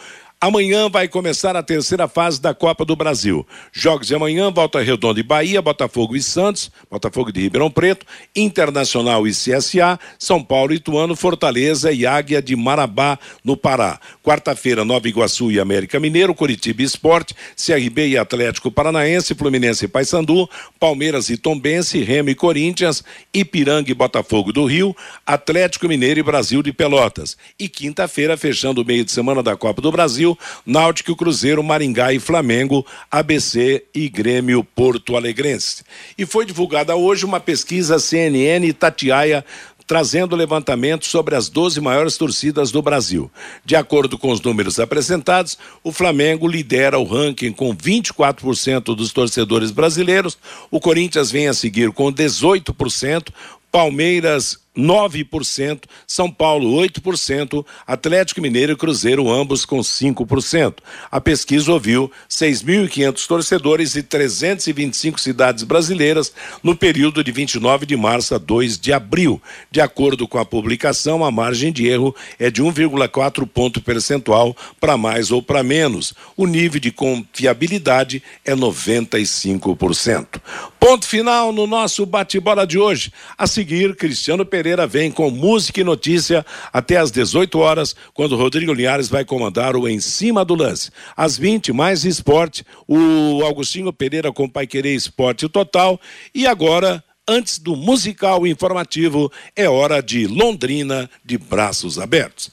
Amanhã 0.44 0.90
vai 0.90 1.08
começar 1.08 1.56
a 1.56 1.62
terceira 1.62 2.08
fase 2.08 2.42
da 2.42 2.52
Copa 2.52 2.84
do 2.84 2.96
Brasil. 2.96 3.46
Jogos 3.72 4.08
de 4.08 4.16
amanhã, 4.16 4.50
Volta 4.50 4.82
Redonda 4.82 5.20
e 5.20 5.24
Bahia, 5.24 5.62
Botafogo 5.62 6.16
e 6.16 6.24
Santos, 6.24 6.72
Botafogo 6.90 7.32
de 7.32 7.42
Ribeirão 7.42 7.70
Preto, 7.70 8.08
Internacional 8.36 9.28
e 9.28 9.30
CSA, 9.30 10.00
São 10.18 10.44
Paulo 10.44 10.74
e 10.74 10.78
Ituano, 10.78 11.16
Fortaleza 11.16 11.92
e 11.92 12.08
Águia 12.08 12.42
de 12.42 12.56
Marabá, 12.56 13.20
no 13.44 13.56
Pará. 13.56 14.00
Quarta-feira, 14.24 14.84
Nova 14.84 15.08
Iguaçu 15.08 15.52
e 15.52 15.60
América 15.60 16.00
Mineiro, 16.00 16.34
Curitiba 16.34 16.82
e 16.82 16.86
Esporte, 16.86 17.36
CRB 17.56 18.08
e 18.08 18.18
Atlético 18.18 18.72
Paranaense, 18.72 19.36
Fluminense 19.36 19.86
e 19.86 19.88
Paysandu, 19.88 20.50
Palmeiras 20.80 21.30
e 21.30 21.38
Tombense, 21.38 22.02
Remo 22.02 22.32
e 22.32 22.36
Corinthians, 22.36 23.04
Ipiranga 23.32 23.92
e 23.92 23.94
Botafogo 23.94 24.52
do 24.52 24.66
Rio, 24.66 24.96
Atlético 25.24 25.88
Mineiro 25.88 26.20
e 26.20 26.24
Brasil 26.24 26.64
de 26.64 26.74
Pelotas. 26.74 27.38
E 27.60 27.70
quinta-feira, 27.70 28.36
fechando 28.36 28.82
o 28.82 28.86
meio 28.86 29.06
de 29.06 29.12
semana 29.12 29.44
da 29.44 29.56
Copa 29.56 29.80
do 29.84 29.92
Brasil, 29.92 30.31
Náutico, 30.66 31.16
Cruzeiro, 31.16 31.64
Maringá 31.64 32.14
e 32.14 32.20
Flamengo, 32.20 32.86
ABC 33.10 33.84
e 33.94 34.10
Grêmio 34.10 34.64
Porto 34.64 35.16
Alegrense. 35.16 35.84
E 36.18 36.26
foi 36.26 36.46
divulgada 36.46 36.96
hoje 36.96 37.26
uma 37.26 37.40
pesquisa 37.40 38.00
CNN 38.00 38.72
Tatiaia 38.74 39.46
trazendo 39.92 40.38
levantamento 40.38 41.06
sobre 41.06 41.36
as 41.36 41.50
12 41.50 41.82
maiores 41.82 42.16
torcidas 42.16 42.72
do 42.72 42.82
Brasil. 42.82 43.30
De 43.66 43.76
acordo 43.76 44.18
com 44.18 44.32
os 44.32 44.40
números 44.40 44.80
apresentados, 44.80 45.58
o 45.84 45.92
Flamengo 45.92 46.48
lidera 46.48 46.98
o 46.98 47.04
ranking 47.04 47.52
com 47.52 47.76
24% 47.76 48.96
dos 48.96 49.12
torcedores 49.12 49.70
brasileiros, 49.70 50.38
o 50.72 50.80
Corinthians 50.80 51.30
vem 51.30 51.50
a 51.50 51.54
seguir 51.54 51.92
com 51.92 52.06
18%, 52.06 53.34
Palmeiras 53.70 54.60
9%, 54.78 55.84
São 56.08 56.32
Paulo 56.32 56.70
8%, 56.82 57.66
Atlético 57.86 58.42
Mineiro 58.42 58.72
e 58.72 58.76
Cruzeiro 58.76 59.30
ambos 59.30 59.66
com 59.66 59.80
5%. 59.80 60.76
A 61.12 61.20
pesquisa 61.20 61.72
ouviu 61.74 62.10
6.500 62.30 63.28
torcedores 63.28 63.94
de 63.94 64.04
325 64.04 65.20
cidades 65.20 65.64
brasileiras 65.64 66.34
no 66.64 66.76
período 66.76 67.24
de 67.24 67.32
29 67.32 67.86
de 67.86 67.98
março 67.98 68.34
a 68.34 68.38
2 68.38 68.80
de 68.80 68.94
abril. 68.94 69.42
De 69.70 69.82
acordo 69.82 70.28
com 70.28 70.38
a 70.38 70.46
publicação, 70.46 71.26
a 71.26 71.32
margem 71.32 71.72
de 71.72 71.88
erro 71.88 72.16
é 72.40 72.50
de 72.50 72.64
1,4 72.64 73.46
ponto 73.46 73.82
percentual 73.82 74.56
para 74.80 74.98
mais 74.98 75.32
ou 75.32 75.44
para 75.44 75.64
menos. 75.64 76.14
O 76.38 76.48
nível 76.48 76.80
de 76.80 76.92
confiabilidade 76.92 78.24
é 78.46 78.56
95%. 78.56 80.42
Ponto 80.80 81.06
final 81.06 81.52
no 81.52 81.68
nosso 81.68 82.06
bate-bola 82.06 82.66
de 82.66 82.80
hoje. 82.80 83.12
A 83.38 83.46
seguir, 83.46 83.96
Cristiano 83.96 84.46
Pereira 84.46 84.61
Pereira 84.62 84.86
vem 84.86 85.10
com 85.10 85.32
música 85.32 85.82
e 85.82 85.84
notícia 85.84 86.46
até 86.72 86.98
às 86.98 87.10
18 87.10 87.58
horas, 87.58 87.96
quando 88.14 88.38
Rodrigo 88.38 88.72
Linhares 88.72 89.10
vai 89.10 89.26
comandar 89.26 89.76
o 89.76 89.88
Em 89.88 90.00
Cima 90.00 90.46
do 90.46 90.54
Lance. 90.54 90.92
Às 91.18 91.36
20, 91.36 91.74
mais 91.74 92.06
esporte, 92.06 92.64
o 92.88 93.42
Augustinho 93.44 93.92
Pereira 93.92 94.32
com 94.32 94.48
Pai 94.48 94.68
Querer 94.68 94.94
Esporte 94.94 95.50
Total. 95.50 96.00
E 96.32 96.46
agora, 96.46 97.04
antes 97.28 97.58
do 97.58 97.76
musical 97.76 98.46
informativo, 98.46 99.32
é 99.56 99.68
hora 99.68 100.00
de 100.00 100.28
Londrina 100.28 101.10
de 101.26 101.40
braços 101.40 101.98
abertos. 101.98 102.52